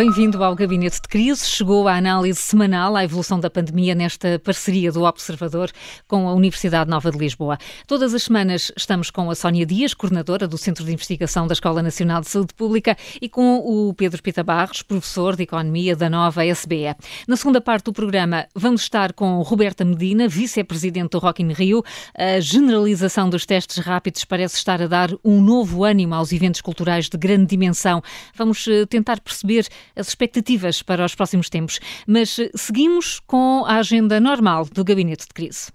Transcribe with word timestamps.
Bem-vindo 0.00 0.42
ao 0.42 0.54
Gabinete 0.54 1.02
de 1.02 1.08
Crise. 1.08 1.44
Chegou 1.44 1.86
a 1.86 1.94
análise 1.94 2.40
semanal 2.40 2.96
à 2.96 3.04
evolução 3.04 3.38
da 3.38 3.50
pandemia 3.50 3.94
nesta 3.94 4.38
parceria 4.38 4.90
do 4.90 5.02
Observador 5.02 5.70
com 6.08 6.26
a 6.26 6.32
Universidade 6.32 6.88
Nova 6.88 7.10
de 7.10 7.18
Lisboa. 7.18 7.58
Todas 7.86 8.14
as 8.14 8.22
semanas 8.22 8.72
estamos 8.74 9.10
com 9.10 9.30
a 9.30 9.34
Sónia 9.34 9.66
Dias, 9.66 9.92
coordenadora 9.92 10.48
do 10.48 10.56
Centro 10.56 10.86
de 10.86 10.92
Investigação 10.94 11.46
da 11.46 11.52
Escola 11.52 11.82
Nacional 11.82 12.22
de 12.22 12.30
Saúde 12.30 12.54
Pública, 12.54 12.96
e 13.20 13.28
com 13.28 13.58
o 13.58 13.92
Pedro 13.92 14.22
Pita 14.22 14.42
Barros, 14.42 14.80
professor 14.80 15.36
de 15.36 15.42
Economia 15.42 15.94
da 15.94 16.08
Nova 16.08 16.46
SBE. 16.46 16.96
Na 17.28 17.36
segunda 17.36 17.60
parte 17.60 17.84
do 17.84 17.92
programa, 17.92 18.46
vamos 18.54 18.80
estar 18.80 19.12
com 19.12 19.42
Roberta 19.42 19.84
Medina, 19.84 20.26
vice-presidente 20.26 21.10
do 21.10 21.18
Rock 21.18 21.42
in 21.42 21.52
Rio. 21.52 21.84
A 22.16 22.40
generalização 22.40 23.28
dos 23.28 23.44
testes 23.44 23.76
rápidos 23.76 24.24
parece 24.24 24.56
estar 24.56 24.80
a 24.80 24.86
dar 24.86 25.10
um 25.22 25.42
novo 25.42 25.84
ânimo 25.84 26.14
aos 26.14 26.32
eventos 26.32 26.62
culturais 26.62 27.06
de 27.06 27.18
grande 27.18 27.44
dimensão. 27.44 28.02
Vamos 28.34 28.66
eh, 28.66 28.86
tentar 28.86 29.20
perceber 29.20 29.68
as 29.96 30.08
expectativas 30.08 30.82
para 30.82 31.04
os 31.04 31.14
próximos 31.14 31.48
tempos. 31.48 31.80
Mas 32.06 32.38
eh, 32.38 32.50
seguimos 32.54 33.20
com 33.20 33.64
a 33.66 33.76
agenda 33.76 34.20
normal 34.20 34.64
do 34.66 34.84
Gabinete 34.84 35.26
de 35.26 35.34
Crise. 35.34 35.72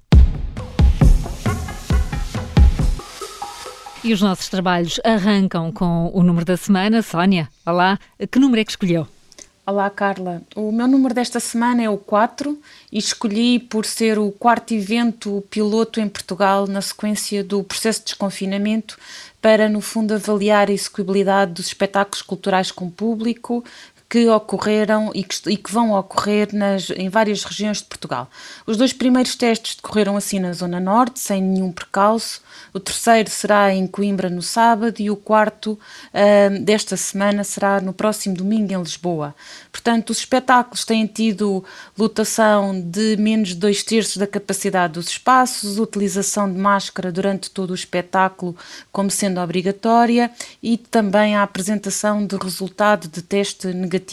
E 4.04 4.14
os 4.14 4.22
nossos 4.22 4.50
trabalhos 4.50 5.00
arrancam 5.04 5.72
com 5.72 6.12
o 6.14 6.22
número 6.22 6.46
da 6.46 6.56
semana. 6.56 7.02
Sónia, 7.02 7.50
olá, 7.66 7.98
que 8.32 8.38
número 8.38 8.62
é 8.62 8.64
que 8.64 8.72
escolheu? 8.72 9.08
Olá, 9.68 9.90
Carla. 9.90 10.44
O 10.56 10.72
meu 10.72 10.88
número 10.88 11.12
desta 11.12 11.40
semana 11.40 11.82
é 11.82 11.90
o 11.90 11.98
4 11.98 12.56
e 12.92 13.00
escolhi 13.00 13.58
por 13.58 13.84
ser 13.84 14.20
o 14.20 14.30
quarto 14.30 14.76
evento 14.76 15.44
piloto 15.50 16.00
em 16.00 16.08
Portugal 16.08 16.68
na 16.68 16.82
sequência 16.82 17.44
do 17.44 17.64
processo 17.64 18.02
de 18.02 18.06
desconfinamento 18.06 18.96
para, 19.42 19.68
no 19.68 19.82
fundo, 19.82 20.14
avaliar 20.14 20.70
a 20.70 20.72
execuibilidade 20.72 21.54
dos 21.54 21.66
espetáculos 21.66 22.22
culturais 22.22 22.70
com 22.70 22.92
público, 22.92 23.66
que 24.16 24.30
ocorreram 24.30 25.12
e 25.14 25.26
que, 25.26 25.36
e 25.50 25.58
que 25.58 25.70
vão 25.70 25.92
ocorrer 25.92 26.48
nas, 26.56 26.90
em 26.92 27.10
várias 27.10 27.44
regiões 27.44 27.80
de 27.80 27.84
Portugal. 27.84 28.30
Os 28.66 28.78
dois 28.78 28.94
primeiros 28.94 29.36
testes 29.36 29.76
decorreram 29.76 30.16
assim 30.16 30.40
na 30.40 30.54
Zona 30.54 30.80
Norte, 30.80 31.20
sem 31.20 31.42
nenhum 31.42 31.70
percalço. 31.70 32.40
O 32.74 32.80
terceiro 32.80 33.30
será 33.30 33.74
em 33.74 33.86
Coimbra 33.86 34.30
no 34.30 34.42
sábado 34.42 35.02
e 35.02 35.12
o 35.12 35.18
quarto 35.18 35.74
uh, 35.74 36.60
desta 36.64 36.96
semana 36.96 37.44
será 37.44 37.82
no 37.82 37.92
próximo 37.92 38.38
domingo 38.38 38.72
em 38.72 38.80
Lisboa. 38.80 39.36
Portanto, 39.70 40.12
os 40.12 40.20
espetáculos 40.20 40.86
têm 40.86 41.06
tido 41.06 41.62
lotação 41.98 42.80
de 42.80 43.18
menos 43.18 43.50
de 43.50 43.56
dois 43.56 43.84
terços 43.84 44.16
da 44.16 44.26
capacidade 44.26 44.94
dos 44.94 45.10
espaços, 45.10 45.78
utilização 45.78 46.50
de 46.50 46.58
máscara 46.58 47.12
durante 47.12 47.52
todo 47.52 47.72
o 47.72 47.76
espetáculo 47.76 48.56
como 48.94 49.12
sendo 49.12 49.42
obrigatória 49.42 50.32
e 50.64 50.78
também 50.78 51.36
a 51.36 51.44
apresentação 51.44 52.26
de 52.26 52.38
resultado 52.38 53.10
de 53.10 53.22
teste 53.22 53.68
negativo. 53.68 54.05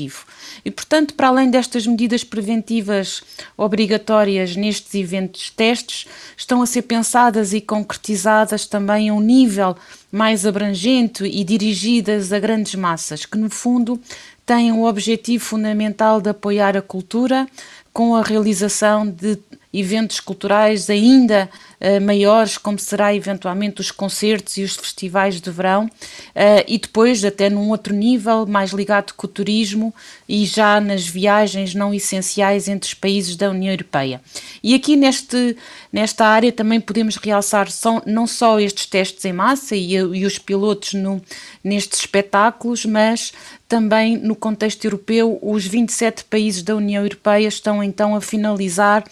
E, 0.65 0.71
portanto, 0.71 1.15
para 1.15 1.29
além 1.29 1.51
destas 1.51 1.87
medidas 1.87 2.25
preventivas 2.25 3.23
obrigatórias 3.57 4.57
nestes 4.57 4.95
eventos 4.95 5.51
testes, 5.51 6.07
estão 6.37 6.63
a 6.63 6.67
ser 6.67 6.83
pensadas 6.83 7.53
e 7.53 7.61
concretizadas 7.61 8.67
também 8.67 9.09
a 9.09 9.15
um 9.15 9.21
nível 9.21 9.77
mais 10.11 10.47
abrangente 10.47 11.25
e 11.25 11.45
dirigidas 11.45 12.33
a 12.33 12.39
grandes 12.39 12.75
massas, 12.75 13.27
que 13.27 13.39
no 13.39 13.51
fundo 13.51 14.01
têm 14.45 14.73
o 14.73 14.85
objetivo 14.85 15.45
fundamental 15.45 16.21
de 16.21 16.31
apoiar 16.31 16.77
a 16.77 16.83
cultura 16.83 17.47
com 17.93 18.17
a 18.17 18.23
realização 18.23 19.07
de 19.07 19.39
eventos 19.73 20.21
culturais 20.21 20.91
ainda 20.91 21.49
uh, 21.81 22.01
maiores, 22.01 22.59
como 22.59 22.79
será 22.79 23.15
eventualmente 23.15 23.81
os 23.81 23.91
concertos 23.91 24.59
e 24.59 24.63
os 24.63 24.77
festivais 24.77 25.41
de 25.41 25.51
verão, 25.51 25.87
uh, 25.87 26.65
e 26.69 26.79
depois 26.79 27.25
até 27.25 27.49
num 27.49 27.71
outro 27.71 27.95
nível, 27.95 28.47
mais 28.47 28.71
ligado 28.73 29.15
com 29.15 29.27
o 29.27 29.31
turismo 29.31 29.95
e 30.29 30.45
já 30.45 30.81
nas 30.81 31.07
viagens 31.07 31.75
não 31.75 31.95
essenciais 31.95 32.69
entre 32.69 32.89
os 32.89 32.95
países 32.95 33.35
da 33.35 33.51
União 33.51 33.73
Europeia. 33.73 34.21
E 34.63 34.75
aqui 34.75 34.95
neste, 34.95 35.57
nesta 35.91 36.27
área 36.27 36.53
também 36.53 36.81
podemos 36.81 37.17
realçar 37.17 37.69
não 38.05 38.27
só 38.27 38.61
estes 38.61 38.87
testes 38.87 39.25
em 39.25 39.33
massa 39.33 39.75
e, 39.75 39.95
e 39.95 40.27
os 40.27 40.39
pilotos 40.39 40.93
no, 40.95 41.21
nestes 41.65 42.01
espetáculos, 42.01 42.85
mas 42.85 43.33
também 43.73 44.19
no 44.19 44.37
contexto 44.37 44.85
europeu, 44.85 45.39
os 45.41 45.67
27 45.67 46.25
países 46.25 46.63
da 46.63 46.77
União 46.77 47.03
Europeia 47.03 47.49
estão 47.49 47.83
então 47.83 48.15
a 48.15 48.21
finalizar 48.21 49.03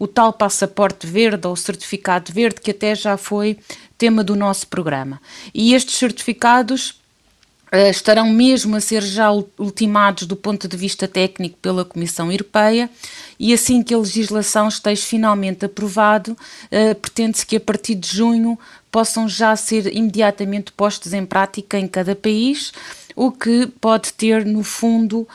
o 0.00 0.08
tal 0.08 0.32
passaporte 0.32 1.06
verde 1.06 1.46
ou 1.46 1.54
certificado 1.54 2.32
verde 2.32 2.62
que 2.62 2.70
até 2.70 2.94
já 2.94 3.18
foi 3.18 3.58
tema 3.98 4.24
do 4.24 4.34
nosso 4.34 4.66
programa. 4.66 5.20
E 5.52 5.74
estes 5.74 5.96
certificados 5.96 6.98
uh, 7.70 7.90
estarão 7.90 8.30
mesmo 8.30 8.74
a 8.76 8.80
ser 8.80 9.02
já 9.02 9.30
ultimados 9.30 10.26
do 10.26 10.34
ponto 10.34 10.66
de 10.66 10.74
vista 10.74 11.06
técnico 11.06 11.58
pela 11.60 11.84
Comissão 11.84 12.32
Europeia 12.32 12.88
e 13.38 13.52
assim 13.52 13.82
que 13.82 13.92
a 13.92 13.98
legislação 13.98 14.68
esteja 14.68 15.02
finalmente 15.02 15.66
aprovado, 15.66 16.32
uh, 16.32 16.94
pretende-se 16.94 17.44
que 17.44 17.56
a 17.56 17.60
partir 17.60 17.94
de 17.94 18.08
junho 18.08 18.58
possam 18.90 19.28
já 19.28 19.54
ser 19.54 19.94
imediatamente 19.94 20.72
postos 20.72 21.12
em 21.12 21.26
prática 21.26 21.78
em 21.78 21.86
cada 21.86 22.16
país 22.16 22.72
o 23.14 23.30
que 23.30 23.66
pode 23.80 24.12
ter, 24.12 24.44
no 24.44 24.62
fundo, 24.62 25.26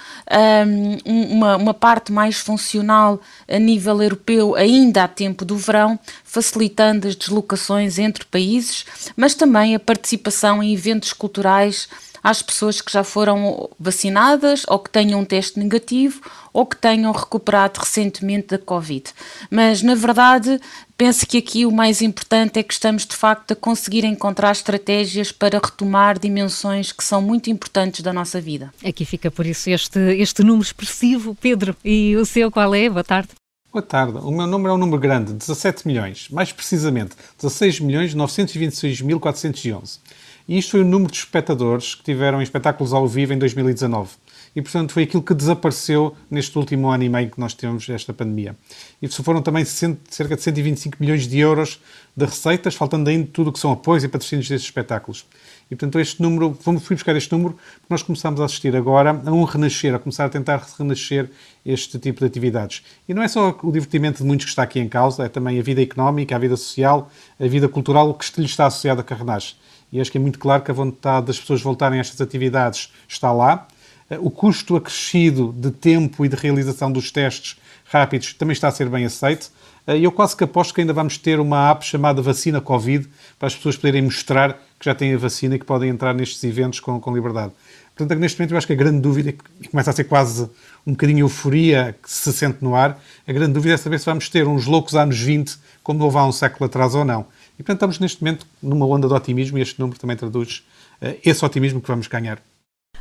um, 1.06 1.34
uma, 1.34 1.58
uma 1.58 1.74
parte 1.74 2.12
mais 2.12 2.38
funcional 2.38 3.22
a 3.48 3.60
nível 3.60 4.02
europeu 4.02 4.56
ainda 4.56 5.04
a 5.04 5.08
tempo 5.08 5.46
do 5.46 5.58
verão, 5.58 6.00
facilitando 6.24 7.08
as 7.08 7.16
deslocações 7.16 7.98
entre 8.00 8.26
países, 8.26 8.86
mas 9.16 9.36
também 9.36 9.76
a 9.76 9.80
participação 9.80 10.62
em 10.62 10.74
eventos 10.74 11.14
culturais 11.14 11.88
às 12.26 12.42
pessoas 12.42 12.82
que 12.82 12.92
já 12.92 13.04
foram 13.04 13.70
vacinadas 13.80 14.64
ou 14.68 14.80
que 14.80 14.90
tenham 14.90 15.20
um 15.20 15.24
teste 15.24 15.60
negativo 15.60 16.20
ou 16.52 16.66
que 16.66 16.76
tenham 16.76 17.12
recuperado 17.12 17.80
recentemente 17.80 18.48
da 18.48 18.58
Covid. 18.58 19.12
Mas, 19.52 19.84
na 19.84 19.94
verdade, 19.94 20.60
penso 20.98 21.28
que 21.28 21.38
aqui 21.38 21.68
o 21.68 21.72
mais 21.72 22.02
importante 22.02 22.58
é 22.58 22.64
que 22.64 22.74
estamos 22.74 23.06
de 23.06 23.16
facto 23.16 23.52
a 23.52 23.56
conseguir 23.56 24.04
encontrar 24.06 24.52
estratégias 24.54 25.32
para 25.32 25.62
retomar 25.64 26.18
dimensões 26.18 26.92
que 26.92 27.04
são 27.04 27.22
muito 27.22 27.52
importantes 27.52 28.02
da 28.02 28.12
nossa 28.12 28.42
vida. 28.42 28.74
Aqui 28.84 29.06
fica 29.06 29.30
por 29.30 29.46
isso 29.46 29.70
este, 29.70 30.00
este 30.18 30.42
número 30.42 30.64
expressivo. 30.64 31.38
Pedro, 31.40 31.76
e 31.86 32.16
o 32.16 32.26
seu 32.26 32.50
qual 32.50 32.74
é? 32.74 32.90
Boa 32.90 33.04
tarde. 33.04 33.30
Boa 33.72 33.84
tarde. 33.84 34.18
O 34.18 34.32
meu 34.32 34.48
número 34.48 34.72
é 34.72 34.74
um 34.74 34.80
número 34.80 35.00
grande, 35.00 35.32
17 35.32 35.86
milhões. 35.86 36.28
Mais 36.32 36.52
precisamente, 36.52 37.16
16 37.38 37.82
milhões 37.82 38.16
926 38.16 39.02
mil 39.02 39.20
411. 39.20 40.00
E 40.48 40.60
isto 40.60 40.72
foi 40.72 40.82
o 40.82 40.86
número 40.86 41.12
de 41.12 41.18
espectadores 41.18 41.96
que 41.96 42.04
tiveram 42.04 42.40
espetáculos 42.40 42.94
ao 42.94 43.08
vivo 43.08 43.34
em 43.34 43.38
2019. 43.38 44.12
E, 44.56 44.62
portanto, 44.62 44.94
foi 44.94 45.04
aquilo 45.04 45.24
que 45.24 45.34
desapareceu 45.34 46.16
neste 46.30 46.58
último 46.58 46.88
ano 46.88 47.04
e 47.04 47.10
meio 47.10 47.30
que 47.30 47.40
nós 47.40 47.54
tivemos 47.56 47.90
esta 47.90 48.14
pandemia. 48.14 48.56
E 49.02 49.08
foram 49.08 49.42
também 49.42 49.66
cerca 49.66 50.36
de 50.36 50.42
125 50.42 50.98
milhões 51.00 51.28
de 51.28 51.40
euros 51.40 51.82
de 52.16 52.26
receitas, 52.26 52.76
faltando 52.76 53.10
ainda 53.10 53.28
tudo 53.34 53.50
o 53.50 53.54
que 53.54 53.60
são 53.60 53.72
apoios 53.72 54.04
e 54.04 54.08
patrocínios 54.08 54.48
destes 54.48 54.68
espetáculos. 54.68 55.26
E, 55.70 55.76
portanto, 55.76 56.00
este 56.00 56.22
número, 56.22 56.58
vamos 56.64 56.84
fui 56.84 56.96
buscar 56.96 57.16
este 57.16 57.32
número, 57.32 57.56
porque 57.56 57.88
nós 57.90 58.04
começamos 58.04 58.40
a 58.40 58.46
assistir 58.46 58.76
agora 58.76 59.20
a 59.26 59.32
um 59.32 59.44
renascer, 59.44 59.96
a 59.96 60.00
começar 60.00 60.26
a 60.26 60.30
tentar 60.30 60.66
renascer 60.78 61.30
este 61.66 61.98
tipo 61.98 62.20
de 62.20 62.28
atividades. 62.28 62.84
E 63.10 63.14
não 63.16 63.24
é 63.24 63.28
só 63.28 63.58
o 63.64 63.72
divertimento 63.72 64.20
de 64.20 64.24
muitos 64.24 64.46
que 64.46 64.52
está 64.52 64.62
aqui 64.62 64.80
em 64.80 64.88
causa, 64.88 65.26
é 65.26 65.28
também 65.28 65.60
a 65.60 65.64
vida 65.64 65.82
económica, 65.82 66.36
a 66.36 66.40
vida 66.40 66.56
social, 66.56 67.12
a 67.40 67.48
vida 67.48 67.68
cultural, 67.68 68.12
o 68.12 68.14
que 68.14 68.40
lhe 68.40 68.46
está 68.46 68.68
associado 68.68 69.02
a 69.02 69.04
Carrenage 69.04 69.56
e 69.92 70.02
acho 70.02 70.12
que 70.12 70.18
é 70.18 70.22
muito 70.22 70.40
claro 70.40 70.64
que 70.64 70.72
a 70.72 70.74
vontade 70.74 71.28
das 71.28 71.40
pessoas 71.40 71.62
voltarem 71.62 72.00
a 72.00 72.02
estas 72.02 72.20
atividades 72.22 72.92
está 73.08 73.32
lá. 73.32 73.68
Eh, 74.10 74.18
o 74.20 74.30
custo 74.30 74.76
acrescido 74.76 75.54
de 75.58 75.72
tempo 75.72 76.26
e 76.26 76.30
de 76.30 76.36
realização 76.36 76.92
dos 76.92 77.12
testes 77.12 77.58
rápidos 77.86 78.34
também 78.34 78.54
está 78.54 78.68
a 78.68 78.72
ser 78.72 78.90
bem 78.90 79.06
aceito. 79.06 79.52
Eh, 79.88 80.00
e 80.00 80.04
eu 80.04 80.12
quase 80.12 80.36
que 80.36 80.44
aposto 80.44 80.74
que 80.74 80.82
ainda 80.82 80.94
vamos 80.94 81.18
ter 81.18 81.40
uma 81.40 81.72
app 81.72 81.86
chamada 81.86 82.22
Vacina 82.22 82.60
Covid 82.60 83.08
para 83.40 83.48
as 83.48 83.56
pessoas 83.56 83.78
poderem 83.78 84.02
mostrar 84.02 84.54
que 84.80 84.86
já 84.86 84.96
têm 84.96 85.14
a 85.14 85.18
vacina 85.18 85.56
e 85.56 85.60
que 85.60 85.66
podem 85.66 85.90
entrar 85.90 86.14
nestes 86.14 86.44
eventos 86.44 86.80
com, 86.80 87.00
com 87.00 87.14
liberdade. 87.14 87.54
Portanto, 87.96 88.20
neste 88.20 88.38
momento 88.38 88.52
eu 88.52 88.58
acho 88.58 88.68
que 88.68 88.74
a 88.74 88.76
grande 88.76 89.00
dúvida, 89.00 89.34
e 89.62 89.68
começa 89.70 89.90
a 89.90 89.94
ser 89.94 90.04
quase 90.04 90.50
um 90.86 90.92
bocadinho 90.92 91.20
euforia 91.20 91.96
que 92.04 92.12
se 92.12 92.34
sente 92.34 92.58
no 92.62 92.76
ar, 92.76 93.02
a 93.26 93.32
grande 93.32 93.54
dúvida 93.54 93.76
é 93.76 93.78
saber 93.78 94.00
se 94.00 94.06
vamos 94.06 94.28
ter 94.28 94.46
uns 94.46 94.66
loucos 94.66 94.96
anos 94.96 95.18
20 95.18 95.58
como 95.82 96.04
houve 96.04 96.18
há 96.18 96.26
um 96.26 96.32
século 96.32 96.66
atrás 96.66 96.94
ou 96.94 97.06
não. 97.06 97.26
E, 97.58 97.64
portanto, 97.64 97.78
estamos 97.78 98.00
neste 98.00 98.24
momento 98.24 98.46
numa 98.62 98.86
onda 98.86 99.08
de 99.08 99.14
otimismo 99.14 99.58
e 99.58 99.62
este 99.62 99.80
número 99.80 100.00
também 100.00 100.18
traduz 100.18 100.66
uh, 101.02 101.18
esse 101.24 101.44
otimismo 101.44 101.82
que 101.82 101.88
vamos 101.88 102.08
ganhar. 102.08 102.42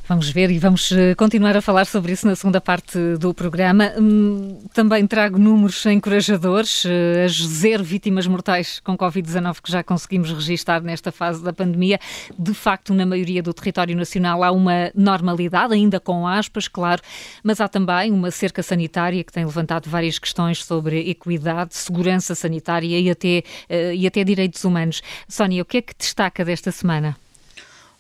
Vamos 0.06 0.28
ver 0.28 0.50
e 0.50 0.58
vamos 0.58 0.92
eh, 0.92 1.14
continuar 1.14 1.56
a 1.56 1.62
falar 1.62 1.86
sobre 1.86 2.12
isso 2.12 2.26
na 2.26 2.36
segunda 2.36 2.60
parte 2.60 2.98
do 3.18 3.32
programa. 3.32 3.90
Hum, 3.98 4.58
também 4.74 5.06
trago 5.06 5.38
números 5.38 5.86
encorajadores, 5.86 6.84
eh, 6.84 7.24
as 7.24 7.32
zero 7.32 7.82
vítimas 7.82 8.26
mortais 8.26 8.80
com 8.80 8.98
Covid-19 8.98 9.62
que 9.62 9.72
já 9.72 9.82
conseguimos 9.82 10.30
registar 10.30 10.82
nesta 10.82 11.10
fase 11.10 11.42
da 11.42 11.54
pandemia. 11.54 11.98
De 12.38 12.52
facto, 12.52 12.92
na 12.92 13.06
maioria 13.06 13.42
do 13.42 13.54
território 13.54 13.96
nacional 13.96 14.44
há 14.44 14.50
uma 14.52 14.90
normalidade, 14.94 15.72
ainda 15.72 15.98
com 15.98 16.28
aspas, 16.28 16.68
claro, 16.68 17.00
mas 17.42 17.58
há 17.58 17.66
também 17.66 18.12
uma 18.12 18.30
cerca 18.30 18.62
sanitária 18.62 19.24
que 19.24 19.32
tem 19.32 19.46
levantado 19.46 19.88
várias 19.88 20.18
questões 20.18 20.62
sobre 20.62 21.08
equidade, 21.08 21.74
segurança 21.76 22.34
sanitária 22.34 23.00
e 23.00 23.08
até, 23.08 23.42
eh, 23.70 23.94
e 23.94 24.06
até 24.06 24.22
direitos 24.22 24.62
humanos. 24.64 25.02
Sónia, 25.26 25.62
o 25.62 25.64
que 25.64 25.78
é 25.78 25.82
que 25.82 25.94
destaca 25.98 26.44
desta 26.44 26.70
semana? 26.70 27.16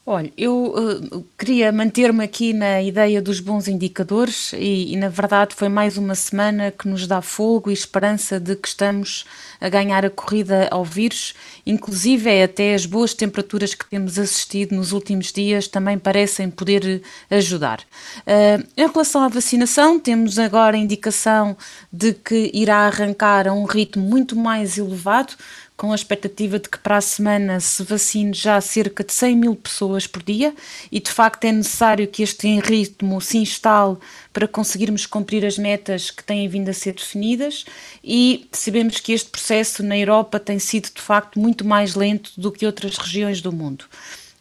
Olha, 0.06 0.30
eu 0.36 0.66
uh, 0.66 1.24
queria 1.38 1.72
manter-me 1.72 2.22
aqui 2.22 2.52
na 2.52 2.82
ideia 2.82 3.22
dos 3.22 3.40
bons 3.40 3.66
indicadores 3.66 4.52
e, 4.52 4.92
e, 4.92 4.96
na 4.96 5.08
verdade, 5.08 5.54
foi 5.54 5.70
mais 5.70 5.96
uma 5.96 6.14
semana 6.14 6.70
que 6.70 6.86
nos 6.86 7.06
dá 7.06 7.22
fogo 7.22 7.70
e 7.70 7.72
esperança 7.72 8.38
de 8.38 8.54
que 8.54 8.68
estamos 8.68 9.24
a 9.58 9.66
ganhar 9.70 10.04
a 10.04 10.10
corrida 10.10 10.68
ao 10.70 10.84
vírus. 10.84 11.32
Inclusive, 11.64 12.28
é 12.28 12.44
até 12.44 12.74
as 12.74 12.84
boas 12.84 13.14
temperaturas 13.14 13.74
que 13.74 13.88
temos 13.88 14.18
assistido 14.18 14.74
nos 14.74 14.92
últimos 14.92 15.32
dias 15.32 15.68
também 15.68 15.98
parecem 15.98 16.50
poder 16.50 17.00
ajudar. 17.30 17.80
Uh, 18.26 18.62
em 18.76 18.86
relação 18.86 19.22
à 19.22 19.28
vacinação, 19.28 19.98
temos 19.98 20.38
agora 20.38 20.76
a 20.76 20.80
indicação 20.80 21.56
de 21.90 22.12
que 22.12 22.50
irá 22.52 22.80
arrancar 22.80 23.48
a 23.48 23.54
um 23.54 23.64
ritmo 23.64 24.04
muito 24.04 24.36
mais 24.36 24.76
elevado 24.76 25.32
com 25.76 25.90
a 25.90 25.94
expectativa 25.94 26.58
de 26.58 26.68
que 26.68 26.78
para 26.78 26.96
a 26.96 27.00
semana 27.00 27.58
se 27.58 27.82
vacine 27.82 28.32
já 28.32 28.60
cerca 28.60 29.02
de 29.02 29.12
100 29.12 29.36
mil 29.36 29.56
pessoas 29.56 30.06
por 30.06 30.22
dia 30.22 30.54
e 30.90 31.00
de 31.00 31.10
facto 31.10 31.44
é 31.44 31.52
necessário 31.52 32.06
que 32.06 32.22
este 32.22 32.60
ritmo 32.60 33.20
se 33.20 33.38
instale 33.38 33.96
para 34.32 34.46
conseguirmos 34.46 35.04
cumprir 35.04 35.44
as 35.44 35.58
metas 35.58 36.10
que 36.10 36.22
têm 36.22 36.48
vindo 36.48 36.68
a 36.68 36.72
ser 36.72 36.92
definidas 36.94 37.64
e 38.02 38.46
sabemos 38.52 39.00
que 39.00 39.12
este 39.12 39.30
processo 39.30 39.82
na 39.82 39.98
Europa 39.98 40.38
tem 40.38 40.58
sido 40.58 40.90
de 40.94 41.02
facto 41.02 41.40
muito 41.40 41.64
mais 41.64 41.94
lento 41.94 42.30
do 42.36 42.52
que 42.52 42.66
outras 42.66 42.96
regiões 42.96 43.40
do 43.40 43.52
mundo. 43.52 43.84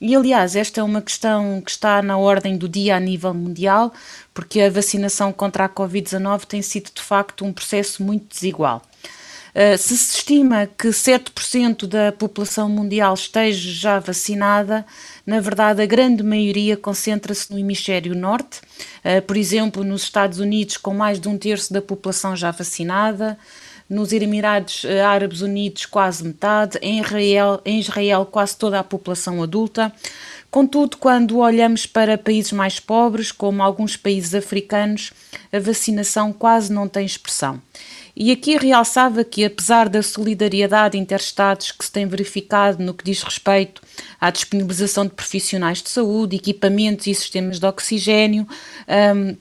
E 0.06 0.16
aliás, 0.18 0.56
esta 0.56 0.82
é 0.82 0.84
uma 0.84 1.02
questão 1.02 1.62
que 1.62 1.72
está 1.72 2.02
na 2.02 2.18
ordem 2.18 2.58
do 2.58 2.68
dia 2.68 2.98
a 2.98 3.00
nível 3.00 3.34
mundial, 3.34 3.94
porque 4.34 4.60
a 4.60 4.70
vacinação 4.70 5.32
contra 5.32 5.64
a 5.64 5.70
Covid-19 5.70 6.44
tem 6.44 6.62
sido 6.62 6.92
de 6.94 7.02
facto 7.02 7.46
um 7.46 7.54
processo 7.54 8.04
muito 8.04 8.28
desigual. 8.28 8.82
Uh, 9.54 9.78
se 9.78 9.96
se 9.96 10.18
estima 10.18 10.66
que 10.66 10.88
7% 10.88 11.86
da 11.86 12.12
população 12.12 12.68
mundial 12.68 13.14
esteja 13.14 13.72
já 13.72 14.00
vacinada, 14.00 14.84
na 15.28 15.40
verdade 15.40 15.80
a 15.80 15.86
grande 15.86 16.24
maioria 16.24 16.76
concentra-se 16.76 17.52
no 17.52 17.60
hemisfério 17.60 18.16
norte, 18.16 18.62
uh, 19.06 19.22
por 19.22 19.38
exemplo, 19.38 19.84
nos 19.84 20.04
Estados 20.04 20.40
Unidos, 20.40 20.78
com 20.78 20.92
mais 20.92 21.20
de 21.20 21.28
um 21.28 21.38
terço 21.38 21.72
da 21.72 21.84
população 21.84 22.36
já 22.36 22.50
vacinada, 22.50 23.38
nos 23.88 24.12
Emirados 24.12 24.86
uh, 24.86 25.06
Árabes 25.06 25.42
Unidos, 25.42 25.86
quase 25.86 26.24
metade, 26.24 26.80
em 26.82 27.00
Israel, 27.00 27.62
em 27.64 27.80
Israel, 27.80 28.26
quase 28.26 28.58
toda 28.58 28.80
a 28.80 28.84
população 28.84 29.44
adulta. 29.44 29.94
Contudo, 30.50 30.98
quando 30.98 31.38
olhamos 31.38 31.86
para 31.86 32.18
países 32.18 32.52
mais 32.52 32.80
pobres, 32.80 33.32
como 33.32 33.62
alguns 33.62 33.98
países 33.98 34.34
africanos, 34.34 35.12
a 35.52 35.60
vacinação 35.60 36.34
quase 36.34 36.72
não 36.72 36.88
tem 36.88 37.06
expressão. 37.06 37.62
E 38.15 38.31
aqui 38.31 38.57
realçava 38.57 39.24
que, 39.24 39.44
apesar 39.44 39.89
da 39.89 40.04
solidariedade 40.04 40.98
interestados 40.98 41.71
que 41.71 41.83
se 41.83 41.92
tem 41.92 42.06
verificado 42.06 42.83
no 42.83 42.94
que 42.94 43.04
diz 43.04 43.24
respeito 43.24 43.81
à 44.21 44.30
disponibilização 44.30 45.06
de 45.06 45.12
profissionais 45.12 45.81
de 45.81 45.89
saúde, 45.89 46.36
equipamentos 46.36 47.07
e 47.07 47.15
sistemas 47.15 47.60
de 47.60 47.65
oxigênio, 47.65 48.48
um, 49.15 49.36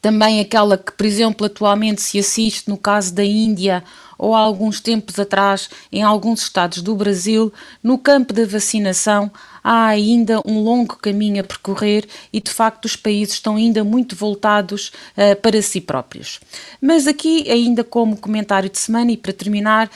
também 0.00 0.40
aquela 0.40 0.78
que, 0.78 0.92
por 0.92 1.04
exemplo, 1.04 1.46
atualmente 1.46 2.00
se 2.00 2.18
assiste 2.18 2.68
no 2.68 2.78
caso 2.78 3.12
da 3.12 3.24
Índia 3.24 3.84
ou 4.16 4.34
há 4.34 4.38
alguns 4.38 4.80
tempos 4.80 5.18
atrás 5.18 5.68
em 5.92 6.02
alguns 6.02 6.42
estados 6.42 6.82
do 6.82 6.94
Brasil, 6.96 7.52
no 7.82 7.98
campo 7.98 8.32
da 8.32 8.46
vacinação 8.46 9.30
há 9.70 9.88
ainda 9.88 10.40
um 10.46 10.62
longo 10.62 10.96
caminho 10.96 11.42
a 11.42 11.44
percorrer 11.44 12.06
e, 12.32 12.40
de 12.40 12.50
facto, 12.50 12.86
os 12.86 12.96
países 12.96 13.34
estão 13.34 13.56
ainda 13.56 13.84
muito 13.84 14.16
voltados 14.16 14.90
uh, 15.14 15.38
para 15.42 15.60
si 15.60 15.78
próprios. 15.78 16.40
Mas 16.80 17.06
aqui, 17.06 17.50
ainda 17.50 17.84
como 17.84 18.16
comentário 18.16 18.70
de 18.70 18.78
semana, 18.78 19.12
e 19.12 19.16
para 19.16 19.30
terminar, 19.30 19.90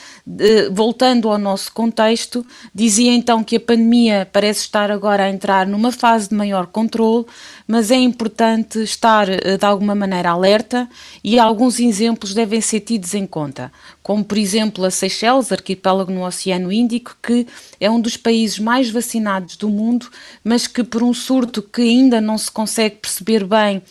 voltando 0.71 1.27
ao 1.29 1.39
nosso 1.39 1.71
contexto, 1.71 2.45
dizia 2.73 3.11
então 3.11 3.43
que 3.43 3.55
a 3.55 3.59
pandemia 3.59 4.29
parece 4.31 4.61
estar 4.61 4.91
agora 4.91 5.23
a 5.23 5.29
entrar 5.29 5.65
numa 5.65 5.91
fase 5.91 6.29
de 6.29 6.35
maior 6.35 6.67
controle, 6.67 7.25
mas 7.67 7.91
é 7.91 7.95
importante 7.95 8.79
estar 8.83 9.27
uh, 9.29 9.57
de 9.57 9.65
alguma 9.65 9.95
maneira 9.95 10.31
alerta 10.31 10.89
e 11.23 11.39
alguns 11.39 11.79
exemplos 11.79 12.33
devem 12.33 12.61
ser 12.61 12.81
tidos 12.81 13.13
em 13.13 13.25
conta, 13.25 13.71
como 14.01 14.23
por 14.23 14.37
exemplo 14.37 14.83
a 14.85 14.91
Seychelles, 14.91 15.51
arquipélago 15.51 16.11
no 16.11 16.25
Oceano 16.25 16.71
Índico, 16.71 17.15
que 17.21 17.47
é 17.79 17.89
um 17.89 17.99
dos 17.99 18.17
países 18.17 18.59
mais 18.59 18.89
vacinados 18.89 19.55
do 19.55 19.69
mundo, 19.69 20.09
mas 20.43 20.67
que 20.67 20.83
por 20.83 21.03
um 21.03 21.13
surto 21.13 21.61
que 21.61 21.81
ainda 21.81 22.19
não 22.19 22.37
se 22.37 22.51
consegue 22.51 22.97
perceber 22.97 23.45
bem 23.45 23.81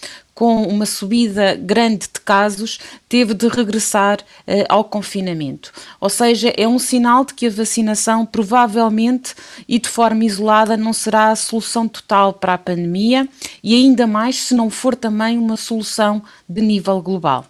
com 0.42 0.64
uma 0.64 0.86
subida 0.86 1.54
grande 1.54 2.08
de 2.12 2.20
casos, 2.24 2.80
teve 3.08 3.32
de 3.32 3.46
regressar 3.46 4.18
uh, 4.18 4.66
ao 4.68 4.82
confinamento. 4.82 5.72
Ou 6.00 6.08
seja, 6.08 6.52
é 6.56 6.66
um 6.66 6.80
sinal 6.80 7.24
de 7.24 7.32
que 7.32 7.46
a 7.46 7.50
vacinação 7.50 8.26
provavelmente 8.26 9.36
e 9.68 9.78
de 9.78 9.88
forma 9.88 10.24
isolada 10.24 10.76
não 10.76 10.92
será 10.92 11.28
a 11.28 11.36
solução 11.36 11.86
total 11.86 12.32
para 12.32 12.54
a 12.54 12.58
pandemia 12.58 13.28
e 13.62 13.72
ainda 13.72 14.04
mais 14.04 14.34
se 14.34 14.52
não 14.52 14.68
for 14.68 14.96
também 14.96 15.38
uma 15.38 15.56
solução 15.56 16.20
de 16.48 16.60
nível 16.60 17.00
global. 17.00 17.46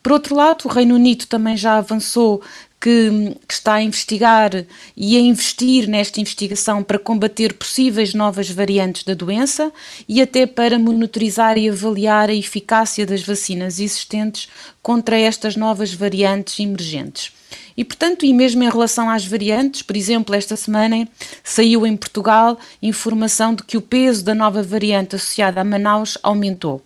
Por 0.00 0.12
outro 0.12 0.36
lado, 0.36 0.66
o 0.66 0.68
Reino 0.68 0.94
Unido 0.94 1.26
também 1.26 1.56
já 1.56 1.76
avançou 1.76 2.40
que, 2.80 3.36
que, 3.46 3.54
está 3.54 3.74
a 3.74 3.82
investigar 3.82 4.64
e 4.96 5.16
a 5.16 5.20
investir 5.20 5.88
nesta 5.88 6.20
investigação 6.20 6.82
para 6.82 6.98
combater 6.98 7.54
possíveis 7.54 8.14
novas 8.14 8.50
variantes 8.50 9.02
da 9.02 9.14
doença 9.14 9.72
e 10.08 10.22
até 10.22 10.46
para 10.46 10.78
monitorizar 10.78 11.58
e 11.58 11.68
avaliar 11.68 12.30
a 12.30 12.34
eficácia 12.34 13.04
das 13.04 13.22
vacinas 13.22 13.80
existentes 13.80 14.48
contra 14.82 15.18
estas 15.18 15.56
novas 15.56 15.92
variantes 15.92 16.58
emergentes. 16.60 17.32
E, 17.76 17.84
portanto, 17.84 18.26
e 18.26 18.34
mesmo 18.34 18.64
em 18.64 18.68
relação 18.68 19.08
às 19.08 19.24
variantes, 19.24 19.82
por 19.82 19.96
exemplo, 19.96 20.34
esta 20.34 20.56
semana 20.56 21.08
saiu 21.44 21.86
em 21.86 21.96
Portugal 21.96 22.58
informação 22.82 23.54
de 23.54 23.62
que 23.62 23.76
o 23.76 23.80
peso 23.80 24.24
da 24.24 24.34
nova 24.34 24.62
variante 24.62 25.14
associada 25.14 25.60
a 25.60 25.64
Manaus 25.64 26.18
aumentou. 26.22 26.82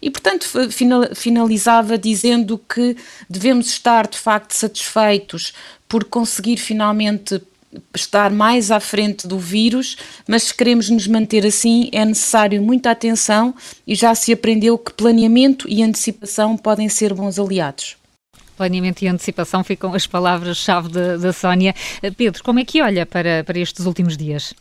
E, 0.00 0.10
portanto, 0.10 0.46
finalizava 1.14 1.96
dizendo 1.96 2.58
que 2.58 2.96
devemos 3.28 3.68
estar 3.68 4.06
de 4.06 4.18
facto 4.18 4.52
satisfeitos 4.52 5.52
por 5.88 6.04
conseguir 6.04 6.56
finalmente 6.58 7.40
estar 7.94 8.30
mais 8.30 8.70
à 8.70 8.80
frente 8.80 9.26
do 9.26 9.38
vírus, 9.38 9.96
mas 10.26 10.44
se 10.44 10.54
queremos 10.54 10.88
nos 10.88 11.06
manter 11.06 11.44
assim, 11.46 11.88
é 11.92 12.04
necessário 12.04 12.62
muita 12.62 12.90
atenção 12.90 13.54
e 13.86 13.94
já 13.94 14.14
se 14.14 14.32
aprendeu 14.32 14.78
que 14.78 14.92
planeamento 14.92 15.68
e 15.68 15.82
antecipação 15.82 16.56
podem 16.56 16.88
ser 16.88 17.12
bons 17.12 17.38
aliados. 17.38 17.96
Planeamento 18.56 19.04
e 19.04 19.08
antecipação 19.08 19.62
ficam 19.62 19.92
as 19.92 20.06
palavras-chave 20.06 20.88
da 20.88 21.32
Sónia. 21.32 21.74
Pedro, 22.16 22.42
como 22.42 22.58
é 22.58 22.64
que 22.64 22.80
olha 22.80 23.04
para, 23.04 23.44
para 23.44 23.58
estes 23.58 23.84
últimos 23.84 24.16
dias? 24.16 24.54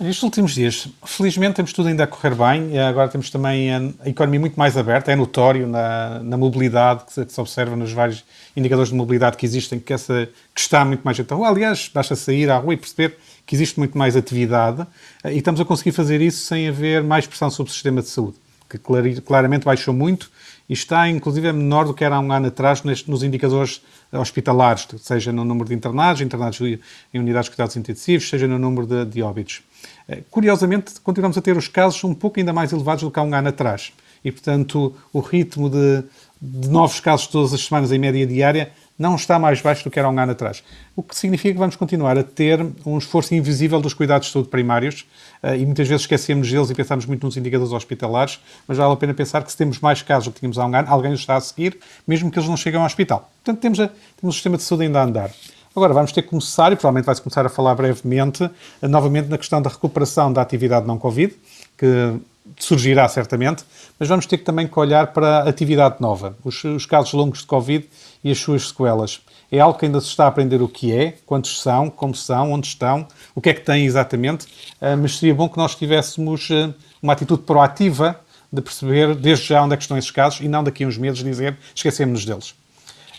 Nestes 0.00 0.22
últimos 0.22 0.52
dias, 0.54 0.88
felizmente 1.04 1.56
temos 1.56 1.74
tudo 1.74 1.88
ainda 1.88 2.04
a 2.04 2.06
correr 2.06 2.34
bem, 2.34 2.78
agora 2.78 3.06
temos 3.06 3.28
também 3.28 3.70
a, 3.70 3.82
economia 4.06 4.40
muito 4.40 4.58
mais 4.58 4.74
aberta, 4.74 5.12
é 5.12 5.14
notório 5.14 5.66
na, 5.66 6.20
na 6.20 6.38
mobilidade 6.38 7.04
que 7.04 7.12
se, 7.12 7.26
que 7.26 7.30
se, 7.30 7.38
observa 7.38 7.76
nos 7.76 7.92
vários 7.92 8.24
indicadores 8.56 8.88
de 8.88 8.96
mobilidade 8.96 9.36
que 9.36 9.44
existem, 9.44 9.78
que, 9.78 9.92
essa, 9.92 10.26
que 10.54 10.60
está 10.60 10.86
muito 10.86 11.02
mais 11.02 11.18
gente 11.18 11.30
à 11.30 11.36
rua. 11.36 11.50
Aliás, 11.50 11.90
basta 11.92 12.16
sair 12.16 12.48
à 12.48 12.56
rua 12.56 12.72
e 12.72 12.76
perceber 12.78 13.18
que 13.44 13.54
existe 13.54 13.78
muito 13.78 13.98
mais 13.98 14.16
atividade 14.16 14.86
e 15.26 15.36
estamos 15.36 15.60
a 15.60 15.66
conseguir 15.66 15.92
fazer 15.92 16.22
isso 16.22 16.46
sem 16.46 16.66
haver 16.66 17.04
mais 17.04 17.26
pressão 17.26 17.50
sobre 17.50 17.68
o 17.68 17.72
sistema 17.74 18.00
de 18.00 18.08
saúde, 18.08 18.38
que 18.70 18.78
claramente 18.78 19.66
baixou 19.66 19.92
muito 19.92 20.30
e 20.70 20.72
está 20.72 21.08
inclusive 21.08 21.52
menor 21.52 21.84
do 21.84 21.92
que 21.92 22.04
era 22.04 22.14
há 22.14 22.20
um 22.20 22.30
ano 22.30 22.46
atrás 22.46 22.84
neste, 22.84 23.10
nos 23.10 23.24
indicadores 23.24 23.82
hospitalares, 24.12 24.86
seja 25.00 25.32
no 25.32 25.44
número 25.44 25.68
de 25.68 25.74
internados, 25.74 26.22
internados 26.22 26.60
em 26.60 27.18
unidades 27.18 27.50
de 27.50 27.56
cuidados 27.56 27.76
intensivos, 27.76 28.28
seja 28.28 28.46
no 28.46 28.56
número 28.56 28.86
de, 28.86 29.04
de 29.04 29.20
óbitos. 29.20 29.62
Eh, 30.08 30.22
curiosamente, 30.30 31.00
continuamos 31.02 31.36
a 31.36 31.42
ter 31.42 31.56
os 31.56 31.66
casos 31.66 32.04
um 32.04 32.14
pouco 32.14 32.38
ainda 32.38 32.52
mais 32.52 32.70
elevados 32.70 33.02
do 33.02 33.10
que 33.10 33.18
há 33.18 33.22
um 33.24 33.34
ano 33.34 33.48
atrás. 33.48 33.92
E, 34.24 34.30
portanto, 34.30 34.94
o 35.12 35.18
ritmo 35.18 35.68
de, 35.68 36.04
de 36.40 36.68
novos 36.68 37.00
casos 37.00 37.26
todas 37.26 37.52
as 37.52 37.64
semanas 37.64 37.90
em 37.90 37.98
média 37.98 38.24
diária 38.24 38.70
não 39.00 39.14
está 39.16 39.38
mais 39.38 39.62
baixo 39.62 39.82
do 39.82 39.90
que 39.90 39.98
era 39.98 40.10
um 40.10 40.20
ano 40.20 40.32
atrás. 40.32 40.62
O 40.94 41.02
que 41.02 41.16
significa 41.16 41.54
que 41.54 41.58
vamos 41.58 41.74
continuar 41.74 42.18
a 42.18 42.22
ter 42.22 42.60
um 42.84 42.98
esforço 42.98 43.34
invisível 43.34 43.80
dos 43.80 43.94
cuidados 43.94 44.26
de 44.26 44.32
saúde 44.34 44.50
primários 44.50 45.06
eh, 45.42 45.56
e 45.56 45.64
muitas 45.64 45.88
vezes 45.88 46.02
esquecemos 46.02 46.50
deles 46.50 46.68
e 46.68 46.74
pensamos 46.74 47.06
muito 47.06 47.24
nos 47.24 47.34
indicadores 47.34 47.72
hospitalares, 47.72 48.38
mas 48.68 48.76
vale 48.76 48.92
a 48.92 48.96
pena 48.96 49.14
pensar 49.14 49.42
que 49.42 49.50
se 49.50 49.56
temos 49.56 49.80
mais 49.80 50.02
casos 50.02 50.26
do 50.28 50.32
que 50.34 50.40
tínhamos 50.40 50.58
há 50.58 50.66
um 50.66 50.76
ano, 50.76 50.86
alguém 50.90 51.14
os 51.14 51.20
está 51.20 51.34
a 51.34 51.40
seguir, 51.40 51.78
mesmo 52.06 52.30
que 52.30 52.38
eles 52.38 52.46
não 52.46 52.58
cheguem 52.58 52.78
ao 52.78 52.84
hospital. 52.84 53.30
Portanto, 53.42 53.62
temos, 53.62 53.80
a, 53.80 53.88
temos 53.88 53.96
o 54.22 54.32
sistema 54.32 54.58
de 54.58 54.64
saúde 54.64 54.84
ainda 54.84 55.00
a 55.00 55.04
andar. 55.04 55.30
Agora, 55.74 55.94
vamos 55.94 56.12
ter 56.12 56.20
que 56.20 56.28
começar, 56.28 56.70
e 56.70 56.76
provavelmente 56.76 57.06
vai-se 57.06 57.22
começar 57.22 57.46
a 57.46 57.48
falar 57.48 57.74
brevemente, 57.76 58.50
novamente 58.82 59.28
na 59.28 59.38
questão 59.38 59.62
da 59.62 59.70
recuperação 59.70 60.30
da 60.30 60.42
atividade 60.42 60.86
não 60.86 60.98
Covid, 60.98 61.34
que 61.78 62.20
surgirá 62.58 63.08
certamente, 63.08 63.64
mas 63.98 64.08
vamos 64.08 64.26
ter 64.26 64.38
que 64.38 64.44
também 64.44 64.66
que 64.66 64.78
olhar 64.78 65.08
para 65.08 65.38
a 65.38 65.48
atividade 65.48 65.96
nova, 66.00 66.36
os, 66.44 66.62
os, 66.64 66.86
casos 66.86 67.12
longos 67.12 67.40
de 67.40 67.46
Covid 67.46 67.88
e 68.22 68.30
as 68.30 68.38
suas 68.38 68.68
sequelas. 68.68 69.20
É 69.50 69.58
algo 69.58 69.78
que 69.78 69.86
ainda 69.86 70.00
se 70.00 70.08
está 70.08 70.24
a 70.24 70.28
aprender 70.28 70.62
o 70.62 70.68
que 70.68 70.92
é, 70.92 71.16
quantos 71.26 71.60
são, 71.60 71.90
como 71.90 72.14
são, 72.14 72.52
onde 72.52 72.66
estão, 72.66 73.06
o 73.34 73.40
que 73.40 73.50
é 73.50 73.54
que 73.54 73.62
têm 73.62 73.84
exatamente, 73.84 74.46
ah, 74.80 74.96
mas 74.96 75.18
seria 75.18 75.34
bom 75.34 75.48
que 75.48 75.56
nós 75.56 75.74
tivéssemos 75.74 76.48
ah, 76.50 76.72
uma 77.02 77.12
atitude 77.12 77.42
proativa 77.42 78.20
de 78.52 78.60
perceber 78.60 79.14
desde 79.14 79.46
já 79.46 79.62
onde 79.62 79.74
é 79.74 79.76
que 79.76 79.82
estão 79.82 79.96
esses 79.96 80.10
casos 80.10 80.40
e 80.40 80.48
não 80.48 80.64
daqui 80.64 80.84
a 80.84 80.86
uns 80.86 80.98
meses 80.98 81.22
dizer 81.22 81.56
esquecemos-nos 81.74 82.24
deles. 82.24 82.54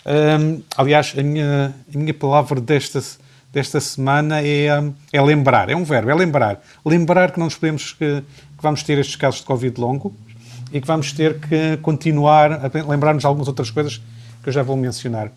Um, 0.04 0.62
aliás, 0.76 1.14
a 1.16 1.22
minha, 1.22 1.74
a 1.94 1.98
minha 1.98 2.12
palavra 2.12 2.60
desta, 2.60 3.00
desta 3.52 3.80
semana 3.80 4.40
é, 4.42 4.66
é 5.12 5.22
lembrar, 5.22 5.70
é 5.70 5.76
um 5.76 5.84
verbo, 5.84 6.10
é 6.10 6.14
lembrar. 6.14 6.62
Lembrar 6.84 7.30
que 7.30 7.38
não 7.38 7.46
nos 7.46 7.54
podemos, 7.54 7.96
que, 8.62 8.64
vamos 8.64 8.84
ter 8.84 8.96
estes 8.98 9.16
casos 9.16 9.40
de 9.40 9.46
Covid 9.46 9.78
longo 9.80 10.14
e 10.72 10.80
que 10.80 10.86
vamos 10.86 11.12
ter 11.12 11.40
que 11.40 11.76
continuar 11.78 12.52
a 12.52 12.88
lembrar-nos 12.88 13.22
de 13.22 13.26
algumas 13.26 13.48
outras 13.48 13.70
coisas 13.70 14.00
que 14.40 14.48
eu 14.48 14.52
já 14.52 14.62
vou 14.62 14.76
mencionar. 14.76 15.32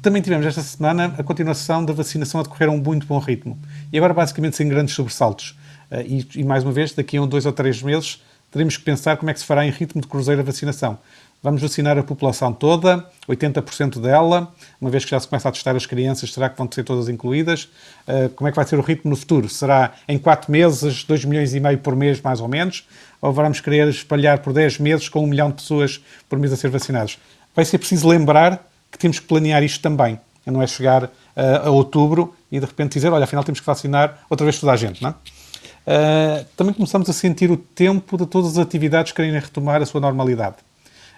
Também 0.00 0.22
tivemos 0.22 0.46
esta 0.46 0.62
semana 0.62 1.14
a 1.18 1.22
continuação 1.22 1.84
da 1.84 1.92
vacinação 1.92 2.40
a 2.40 2.42
decorrer 2.42 2.70
a 2.70 2.72
um 2.72 2.78
muito 2.78 3.06
bom 3.06 3.18
ritmo. 3.18 3.58
E 3.92 3.98
agora, 3.98 4.14
basicamente, 4.14 4.56
sem 4.56 4.66
grandes 4.66 4.94
sobressaltos. 4.94 5.54
Uh, 5.90 6.00
e, 6.06 6.26
e, 6.36 6.44
mais 6.44 6.64
uma 6.64 6.72
vez, 6.72 6.94
daqui 6.94 7.18
a 7.18 7.22
um, 7.22 7.26
dois 7.26 7.44
ou 7.44 7.52
três 7.52 7.82
meses, 7.82 8.22
teremos 8.50 8.78
que 8.78 8.82
pensar 8.82 9.18
como 9.18 9.30
é 9.30 9.34
que 9.34 9.40
se 9.40 9.46
fará 9.46 9.66
em 9.66 9.70
ritmo 9.70 10.00
de 10.00 10.08
cruzeiro 10.08 10.40
a 10.40 10.44
vacinação. 10.44 10.98
Vamos 11.42 11.62
vacinar 11.62 11.96
a 11.96 12.02
população 12.02 12.52
toda, 12.52 13.02
80% 13.26 13.98
dela, 13.98 14.52
uma 14.78 14.90
vez 14.90 15.06
que 15.06 15.10
já 15.10 15.18
se 15.18 15.26
começa 15.26 15.48
a 15.48 15.52
testar 15.52 15.74
as 15.74 15.86
crianças, 15.86 16.30
será 16.34 16.50
que 16.50 16.58
vão 16.58 16.68
ser 16.70 16.84
todas 16.84 17.08
incluídas? 17.08 17.64
Uh, 18.06 18.28
como 18.36 18.46
é 18.46 18.50
que 18.52 18.56
vai 18.56 18.66
ser 18.66 18.78
o 18.78 18.82
ritmo 18.82 19.08
no 19.08 19.16
futuro? 19.16 19.48
Será 19.48 19.94
em 20.06 20.18
4 20.18 20.52
meses, 20.52 21.02
2 21.02 21.24
milhões 21.24 21.54
e 21.54 21.60
meio 21.60 21.78
por 21.78 21.96
mês, 21.96 22.20
mais 22.20 22.42
ou 22.42 22.48
menos? 22.48 22.86
Ou 23.22 23.32
vamos 23.32 23.58
querer 23.58 23.88
espalhar 23.88 24.40
por 24.40 24.52
10 24.52 24.80
meses 24.80 25.08
com 25.08 25.24
1 25.24 25.26
milhão 25.26 25.48
de 25.48 25.54
pessoas 25.54 26.04
por 26.28 26.38
mês 26.38 26.52
a 26.52 26.56
ser 26.56 26.68
vacinadas? 26.68 27.18
Vai 27.56 27.64
ser 27.64 27.78
preciso 27.78 28.06
lembrar 28.06 28.62
que 28.92 28.98
temos 28.98 29.18
que 29.18 29.26
planear 29.26 29.62
isto 29.62 29.80
também. 29.80 30.20
Não 30.44 30.60
é 30.60 30.66
chegar 30.66 31.04
uh, 31.04 31.10
a 31.64 31.70
outubro 31.70 32.34
e 32.52 32.60
de 32.60 32.66
repente 32.66 32.92
dizer, 32.92 33.10
olha, 33.10 33.24
afinal 33.24 33.42
temos 33.44 33.60
que 33.60 33.66
vacinar 33.66 34.26
outra 34.28 34.44
vez 34.44 34.60
toda 34.60 34.72
a 34.72 34.76
gente, 34.76 35.02
não 35.02 35.08
é? 35.08 35.14
Uh, 35.86 36.44
também 36.54 36.74
começamos 36.74 37.08
a 37.08 37.14
sentir 37.14 37.50
o 37.50 37.56
tempo 37.56 38.18
de 38.18 38.26
todas 38.26 38.52
as 38.52 38.58
atividades 38.58 39.12
quererem 39.12 39.40
retomar 39.40 39.80
a 39.80 39.86
sua 39.86 40.02
normalidade. 40.02 40.56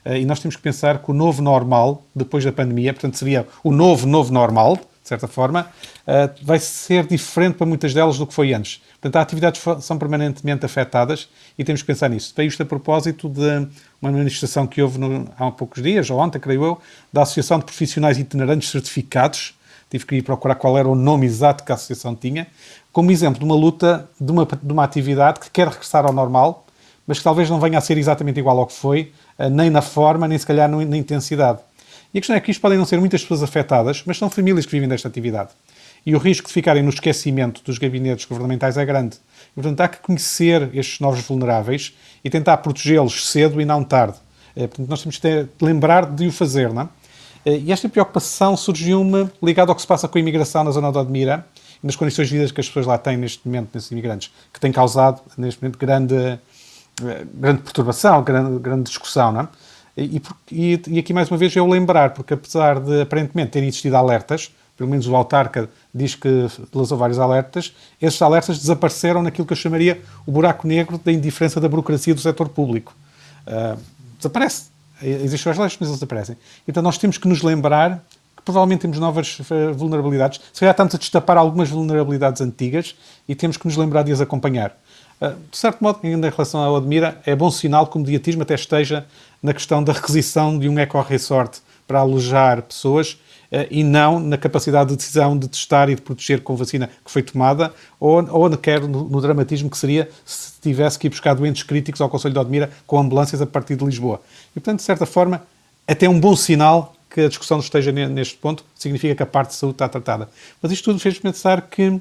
Uh, 0.05 0.15
e 0.17 0.25
nós 0.25 0.41
temos 0.41 0.57
que 0.57 0.63
pensar 0.63 0.99
que 0.99 1.11
o 1.11 1.15
novo 1.15 1.43
normal, 1.43 2.03
depois 2.15 2.45
da 2.45 2.53
pandemia, 2.53 2.93
portanto 2.93 3.17
seria 3.17 3.47
o 3.63 3.73
novo, 3.73 4.07
novo 4.07 4.33
normal, 4.33 4.77
de 4.77 5.09
certa 5.09 5.27
forma, 5.27 5.67
uh, 6.07 6.45
vai 6.45 6.59
ser 6.59 7.07
diferente 7.07 7.57
para 7.57 7.67
muitas 7.67 7.93
delas 7.93 8.19
do 8.19 8.27
que 8.27 8.33
foi 8.33 8.55
antes. 8.55 8.81
Portanto, 9.01 9.17
as 9.17 9.23
atividades 9.23 9.63
são 9.81 9.99
permanentemente 9.99 10.65
afetadas 10.65 11.29
e 11.59 11.65
temos 11.65 11.83
que 11.83 11.87
pensar 11.87 12.09
nisso. 12.09 12.33
Veio 12.37 12.49
isto 12.49 12.63
a 12.63 12.67
propósito 12.67 13.29
de 13.29 13.67
uma 14.01 14.13
manifestação 14.13 14.67
que 14.67 14.81
houve 14.81 14.99
no, 14.99 15.29
há 15.37 15.51
poucos 15.51 15.83
dias, 15.83 16.09
ou 16.09 16.19
ontem, 16.21 16.39
creio 16.39 16.65
eu, 16.65 16.81
da 17.13 17.23
Associação 17.23 17.59
de 17.59 17.65
Profissionais 17.65 18.19
Itinerantes 18.19 18.71
Certificados, 18.71 19.55
tive 19.91 20.07
que 20.07 20.15
ir 20.17 20.23
procurar 20.23 20.55
qual 20.55 20.79
era 20.79 20.89
o 20.89 20.95
nome 20.95 21.27
exato 21.27 21.65
que 21.65 21.73
a 21.73 21.75
associação 21.75 22.15
tinha, 22.15 22.47
como 22.93 23.11
exemplo 23.11 23.39
de 23.39 23.45
uma 23.45 23.55
luta, 23.55 24.09
de 24.21 24.31
uma, 24.33 24.47
de 24.47 24.73
uma 24.73 24.85
atividade 24.85 25.41
que 25.41 25.51
quer 25.51 25.69
regressar 25.69 26.07
ao 26.07 26.13
normal, 26.13 26.65
mas 27.07 27.19
que 27.19 27.25
talvez 27.25 27.51
não 27.51 27.61
venha 27.61 27.77
a 27.77 27.81
ser 27.81 27.99
exatamente 27.99 28.39
igual 28.39 28.59
ao 28.59 28.67
que 28.67 28.73
foi, 28.73 29.01
eh, 29.01 29.22
nem 29.51 29.71
na 29.71 29.83
forma, 29.83 30.29
nem 30.29 30.39
se 30.39 30.47
calhar 30.47 30.69
na 30.69 30.97
intensidade. 30.97 31.59
E 32.15 32.19
a 32.19 32.21
questão 32.21 32.37
é 32.37 32.41
que 32.41 32.51
isto 32.51 32.61
podem 32.61 32.77
não 32.77 32.85
ser 32.85 32.99
muitas 32.99 33.23
pessoas 33.23 33.43
afetadas, 33.43 34.03
mas 34.05 34.19
são 34.19 34.29
famílias 34.29 34.67
que 34.67 34.73
vivem 34.73 34.89
desta 34.89 35.09
atividade. 35.09 35.51
E 36.05 36.15
o 36.15 36.19
risco 36.19 36.49
de 36.49 36.53
ficarem 36.53 36.83
no 36.83 36.91
esquecimento 36.91 37.63
dos 37.65 37.79
gabinetes 37.79 38.27
governamentais 38.27 38.77
é 38.77 38.85
grande. 38.85 39.17
E, 39.53 39.55
portanto, 39.55 39.81
há 39.81 39.89
que 39.89 39.99
conhecer 39.99 40.69
estes 40.75 41.01
novos 41.01 41.23
vulneráveis 41.23 41.95
e 42.23 42.29
tentar 42.29 42.59
protegê-los 42.59 43.31
cedo 43.31 43.61
e 43.61 43.65
não 43.65 43.83
tarde. 43.83 44.17
Eh, 44.55 44.67
portanto, 44.67 44.89
nós 44.89 45.01
temos 45.01 45.19
que 45.19 45.47
lembrar 45.61 46.07
de 46.07 46.27
o 46.27 46.33
fazer, 46.33 46.73
não 46.73 46.83
é? 46.83 46.89
Eh, 47.47 47.59
e 47.67 47.73
esta 47.73 47.89
preocupação 47.89 48.57
surgiu-me 48.57 49.31
ligado 49.43 49.71
ao 49.71 49.75
que 49.75 49.81
se 49.81 49.87
passa 49.87 50.09
com 50.09 50.19
a 50.19 50.21
imigração 50.21 50.65
na 50.65 50.71
zona 50.71 50.93
de 50.93 50.99
Odmira 50.99 51.47
e 51.83 51.87
nas 51.87 51.97
condições 51.97 52.29
de 52.29 52.39
vida 52.39 52.53
que 52.53 52.61
as 52.61 52.67
pessoas 52.67 52.87
lá 52.87 52.99
têm 52.99 53.17
neste 53.17 53.47
momento, 53.47 53.71
nesses 53.75 53.91
imigrantes, 53.91 54.33
que 54.53 54.61
tem 54.61 54.71
causado, 54.71 55.21
neste 55.37 55.63
momento, 55.63 55.79
grande, 55.79 56.15
eh, 56.15 56.39
grande 57.35 57.63
perturbação, 57.63 58.23
grande, 58.23 58.59
grande 58.59 58.85
discussão, 58.85 59.33
não 59.33 59.41
é? 59.43 59.49
E, 59.97 60.23
e, 60.51 60.83
e, 60.89 60.99
aqui, 60.99 61.13
mais 61.13 61.31
uma 61.31 61.37
vez, 61.37 61.55
eu 61.55 61.67
lembrar, 61.67 62.15
porque 62.15 62.33
apesar 62.33 62.81
de 62.81 63.03
aparentemente 63.03 63.51
terem 63.51 63.69
existido 63.69 63.97
alertas, 63.97 64.51
pelo 64.77 64.89
menos 64.89 65.07
o 65.07 65.15
autarca 65.15 65.69
diz 65.95 66.15
que 66.15 66.47
lançou 66.75 66.97
vários 66.97 67.19
alertas, 67.19 67.75
esses 68.01 68.21
alertas 68.23 68.59
desapareceram 68.59 69.23
naquilo 69.23 69.47
que 69.47 69.53
eu 69.53 69.57
chamaria 69.57 70.01
o 70.27 70.33
buraco 70.33 70.67
negro 70.67 70.99
da 70.99 71.13
indiferença 71.13 71.61
da 71.61 71.69
burocracia 71.69 72.15
do 72.15 72.21
setor 72.21 72.49
público. 72.49 72.95
Uh, 73.47 73.79
desaparece. 74.17 74.73
Existem 75.03 75.53
as 75.53 75.59
leis, 75.59 75.77
mas 75.79 75.89
eles 75.89 76.01
desaparecem. 76.01 76.37
Então 76.67 76.83
nós 76.83 76.97
temos 76.97 77.19
que 77.19 77.29
nos 77.29 77.43
lembrar 77.43 78.03
que 78.37 78.43
provavelmente 78.45 78.81
temos 78.81 78.99
novas 78.99 79.39
eh, 79.51 79.73
vulnerabilidades. 79.73 80.41
Se 80.53 80.61
calhar 80.61 80.73
estamos 80.73 80.95
a 80.95 80.99
destapar 80.99 81.37
algumas 81.37 81.69
vulnerabilidades 81.69 82.41
antigas 82.41 82.95
e 83.29 83.35
temos 83.35 83.57
que 83.57 83.67
nos 83.67 83.77
lembrar 83.77 84.05
de 84.05 84.13
as 84.13 84.21
acompanhar. 84.21 84.77
Uh, 85.21 85.35
de 85.51 85.57
certo 85.57 85.83
modo, 85.83 86.01
ainda 86.03 86.27
em 86.27 86.31
relação 86.31 86.61
ao 86.61 86.77
Admira, 86.77 87.21
é 87.25 87.35
bom 87.35 87.51
sinal 87.51 87.87
que 87.87 87.97
o 87.97 88.01
mediatismo 88.01 88.43
até 88.43 88.55
esteja 88.55 89.07
na 89.43 89.53
questão 89.53 89.83
da 89.83 89.93
requisição 89.93 90.59
de 90.59 90.69
um 90.69 90.79
eco-resort 90.79 91.61
para 91.87 92.01
alojar 92.01 92.63
pessoas 92.63 93.13
uh, 93.53 93.67
e 93.71 93.85
não 93.85 94.19
na 94.19 94.37
capacidade 94.37 94.91
de 94.91 94.97
decisão 94.97 95.39
de 95.39 95.49
testar 95.49 95.89
e 95.89 95.95
de 95.95 96.03
proteger 96.03 96.41
com 96.41 96.57
vacina 96.57 96.91
que 97.05 97.11
foi 97.11 97.23
tomada, 97.23 97.73
ou, 98.01 98.25
ou 98.31 98.57
quer 98.57 98.81
no, 98.81 99.09
no, 99.09 99.21
dramatismo 99.21 99.71
que 99.71 99.79
seria 99.79 100.09
se 100.25 100.61
tivesse 100.61 100.99
que 100.99 101.07
ir 101.07 101.11
buscar 101.11 101.35
doentes 101.35 101.63
críticos 101.63 102.01
ao 102.01 102.09
Conselho 102.09 102.35
de 102.35 102.41
Odmira 102.41 102.71
com 102.87 102.99
ambulâncias 102.99 103.41
a 103.41 103.47
partir 103.47 103.77
de 103.77 103.85
Lisboa. 103.85 104.21
E, 104.51 104.61
portanto, 104.61 104.79
de 104.79 104.85
certa 104.85 105.07
forma, 105.07 105.43
até 105.87 106.09
um 106.09 106.19
bom 106.19 106.35
sinal 106.35 106.95
que 107.13 107.21
a 107.21 107.29
discussão 107.29 107.59
esteja 107.59 107.93
neste 107.93 108.37
ponto, 108.37 108.65
significa 108.75 109.15
que 109.15 109.23
a 109.23 109.27
parte 109.27 109.51
de 109.51 109.57
saúde 109.57 109.75
está 109.75 109.89
tratada. 109.89 110.29
Mas 110.63 110.73
isto 110.73 110.85
tudo 110.85 110.99
fez 110.99 111.19
pensar 111.19 111.61
que, 111.63 112.01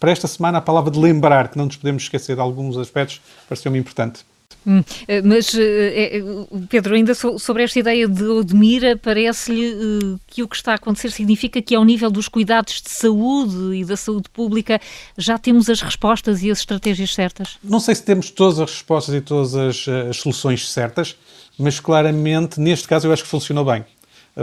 para 0.00 0.10
esta 0.10 0.26
semana, 0.26 0.58
a 0.58 0.60
palavra 0.62 0.90
de 0.90 0.98
lembrar, 0.98 1.48
que 1.48 1.58
não 1.58 1.66
nos 1.66 1.76
podemos 1.76 2.02
esquecer 2.02 2.34
de 2.34 2.40
alguns 2.40 2.76
aspectos, 2.78 3.20
pareceu-me 3.46 3.78
importante. 3.78 4.24
Hum, 4.66 4.82
eh, 5.08 5.22
mas, 5.22 5.54
eh, 5.54 6.18
eh, 6.18 6.22
Pedro, 6.68 6.94
ainda 6.94 7.14
sobre 7.14 7.62
esta 7.62 7.78
ideia 7.78 8.06
de 8.06 8.24
Odmira, 8.24 8.96
parece-lhe 8.96 10.18
que 10.26 10.42
o 10.42 10.48
que 10.48 10.56
está 10.56 10.72
a 10.72 10.74
acontecer 10.74 11.10
significa 11.10 11.62
que, 11.62 11.74
ao 11.74 11.84
nível 11.84 12.10
dos 12.10 12.28
cuidados 12.28 12.82
de 12.82 12.90
saúde 12.90 13.76
e 13.76 13.84
da 13.84 13.96
saúde 13.96 14.28
pública, 14.28 14.80
já 15.16 15.38
temos 15.38 15.70
as 15.70 15.80
respostas 15.80 16.42
e 16.42 16.50
as 16.50 16.58
estratégias 16.58 17.14
certas? 17.14 17.58
Não 17.62 17.80
sei 17.80 17.94
se 17.94 18.02
temos 18.02 18.30
todas 18.30 18.58
as 18.58 18.70
respostas 18.70 19.14
e 19.14 19.20
todas 19.20 19.54
as, 19.54 19.88
as 19.88 20.16
soluções 20.18 20.70
certas, 20.70 21.16
mas 21.58 21.80
claramente, 21.80 22.60
neste 22.60 22.86
caso, 22.86 23.06
eu 23.06 23.12
acho 23.12 23.22
que 23.22 23.28
funcionou 23.30 23.64
bem 23.64 23.84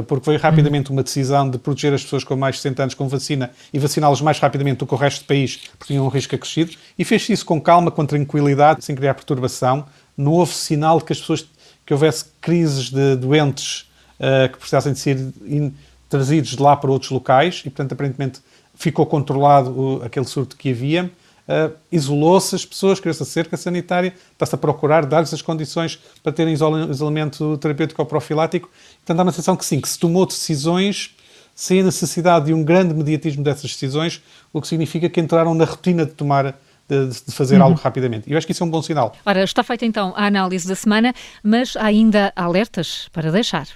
porque 0.04 0.30
veio 0.30 0.42
rapidamente 0.42 0.92
uma 0.92 1.04
decisão 1.04 1.50
de 1.50 1.58
proteger 1.58 1.94
as 1.94 2.04
pessoas 2.04 2.24
com 2.24 2.36
mais 2.36 2.56
de 2.56 2.62
60 2.62 2.84
anos 2.84 2.94
com 2.94 3.08
vacina 3.08 3.52
e 3.74 3.80
vaciná-los 3.80 4.22
mais 4.22 4.40
rapidamente 4.40 4.78
do 4.78 4.88
que 4.88 4.94
o 4.94 4.98
resto 4.98 5.24
do 5.24 5.28
país, 5.28 5.58
porque 5.78 5.94
tinham 5.94 6.06
um 6.06 6.10
risco 6.10 6.36
acrescido, 6.36 6.74
e 6.98 7.04
fez 7.04 7.28
isso 7.30 7.46
com 7.46 7.60
calma, 7.60 7.90
com 7.90 8.06
tranquilidade, 8.06 8.84
sem 8.84 8.96
criar 8.96 9.14
perturbação, 9.14 9.86
não 10.16 10.32
houve 10.34 10.54
sinal 10.54 11.00
de 11.00 11.06
que 11.06 11.14
as 11.14 11.20
pessoas 11.20 11.48
que 11.86 11.94
houvesse 11.94 12.26
crises 12.42 12.90
de 12.90 13.16
doentes 13.16 13.90
uh, 14.20 14.52
que 14.52 14.58
precisassem 14.58 14.94
de 14.94 15.00
ser 15.00 15.18
in, 15.46 15.74
trazidos 16.10 16.52
de 16.52 16.62
lá 16.62 16.76
para 16.76 16.92
outros 16.92 17.12
locais 17.12 17.62
e, 17.66 17.70
portanto, 17.70 17.94
aparentemente 17.94 18.42
ficou 18.76 19.06
controlado 19.06 19.72
o, 19.72 20.04
aquele 20.04 20.26
surto 20.26 20.56
que 20.56 20.72
havia. 20.72 21.10
Uh, 21.48 21.74
Isolou-se 21.92 22.56
as 22.56 22.66
pessoas, 22.66 23.00
criou-se 23.00 23.24
a 23.24 23.26
cerca 23.26 23.56
sanitária, 23.56 24.14
está-se 24.34 24.54
a 24.54 24.58
procurar 24.58 25.06
dar-lhes 25.06 25.34
as 25.34 25.42
condições 25.42 25.98
para 26.22 26.32
terem 26.32 26.54
isolamento 26.54 27.58
terapêutico 27.58 28.02
ou 28.02 28.06
profilático. 28.06 28.70
Portanto, 28.98 29.20
há 29.20 29.24
uma 29.24 29.32
sensação 29.32 29.56
que 29.56 29.66
sim, 29.66 29.80
que 29.80 29.88
se 29.88 29.98
tomou 29.98 30.26
decisões 30.26 31.16
sem 31.56 31.80
a 31.80 31.84
necessidade 31.84 32.46
de 32.46 32.54
um 32.54 32.64
grande 32.64 32.94
mediatismo 32.94 33.44
dessas 33.44 33.72
decisões, 33.72 34.22
o 34.54 34.62
que 34.62 34.68
significa 34.68 35.10
que 35.10 35.20
entraram 35.20 35.56
na 35.56 35.66
rotina 35.66 36.06
de 36.06 36.12
tomar 36.12 36.56
de, 36.88 37.08
de 37.08 37.32
fazer 37.32 37.58
uhum. 37.58 37.64
algo 37.64 37.80
rapidamente. 37.80 38.30
E 38.30 38.34
eu 38.34 38.38
acho 38.38 38.46
que 38.46 38.52
isso 38.54 38.64
é 38.64 38.66
um 38.66 38.70
bom 38.70 38.82
sinal. 38.82 39.14
Ora, 39.26 39.44
está 39.44 39.64
feita 39.64 39.86
então 39.86 40.14
a 40.16 40.26
análise 40.26 40.68
da 40.68 40.76
semana, 40.76 41.14
mas 41.44 41.76
há 41.76 41.86
ainda 41.86 42.32
alertas 42.36 43.10
para 43.12 43.32
deixar. 43.32 43.68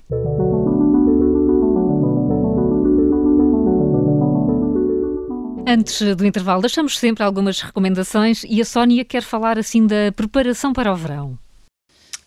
Antes 5.67 6.15
do 6.15 6.25
intervalo, 6.25 6.61
deixamos 6.61 6.97
sempre 6.97 7.23
algumas 7.23 7.61
recomendações 7.61 8.43
e 8.47 8.61
a 8.61 8.65
Sónia 8.65 9.05
quer 9.05 9.21
falar 9.21 9.59
assim 9.59 9.85
da 9.85 10.11
preparação 10.15 10.73
para 10.73 10.91
o 10.91 10.95
verão. 10.95 11.37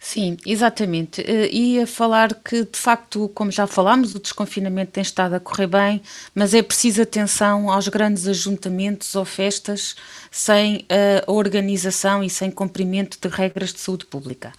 Sim, 0.06 0.36
exatamente. 0.44 1.22
Uh, 1.22 1.46
ia 1.50 1.86
falar 1.86 2.34
que, 2.34 2.62
de 2.62 2.78
facto, 2.78 3.26
como 3.34 3.50
já 3.50 3.66
falámos, 3.66 4.14
o 4.14 4.20
desconfinamento 4.20 4.92
tem 4.92 5.00
estado 5.00 5.32
a 5.32 5.40
correr 5.40 5.66
bem, 5.66 6.02
mas 6.34 6.52
é 6.52 6.62
preciso 6.62 7.00
atenção 7.00 7.70
aos 7.70 7.88
grandes 7.88 8.28
ajuntamentos 8.28 9.14
ou 9.14 9.24
festas 9.24 9.96
sem 10.30 10.84
a 10.90 11.30
organização 11.32 12.22
e 12.22 12.28
sem 12.28 12.50
cumprimento 12.50 13.16
de 13.18 13.34
regras 13.34 13.72
de 13.72 13.80
saúde 13.80 14.04
pública. 14.04 14.52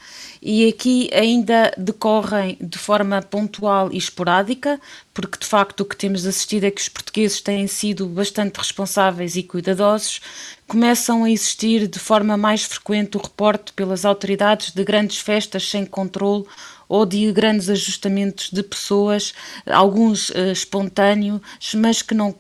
E 0.47 0.69
aqui 0.69 1.09
ainda 1.11 1.73
decorrem 1.75 2.55
de 2.61 2.77
forma 2.77 3.19
pontual 3.19 3.91
e 3.91 3.97
esporádica, 3.97 4.79
porque 5.11 5.39
de 5.39 5.45
facto 5.47 5.79
o 5.79 5.85
que 5.85 5.97
temos 5.97 6.23
assistido 6.23 6.65
é 6.65 6.69
que 6.69 6.79
os 6.79 6.87
portugueses 6.87 7.41
têm 7.41 7.65
sido 7.65 8.05
bastante 8.05 8.57
responsáveis 8.57 9.35
e 9.35 9.41
cuidadosos, 9.41 10.21
começam 10.67 11.23
a 11.23 11.31
existir 11.31 11.87
de 11.87 11.97
forma 11.97 12.37
mais 12.37 12.63
frequente 12.63 13.17
o 13.17 13.21
reporte 13.21 13.73
pelas 13.73 14.05
autoridades 14.05 14.71
de 14.71 14.83
grandes 14.83 15.17
festas 15.17 15.67
sem 15.67 15.83
controle 15.83 16.45
ou 16.87 17.05
de 17.05 17.31
grandes 17.31 17.69
ajustamentos 17.69 18.49
de 18.51 18.63
pessoas, 18.63 19.33
alguns 19.65 20.29
uh, 20.29 20.51
espontâneos, 20.51 21.41
mas 21.75 22.01
que 22.01 22.13
não, 22.13 22.33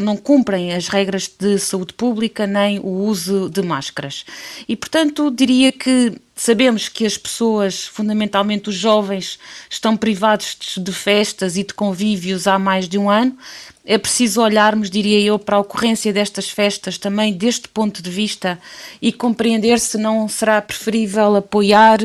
não 0.00 0.16
cumprem 0.16 0.72
as 0.72 0.88
regras 0.88 1.30
de 1.38 1.58
saúde 1.58 1.94
pública 1.94 2.46
nem 2.46 2.78
o 2.78 2.88
uso 2.88 3.48
de 3.50 3.62
máscaras. 3.62 4.24
E, 4.68 4.76
portanto, 4.76 5.30
diria 5.30 5.72
que 5.72 6.14
Sabemos 6.42 6.88
que 6.88 7.04
as 7.04 7.18
pessoas, 7.18 7.84
fundamentalmente 7.84 8.70
os 8.70 8.74
jovens, 8.74 9.38
estão 9.68 9.94
privados 9.94 10.56
de 10.74 10.90
festas 10.90 11.54
e 11.58 11.62
de 11.62 11.74
convívios 11.74 12.46
há 12.46 12.58
mais 12.58 12.88
de 12.88 12.96
um 12.96 13.10
ano. 13.10 13.36
É 13.84 13.98
preciso 13.98 14.40
olharmos, 14.40 14.88
diria 14.88 15.20
eu, 15.20 15.38
para 15.38 15.56
a 15.56 15.60
ocorrência 15.60 16.14
destas 16.14 16.48
festas 16.48 16.96
também 16.96 17.34
deste 17.34 17.68
ponto 17.68 18.02
de 18.02 18.08
vista 18.08 18.58
e 19.02 19.12
compreender 19.12 19.78
se 19.78 19.98
não 19.98 20.26
será 20.28 20.62
preferível 20.62 21.36
apoiar 21.36 21.98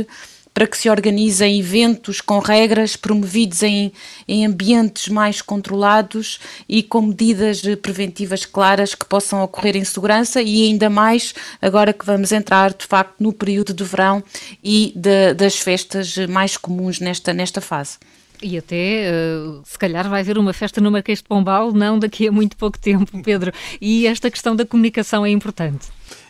para 0.55 0.65
que 0.65 0.77
se 0.77 0.89
organizem 0.89 1.59
eventos 1.59 2.21
com 2.21 2.39
regras 2.39 2.95
promovidos 2.95 3.61
em, 3.61 3.91
em 4.25 4.45
ambientes 4.45 5.09
mais 5.09 5.41
controlados 5.41 6.39
e 6.67 6.81
com 6.81 7.01
medidas 7.01 7.61
preventivas 7.81 8.45
claras 8.45 8.95
que 8.95 9.05
possam 9.05 9.43
ocorrer 9.43 9.75
em 9.75 9.83
segurança 9.83 10.41
e 10.41 10.65
ainda 10.65 10.89
mais 10.89 11.35
agora 11.61 11.91
que 11.91 12.05
vamos 12.05 12.31
entrar 12.31 12.73
de 12.73 12.85
facto 12.85 13.15
no 13.19 13.33
período 13.33 13.73
de 13.73 13.83
verão 13.83 14.23
e 14.63 14.93
de, 14.95 15.33
das 15.33 15.59
festas 15.59 16.15
mais 16.29 16.55
comuns 16.55 17.01
nesta, 17.01 17.33
nesta 17.33 17.59
fase. 17.59 17.97
E 18.41 18.57
até, 18.57 19.11
uh, 19.11 19.61
se 19.65 19.77
calhar, 19.77 20.09
vai 20.09 20.21
haver 20.21 20.37
uma 20.37 20.53
festa 20.53 20.79
no 20.79 20.91
Marquês 20.91 21.19
de 21.19 21.25
Pombal, 21.25 21.71
não 21.73 21.99
daqui 21.99 22.27
a 22.27 22.31
muito 22.31 22.55
pouco 22.55 22.77
tempo, 22.77 23.21
Pedro. 23.23 23.51
E 23.81 24.07
esta 24.07 24.29
questão 24.31 24.55
da 24.55 24.65
comunicação 24.65 25.25
é 25.25 25.29
importante. 25.31 25.87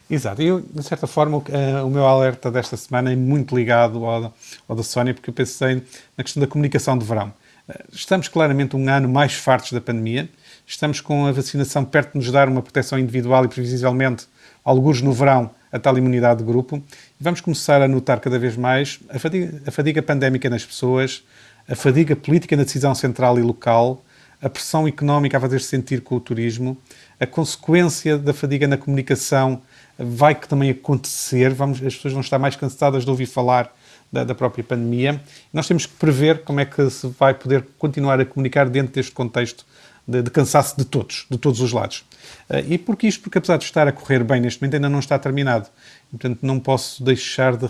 Exato, 0.10 0.42
e 0.42 0.62
de 0.62 0.84
certa 0.84 1.08
forma 1.08 1.38
uh, 1.38 1.44
o 1.86 1.90
meu 1.90 2.06
alerta 2.06 2.52
desta 2.52 2.78
semana 2.78 3.12
é 3.12 3.16
muito 3.16 3.56
ligado 3.56 4.06
ao, 4.06 4.34
ao 4.68 4.76
da 4.76 4.84
Sónia, 4.84 5.16
porque 5.16 5.32
eu 5.32 5.34
pensei 5.34 5.82
na 6.16 6.24
questão 6.24 6.42
da 6.42 6.48
comunicação 6.48 6.96
de 6.96 7.04
verão. 7.04 7.34
Uh, 7.68 7.74
estamos 7.92 8.28
claramente 8.28 8.76
um 8.76 8.88
ano 8.88 9.10
mais 9.10 9.34
fartos 9.34 9.72
da 9.72 9.82
pandemia, 9.82 10.30
estamos 10.68 11.02
com 11.02 11.26
a 11.26 11.32
vacinação 11.32 11.84
perto 11.84 12.12
de 12.12 12.20
nos 12.20 12.32
dar 12.32 12.48
uma 12.48 12.62
proteção 12.62 13.00
individual 13.00 13.46
e 13.46 13.48
previsivelmente, 13.48 14.28
alguns 14.64 15.02
no 15.02 15.12
verão, 15.12 15.50
a 15.72 15.80
tal 15.80 15.98
imunidade 15.98 16.40
de 16.40 16.46
grupo, 16.46 16.78
e 16.78 17.24
vamos 17.24 17.42
começar 17.42 17.82
a 17.82 17.88
notar 17.88 18.20
cada 18.20 18.38
vez 18.38 18.56
mais 18.56 19.00
a 19.10 19.18
fadiga, 19.18 19.62
a 19.66 19.72
fadiga 19.72 20.04
pandémica 20.04 20.50
nas 20.52 20.64
pessoas, 20.64 21.24
a 21.68 21.76
fadiga 21.76 22.16
política 22.16 22.56
na 22.56 22.64
decisão 22.64 22.94
central 22.94 23.40
e 23.40 23.42
local, 23.42 24.04
a 24.40 24.50
pressão 24.50 24.88
económica 24.88 25.38
a 25.38 25.42
fazer-se 25.42 25.66
sentir 25.66 26.02
com 26.02 26.16
o 26.16 26.20
turismo, 26.20 26.78
a 27.20 27.26
consequência 27.26 28.20
da 28.20 28.34
fadiga 28.34 28.68
na 28.68 28.78
comunicação 28.78 29.62
vai 29.98 30.36
que 30.36 30.48
também 30.48 30.70
acontecer, 30.70 31.54
vamos, 31.54 31.82
as 31.84 31.96
pessoas 31.96 32.14
vão 32.14 32.22
estar 32.22 32.38
mais 32.38 32.56
cansadas 32.56 33.04
de 33.04 33.10
ouvir 33.10 33.26
falar 33.26 33.74
da, 34.12 34.24
da, 34.24 34.36
própria 34.36 34.64
pandemia. 34.64 35.22
Nós 35.54 35.68
temos 35.68 35.86
que 35.86 35.94
prever 35.94 36.44
como 36.44 36.60
é 36.60 36.66
que 36.66 36.90
se 36.90 37.08
vai 37.20 37.34
poder 37.34 37.66
continuar 37.78 38.20
a 38.20 38.26
comunicar 38.26 38.70
dentro 38.70 38.94
deste 38.94 39.12
contexto 39.12 39.66
de, 40.08 40.22
de 40.22 40.30
cansaço 40.30 40.78
de 40.78 40.86
todos, 40.86 41.26
de 41.30 41.38
todos 41.38 41.60
os 41.62 41.72
lados. 41.72 42.06
Uh, 42.50 42.64
e 42.68 42.78
porque 42.78 43.08
isto? 43.08 43.22
Porque 43.22 43.38
apesar 43.38 43.58
de 43.58 43.64
estar 43.64 43.88
a 43.88 43.92
correr 43.92 44.24
bem 44.24 44.40
neste 44.40 44.62
momento, 44.62 44.76
ainda 44.76 44.90
não 44.90 45.00
está 45.00 45.18
terminado. 45.18 45.68
Portanto, 46.12 46.40
não 46.44 46.60
posso 46.60 47.04
deixar 47.04 47.58
de, 47.58 47.70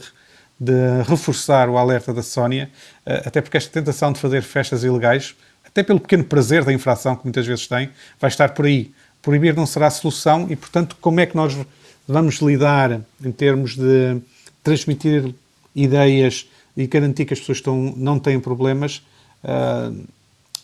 de 0.59 0.73
reforçar 1.07 1.69
o 1.69 1.77
alerta 1.77 2.13
da 2.13 2.23
Sónia, 2.23 2.69
uh, 3.05 3.27
até 3.27 3.41
porque 3.41 3.57
esta 3.57 3.71
tentação 3.71 4.11
de 4.11 4.19
fazer 4.19 4.41
festas 4.41 4.83
ilegais, 4.83 5.35
até 5.65 5.83
pelo 5.83 5.99
pequeno 5.99 6.23
prazer 6.23 6.63
da 6.63 6.73
infração 6.73 7.15
que 7.15 7.23
muitas 7.23 7.45
vezes 7.45 7.67
tem, 7.67 7.89
vai 8.19 8.29
estar 8.29 8.49
por 8.49 8.65
aí. 8.65 8.93
Proibir 9.21 9.55
não 9.55 9.65
será 9.65 9.87
a 9.87 9.91
solução 9.91 10.47
e, 10.49 10.55
portanto, 10.55 10.95
como 11.01 11.19
é 11.19 11.25
que 11.25 11.35
nós 11.35 11.57
vamos 12.07 12.35
lidar 12.35 13.01
em 13.23 13.31
termos 13.31 13.75
de 13.75 14.21
transmitir 14.63 15.33
ideias 15.75 16.47
e 16.75 16.87
garantir 16.87 17.25
que 17.25 17.33
as 17.33 17.39
pessoas 17.39 17.59
estão, 17.59 17.93
não 17.95 18.19
têm 18.19 18.39
problemas, 18.39 19.01
uh, 19.43 20.05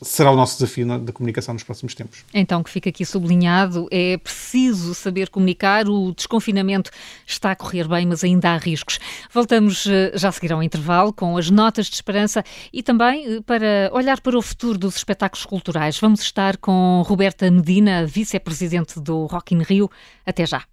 será 0.01 0.31
o 0.31 0.35
nosso 0.35 0.57
desafio 0.57 0.99
da 0.99 1.13
comunicação 1.13 1.53
nos 1.53 1.63
próximos 1.63 1.93
tempos. 1.93 2.25
Então, 2.33 2.63
que 2.63 2.69
fica 2.69 2.89
aqui 2.89 3.05
sublinhado, 3.05 3.87
é 3.91 4.17
preciso 4.17 4.95
saber 4.95 5.29
comunicar, 5.29 5.87
o 5.87 6.11
desconfinamento 6.11 6.89
está 7.25 7.51
a 7.51 7.55
correr 7.55 7.87
bem, 7.87 8.07
mas 8.07 8.23
ainda 8.23 8.49
há 8.49 8.57
riscos. 8.57 8.99
Voltamos 9.31 9.87
ah, 9.87 10.17
já 10.17 10.29
a 10.29 10.31
seguir 10.31 10.51
ao 10.51 10.63
intervalo 10.63 11.13
com 11.13 11.37
as 11.37 11.49
notas 11.49 11.85
de 11.85 11.95
esperança 11.95 12.43
e 12.73 12.81
também 12.81 13.37
ah, 13.37 13.41
para 13.45 13.91
olhar 13.93 14.19
para 14.21 14.37
o 14.37 14.41
futuro 14.41 14.77
dos 14.77 14.95
espetáculos 14.95 15.45
culturais. 15.45 15.99
Vamos 15.99 16.21
estar 16.21 16.57
com 16.57 17.03
Roberta 17.05 17.49
Medina, 17.51 18.05
vice-presidente 18.05 18.99
do 18.99 19.27
Rock 19.27 19.53
in 19.53 19.61
Rio. 19.61 19.89
Até 20.25 20.45
já. 20.47 20.63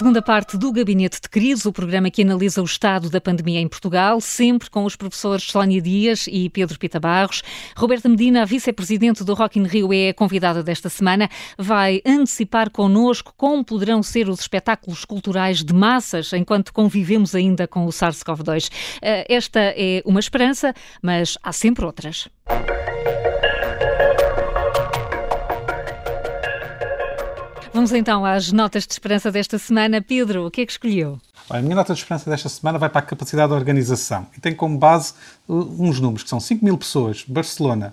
Segunda 0.00 0.22
parte 0.22 0.56
do 0.56 0.72
Gabinete 0.72 1.20
de 1.20 1.28
Crise, 1.28 1.68
o 1.68 1.72
programa 1.74 2.10
que 2.10 2.22
analisa 2.22 2.62
o 2.62 2.64
estado 2.64 3.10
da 3.10 3.20
pandemia 3.20 3.60
em 3.60 3.68
Portugal, 3.68 4.18
sempre 4.18 4.70
com 4.70 4.86
os 4.86 4.96
professores 4.96 5.44
Sónia 5.44 5.78
Dias 5.78 6.26
e 6.26 6.48
Pedro 6.48 6.78
Pita 6.78 6.98
Barros. 6.98 7.42
Roberta 7.76 8.08
Medina, 8.08 8.46
vice-presidente 8.46 9.22
do 9.22 9.34
Rock 9.34 9.58
in 9.58 9.64
Rio, 9.64 9.92
é 9.92 10.08
a 10.08 10.14
convidada 10.14 10.62
desta 10.62 10.88
semana. 10.88 11.28
Vai 11.58 12.00
antecipar 12.06 12.70
connosco 12.70 13.34
como 13.36 13.62
poderão 13.62 14.02
ser 14.02 14.30
os 14.30 14.40
espetáculos 14.40 15.04
culturais 15.04 15.62
de 15.62 15.74
massas 15.74 16.32
enquanto 16.32 16.72
convivemos 16.72 17.34
ainda 17.34 17.68
com 17.68 17.84
o 17.84 17.90
SARS-CoV-2. 17.90 18.70
Eh, 19.02 19.26
esta 19.28 19.60
é 19.60 20.02
uma 20.06 20.20
esperança, 20.20 20.72
mas 21.02 21.36
há 21.42 21.52
sempre 21.52 21.84
outras. 21.84 22.26
Vamos 27.72 27.92
então 27.92 28.24
às 28.26 28.50
notas 28.50 28.84
de 28.84 28.92
esperança 28.92 29.30
desta 29.30 29.56
semana. 29.56 30.02
Pedro, 30.02 30.46
o 30.46 30.50
que 30.50 30.60
é 30.60 30.66
que 30.66 30.72
escolheu? 30.72 31.20
A 31.48 31.62
minha 31.62 31.76
nota 31.76 31.94
de 31.94 32.00
esperança 32.00 32.28
desta 32.28 32.48
semana 32.48 32.78
vai 32.78 32.88
para 32.88 32.98
a 32.98 33.02
capacidade 33.02 33.48
de 33.48 33.54
organização 33.54 34.26
e 34.36 34.40
tem 34.40 34.52
como 34.52 34.76
base 34.76 35.14
uh, 35.48 35.82
uns 35.82 36.00
números, 36.00 36.24
que 36.24 36.28
são 36.28 36.40
5 36.40 36.64
mil 36.64 36.76
pessoas, 36.76 37.24
Barcelona, 37.26 37.92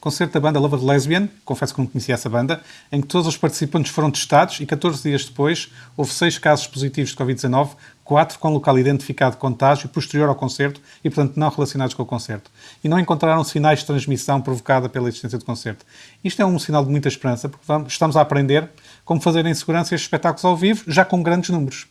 concerto 0.00 0.34
da 0.34 0.40
banda 0.40 0.60
Lover 0.60 0.84
Lesbian, 0.84 1.28
confesso 1.44 1.74
que 1.74 1.80
não 1.80 1.86
conhecia 1.86 2.14
essa 2.14 2.28
banda, 2.28 2.62
em 2.90 3.00
que 3.00 3.06
todos 3.06 3.26
os 3.26 3.36
participantes 3.36 3.90
foram 3.90 4.10
testados 4.10 4.60
e 4.60 4.66
14 4.66 5.02
dias 5.02 5.24
depois 5.24 5.70
houve 5.96 6.12
6 6.12 6.38
casos 6.38 6.66
positivos 6.68 7.10
de 7.10 7.16
Covid-19, 7.16 7.70
4 8.04 8.38
com 8.38 8.50
local 8.50 8.78
identificado 8.78 9.36
de 9.36 9.40
contágio 9.40 9.88
posterior 9.88 10.28
ao 10.28 10.34
concerto 10.34 10.80
e, 11.04 11.10
portanto, 11.10 11.36
não 11.36 11.48
relacionados 11.48 11.94
com 11.94 12.02
o 12.02 12.06
concerto. 12.06 12.50
E 12.82 12.88
não 12.88 12.98
encontraram 12.98 13.42
sinais 13.44 13.80
de 13.80 13.86
transmissão 13.86 14.40
provocada 14.40 14.88
pela 14.88 15.08
existência 15.08 15.38
do 15.38 15.44
concerto. 15.44 15.84
Isto 16.22 16.42
é 16.42 16.46
um 16.46 16.58
sinal 16.58 16.84
de 16.84 16.90
muita 16.90 17.08
esperança, 17.08 17.48
porque 17.48 17.64
vamos, 17.66 17.92
estamos 17.92 18.16
a 18.16 18.20
aprender 18.20 18.68
como 19.04 19.20
fazer 19.20 19.46
em 19.46 19.54
segurança 19.54 19.94
estes 19.94 20.06
espetáculos 20.06 20.44
ao 20.44 20.56
vivo, 20.56 20.84
já 20.86 21.04
com 21.04 21.22
grandes 21.22 21.50
números. 21.50 21.86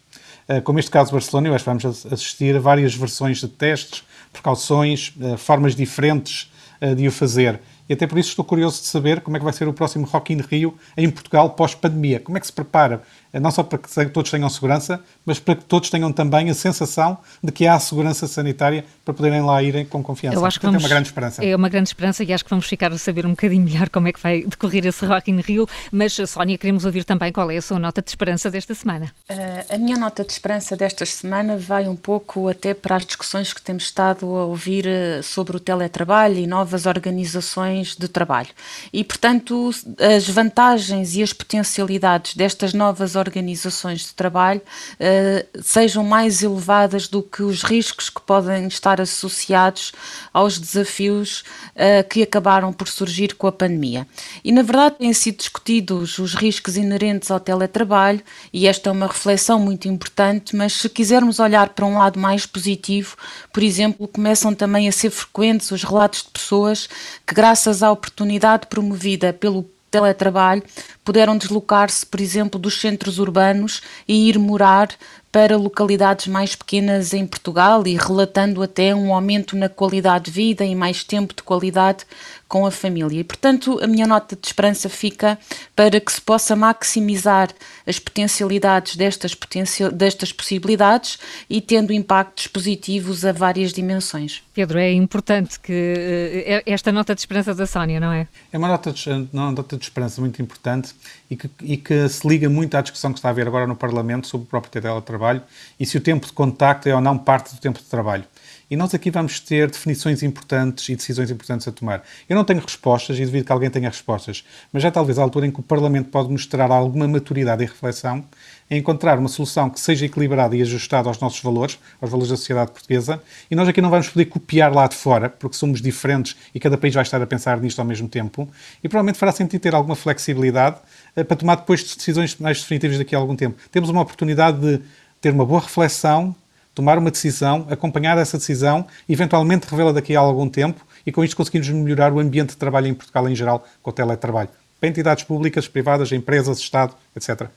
Eh, 0.47 0.61
como 0.61 0.79
este 0.79 0.91
caso 0.91 1.07
de 1.07 1.13
Barcelona, 1.13 1.47
eu 1.47 1.55
acho 1.55 1.63
que 1.63 1.69
vamos 1.69 2.05
assistir 2.11 2.55
a 2.55 2.59
várias 2.59 2.93
versões 2.93 3.39
de 3.39 3.47
testes, 3.47 4.03
precauções, 4.33 5.13
eh, 5.21 5.37
formas 5.37 5.75
diferentes 5.75 6.51
eh, 6.81 6.95
de 6.95 7.07
o 7.07 7.11
fazer. 7.11 7.59
E 7.87 7.93
até 7.93 8.07
por 8.07 8.17
isso 8.17 8.29
estou 8.29 8.45
curioso 8.45 8.81
de 8.81 8.87
saber 8.87 9.21
como 9.21 9.35
é 9.35 9.39
que 9.39 9.43
vai 9.43 9.53
ser 9.53 9.67
o 9.67 9.73
próximo 9.73 10.05
Rock 10.05 10.33
in 10.33 10.41
Rio 10.41 10.77
em 10.95 11.09
Portugal 11.09 11.49
pós-pandemia. 11.51 12.19
Como 12.19 12.37
é 12.37 12.39
que 12.39 12.47
se 12.47 12.53
prepara 12.53 13.01
não 13.39 13.51
só 13.51 13.63
para 13.63 13.79
que 13.79 14.09
todos 14.09 14.29
tenham 14.29 14.49
segurança, 14.49 15.01
mas 15.25 15.39
para 15.39 15.55
que 15.55 15.63
todos 15.63 15.89
tenham 15.89 16.11
também 16.11 16.49
a 16.49 16.53
sensação 16.53 17.17
de 17.43 17.51
que 17.51 17.65
há 17.65 17.79
segurança 17.79 18.27
sanitária 18.27 18.85
para 19.05 19.13
poderem 19.13 19.41
lá 19.41 19.61
irem 19.63 19.85
com 19.85 20.03
confiança. 20.03 20.37
Eu 20.37 20.45
acho 20.45 20.59
que 20.59 20.65
vamos, 20.65 20.81
é 20.81 20.85
uma 20.85 20.89
grande 20.89 21.07
esperança. 21.07 21.45
É 21.45 21.55
uma 21.55 21.69
grande 21.69 21.89
esperança 21.89 22.23
e 22.23 22.33
acho 22.33 22.43
que 22.43 22.49
vamos 22.49 22.65
ficar 22.65 22.91
a 22.91 22.97
saber 22.97 23.25
um 23.25 23.31
bocadinho 23.31 23.63
melhor 23.63 23.89
como 23.89 24.07
é 24.07 24.13
que 24.13 24.21
vai 24.21 24.43
decorrer 24.43 24.85
esse 24.85 25.05
Rock 25.05 25.31
in 25.31 25.39
Rio. 25.39 25.67
Mas, 25.91 26.13
Sónia, 26.27 26.57
queremos 26.57 26.85
ouvir 26.85 27.03
também 27.03 27.31
qual 27.31 27.49
é 27.49 27.57
a 27.57 27.61
sua 27.61 27.79
nota 27.79 28.01
de 28.01 28.09
esperança 28.09 28.51
desta 28.51 28.75
semana. 28.75 29.11
Uh, 29.29 29.75
a 29.75 29.77
minha 29.77 29.97
nota 29.97 30.23
de 30.23 30.31
esperança 30.31 30.75
desta 30.75 31.05
semana 31.05 31.57
vai 31.57 31.87
um 31.87 31.95
pouco 31.95 32.47
até 32.47 32.73
para 32.73 32.95
as 32.95 33.05
discussões 33.05 33.53
que 33.53 33.61
temos 33.61 33.83
estado 33.83 34.25
a 34.25 34.45
ouvir 34.45 34.85
eh, 34.87 35.21
sobre 35.21 35.55
o 35.55 35.59
teletrabalho 35.59 36.37
e 36.37 36.47
novas 36.47 36.85
organizações 36.85 37.95
de 37.95 38.07
trabalho. 38.07 38.49
E, 38.91 39.03
portanto, 39.03 39.71
as 39.99 40.27
vantagens 40.27 41.15
e 41.15 41.23
as 41.23 41.33
potencialidades 41.33 42.35
destas 42.35 42.73
novas 42.73 43.15
organizações 43.21 44.01
de 44.01 44.13
trabalho 44.13 44.61
uh, 44.61 45.61
sejam 45.61 46.03
mais 46.03 46.43
elevadas 46.43 47.07
do 47.07 47.21
que 47.21 47.43
os 47.43 47.63
riscos 47.63 48.09
que 48.09 48.21
podem 48.21 48.67
estar 48.67 48.99
associados 48.99 49.91
aos 50.33 50.57
desafios 50.57 51.43
uh, 51.75 52.07
que 52.09 52.23
acabaram 52.23 52.73
por 52.73 52.87
surgir 52.87 53.35
com 53.35 53.47
a 53.47 53.51
pandemia. 53.51 54.07
E, 54.43 54.51
na 54.51 54.61
verdade, 54.61 54.95
têm 54.99 55.13
sido 55.13 55.37
discutidos 55.37 56.19
os 56.19 56.33
riscos 56.33 56.77
inerentes 56.77 57.31
ao 57.31 57.39
teletrabalho, 57.39 58.21
e 58.51 58.67
esta 58.67 58.89
é 58.89 58.91
uma 58.91 59.07
reflexão 59.07 59.59
muito 59.59 59.87
importante, 59.87 60.55
mas 60.55 60.73
se 60.73 60.89
quisermos 60.89 61.39
olhar 61.39 61.69
para 61.69 61.85
um 61.85 61.97
lado 61.97 62.19
mais 62.19 62.45
positivo, 62.45 63.15
por 63.53 63.63
exemplo, 63.63 64.07
começam 64.07 64.53
também 64.53 64.87
a 64.87 64.91
ser 64.91 65.09
frequentes 65.09 65.71
os 65.71 65.83
relatos 65.83 66.23
de 66.23 66.29
pessoas 66.29 66.87
que, 67.25 67.35
graças 67.35 67.83
à 67.83 67.91
oportunidade 67.91 68.67
promovida 68.67 69.33
pelo 69.33 69.69
teletrabalho 69.91 70.63
puderam 71.03 71.37
deslocar-se, 71.37 72.05
por 72.05 72.21
exemplo, 72.21 72.59
dos 72.59 72.79
centros 72.79 73.19
urbanos 73.19 73.81
e 74.07 74.29
ir 74.29 74.39
morar 74.39 74.89
para 75.31 75.55
localidades 75.55 76.27
mais 76.27 76.55
pequenas 76.55 77.13
em 77.13 77.25
Portugal 77.25 77.85
e 77.85 77.95
relatando 77.95 78.61
até 78.61 78.93
um 78.93 79.13
aumento 79.13 79.55
na 79.55 79.69
qualidade 79.69 80.25
de 80.25 80.31
vida 80.31 80.65
e 80.65 80.75
mais 80.75 81.03
tempo 81.03 81.33
de 81.33 81.43
qualidade 81.43 82.05
com 82.51 82.65
a 82.65 82.71
família. 82.71 83.21
E, 83.21 83.23
portanto, 83.23 83.79
a 83.81 83.87
minha 83.87 84.05
nota 84.05 84.35
de 84.35 84.45
esperança 84.45 84.89
fica 84.89 85.39
para 85.73 86.01
que 86.01 86.11
se 86.11 86.19
possa 86.19 86.53
maximizar 86.53 87.47
as 87.87 87.97
potencialidades 87.97 88.97
destas, 88.97 89.33
potencial, 89.33 89.89
destas 89.89 90.33
possibilidades 90.33 91.17
e 91.49 91.61
tendo 91.61 91.93
impactos 91.93 92.47
positivos 92.47 93.23
a 93.23 93.31
várias 93.31 93.71
dimensões. 93.71 94.43
Pedro, 94.53 94.79
é 94.79 94.91
importante 94.91 95.57
que 95.61 95.71
uh, 95.71 96.69
esta 96.69 96.91
nota 96.91 97.15
de 97.15 97.21
esperança 97.21 97.55
da 97.55 97.65
Sónia, 97.65 98.01
não 98.01 98.11
é? 98.11 98.27
É 98.51 98.57
uma 98.57 98.67
nota 98.67 98.91
de, 98.91 99.09
uma 99.31 99.53
nota 99.53 99.77
de 99.77 99.83
esperança 99.85 100.19
muito 100.19 100.41
importante 100.41 100.93
e 101.29 101.37
que, 101.37 101.49
e 101.61 101.77
que 101.77 102.09
se 102.09 102.27
liga 102.27 102.49
muito 102.49 102.75
à 102.75 102.81
discussão 102.81 103.13
que 103.13 103.19
está 103.19 103.29
a 103.29 103.31
haver 103.31 103.47
agora 103.47 103.65
no 103.65 103.77
Parlamento 103.77 104.27
sobre 104.27 104.47
o 104.47 104.49
próprio 104.49 104.73
teletrabalho 104.73 105.41
e 105.79 105.85
se 105.85 105.95
o 105.95 106.01
tempo 106.01 106.27
de 106.27 106.33
contacto 106.33 106.89
é 106.89 106.93
ou 106.93 106.99
não 106.99 107.17
parte 107.17 107.55
do 107.55 107.61
tempo 107.61 107.79
de 107.79 107.85
trabalho. 107.85 108.25
E 108.71 108.77
nós 108.77 108.93
aqui 108.93 109.11
vamos 109.11 109.41
ter 109.41 109.69
definições 109.69 110.23
importantes 110.23 110.87
e 110.87 110.95
decisões 110.95 111.29
importantes 111.29 111.67
a 111.67 111.73
tomar. 111.73 112.03
Eu 112.29 112.37
não 112.37 112.45
tenho 112.45 112.61
respostas 112.61 113.17
e 113.17 113.25
devido 113.25 113.43
que 113.43 113.51
alguém 113.51 113.69
tenha 113.69 113.89
respostas, 113.89 114.45
mas 114.71 114.81
já 114.81 114.89
talvez 114.89 115.19
a 115.19 115.23
altura 115.23 115.45
em 115.45 115.51
que 115.51 115.59
o 115.59 115.63
Parlamento 115.63 116.07
pode 116.07 116.31
mostrar 116.31 116.71
alguma 116.71 117.05
maturidade 117.05 117.61
e 117.63 117.65
reflexão 117.65 118.23
em 118.69 118.77
encontrar 118.77 119.19
uma 119.19 119.27
solução 119.27 119.69
que 119.69 119.77
seja 119.77 120.05
equilibrada 120.05 120.55
e 120.55 120.61
ajustada 120.61 121.09
aos 121.09 121.19
nossos 121.19 121.41
valores, 121.41 121.77
aos 121.99 122.09
valores 122.09 122.29
da 122.29 122.37
sociedade 122.37 122.71
portuguesa. 122.71 123.21
E 123.51 123.55
nós 123.57 123.67
aqui 123.67 123.81
não 123.81 123.89
vamos 123.89 124.07
poder 124.07 124.23
copiar 124.27 124.73
lá 124.73 124.87
de 124.87 124.95
fora, 124.95 125.27
porque 125.27 125.57
somos 125.57 125.81
diferentes 125.81 126.37
e 126.55 126.59
cada 126.59 126.77
país 126.77 126.93
vai 126.93 127.03
estar 127.03 127.21
a 127.21 127.27
pensar 127.27 127.59
nisto 127.59 127.79
ao 127.79 127.85
mesmo 127.85 128.07
tempo. 128.07 128.47
E 128.81 128.87
provavelmente 128.87 129.19
fará 129.19 129.33
sentido 129.33 129.59
ter 129.59 129.75
alguma 129.75 129.97
flexibilidade 129.97 130.77
uh, 131.17 131.25
para 131.25 131.35
tomar 131.35 131.55
depois 131.55 131.83
decisões 131.83 132.37
mais 132.37 132.61
definitivas 132.61 132.97
daqui 132.97 133.13
a 133.13 133.17
algum 133.17 133.35
tempo. 133.35 133.57
Temos 133.69 133.89
uma 133.89 133.99
oportunidade 133.99 134.61
de 134.61 134.81
ter 135.19 135.33
uma 135.33 135.45
boa 135.45 135.59
reflexão, 135.59 136.33
tomar 136.73 136.97
uma 136.97 137.11
decisão, 137.11 137.67
acompanhar 137.69 138.17
essa 138.17 138.37
decisão, 138.37 138.85
eventualmente 139.07 139.67
revê-la 139.69 139.91
daqui 139.91 140.15
a 140.15 140.19
algum 140.19 140.47
tempo 140.47 140.85
e 141.05 141.11
com 141.11 141.23
isto 141.23 141.35
conseguimos 141.35 141.69
melhorar 141.69 142.13
o 142.13 142.19
ambiente 142.19 142.49
de 142.49 142.57
trabalho 142.57 142.87
em 142.87 142.93
Portugal 142.93 143.27
em 143.29 143.35
geral 143.35 143.65
com 143.81 143.89
o 143.89 143.93
teletrabalho. 143.93 144.49
Para 144.79 144.89
entidades 144.89 145.23
públicas, 145.23 145.67
privadas, 145.67 146.11
empresas, 146.11 146.59
Estado, 146.59 146.95
etc. 147.15 147.47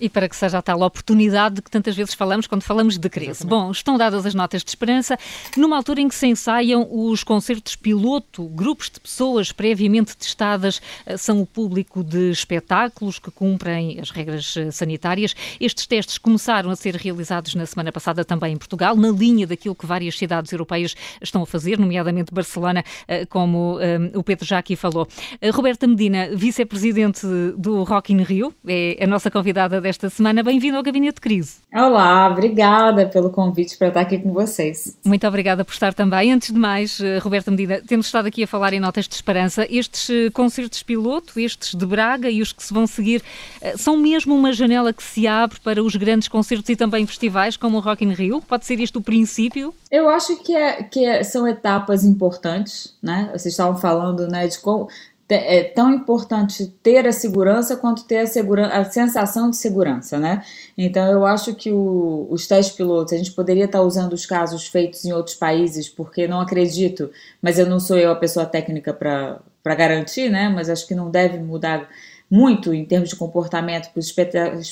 E 0.00 0.08
para 0.08 0.28
que 0.28 0.36
seja 0.36 0.58
a 0.58 0.62
tal 0.62 0.80
oportunidade 0.82 1.56
de 1.56 1.62
que 1.62 1.70
tantas 1.70 1.96
vezes 1.96 2.14
falamos 2.14 2.46
quando 2.46 2.62
falamos 2.62 2.98
de 2.98 3.08
crise. 3.08 3.44
Bom, 3.44 3.70
estão 3.70 3.96
dadas 3.98 4.24
as 4.24 4.34
notas 4.34 4.62
de 4.62 4.70
esperança, 4.70 5.18
numa 5.56 5.76
altura 5.76 6.00
em 6.00 6.08
que 6.08 6.14
se 6.14 6.26
ensaiam 6.26 6.86
os 6.90 7.24
concertos 7.24 7.76
piloto, 7.76 8.44
grupos 8.48 8.90
de 8.90 9.00
pessoas 9.00 9.52
previamente 9.52 10.16
testadas 10.16 10.80
eh, 11.06 11.16
são 11.16 11.40
o 11.40 11.46
público 11.46 12.04
de 12.04 12.30
espetáculos 12.30 13.18
que 13.18 13.30
cumprem 13.30 13.98
as 14.00 14.10
regras 14.10 14.56
eh, 14.56 14.70
sanitárias. 14.70 15.34
Estes 15.60 15.86
testes 15.86 16.18
começaram 16.18 16.70
a 16.70 16.76
ser 16.76 16.94
realizados 16.94 17.54
na 17.54 17.66
semana 17.66 17.90
passada 17.90 18.24
também 18.24 18.54
em 18.54 18.56
Portugal, 18.56 18.96
na 18.96 19.10
linha 19.10 19.46
daquilo 19.46 19.74
que 19.74 19.86
várias 19.86 20.16
cidades 20.16 20.52
europeias 20.52 20.94
estão 21.20 21.42
a 21.42 21.46
fazer, 21.46 21.78
nomeadamente 21.78 22.32
Barcelona, 22.32 22.84
eh, 23.06 23.26
como 23.26 23.78
o 24.14 24.22
Pedro 24.22 24.44
já 24.44 24.58
aqui 24.58 24.76
falou. 24.76 25.08
Roberta 25.52 25.86
Medina, 25.86 26.30
vice-presidente 26.34 27.26
do 27.56 27.82
Rock 27.82 28.12
in 28.12 28.22
Rio, 28.22 28.54
é 28.66 28.98
a 29.02 29.06
nossa 29.06 29.30
convidada 29.30 29.80
desta 29.88 30.10
semana. 30.10 30.42
Bem-vindo 30.42 30.76
ao 30.76 30.82
Gabinete 30.82 31.14
de 31.14 31.20
Crise. 31.22 31.56
Olá, 31.72 32.28
obrigada 32.30 33.06
pelo 33.06 33.30
convite 33.30 33.76
para 33.78 33.88
estar 33.88 34.00
aqui 34.00 34.18
com 34.18 34.34
vocês. 34.34 34.94
Muito 35.02 35.26
obrigada 35.26 35.64
por 35.64 35.72
estar 35.72 35.94
também. 35.94 36.30
Antes 36.30 36.52
de 36.52 36.58
mais, 36.58 37.00
eh, 37.00 37.16
Roberta 37.18 37.50
Medina, 37.50 37.80
temos 37.86 38.04
estado 38.04 38.26
aqui 38.26 38.42
a 38.42 38.46
falar 38.46 38.74
em 38.74 38.80
notas 38.80 39.08
de 39.08 39.14
esperança. 39.14 39.66
Estes 39.70 40.10
eh, 40.10 40.30
concertos 40.30 40.82
piloto, 40.82 41.40
estes 41.40 41.74
de 41.74 41.86
Braga 41.86 42.28
e 42.28 42.42
os 42.42 42.52
que 42.52 42.62
se 42.62 42.74
vão 42.74 42.86
seguir, 42.86 43.22
eh, 43.62 43.78
são 43.78 43.96
mesmo 43.96 44.34
uma 44.34 44.52
janela 44.52 44.92
que 44.92 45.02
se 45.02 45.26
abre 45.26 45.58
para 45.60 45.82
os 45.82 45.96
grandes 45.96 46.28
concertos 46.28 46.68
e 46.68 46.76
também 46.76 47.06
festivais 47.06 47.56
como 47.56 47.78
o 47.78 47.80
Rock 47.80 48.04
in 48.04 48.12
Rio? 48.12 48.42
Pode 48.42 48.66
ser 48.66 48.78
isto 48.80 48.98
o 48.98 49.02
princípio? 49.02 49.72
Eu 49.90 50.10
acho 50.10 50.36
que, 50.42 50.54
é, 50.54 50.82
que 50.82 51.02
é, 51.02 51.22
são 51.22 51.48
etapas 51.48 52.04
importantes, 52.04 52.94
né? 53.02 53.30
Vocês 53.32 53.54
estavam 53.54 53.80
falando 53.80 54.28
né, 54.28 54.46
de 54.46 54.58
como 54.58 54.86
é 55.34 55.64
tão 55.64 55.92
importante 55.92 56.66
ter 56.82 57.06
a 57.06 57.12
segurança 57.12 57.76
quanto 57.76 58.04
ter 58.04 58.18
a, 58.18 58.26
segura, 58.26 58.66
a 58.68 58.84
sensação 58.84 59.50
de 59.50 59.56
segurança, 59.56 60.18
né? 60.18 60.42
Então 60.76 61.10
eu 61.10 61.26
acho 61.26 61.54
que 61.54 61.70
o, 61.70 62.26
os 62.30 62.46
testes 62.46 62.74
pilotos, 62.74 63.12
a 63.12 63.16
gente 63.18 63.32
poderia 63.32 63.66
estar 63.66 63.82
usando 63.82 64.14
os 64.14 64.24
casos 64.24 64.66
feitos 64.66 65.04
em 65.04 65.12
outros 65.12 65.36
países, 65.36 65.88
porque 65.88 66.26
não 66.26 66.40
acredito, 66.40 67.10
mas 67.42 67.58
eu 67.58 67.66
não 67.66 67.78
sou 67.78 67.98
eu 67.98 68.10
a 68.10 68.16
pessoa 68.16 68.46
técnica 68.46 68.92
para 68.92 69.74
garantir, 69.74 70.30
né? 70.30 70.48
Mas 70.48 70.70
acho 70.70 70.86
que 70.86 70.94
não 70.94 71.10
deve 71.10 71.38
mudar 71.38 71.88
muito 72.30 72.74
em 72.74 72.84
termos 72.84 73.08
de 73.08 73.16
comportamento 73.16 73.88
os 73.96 74.14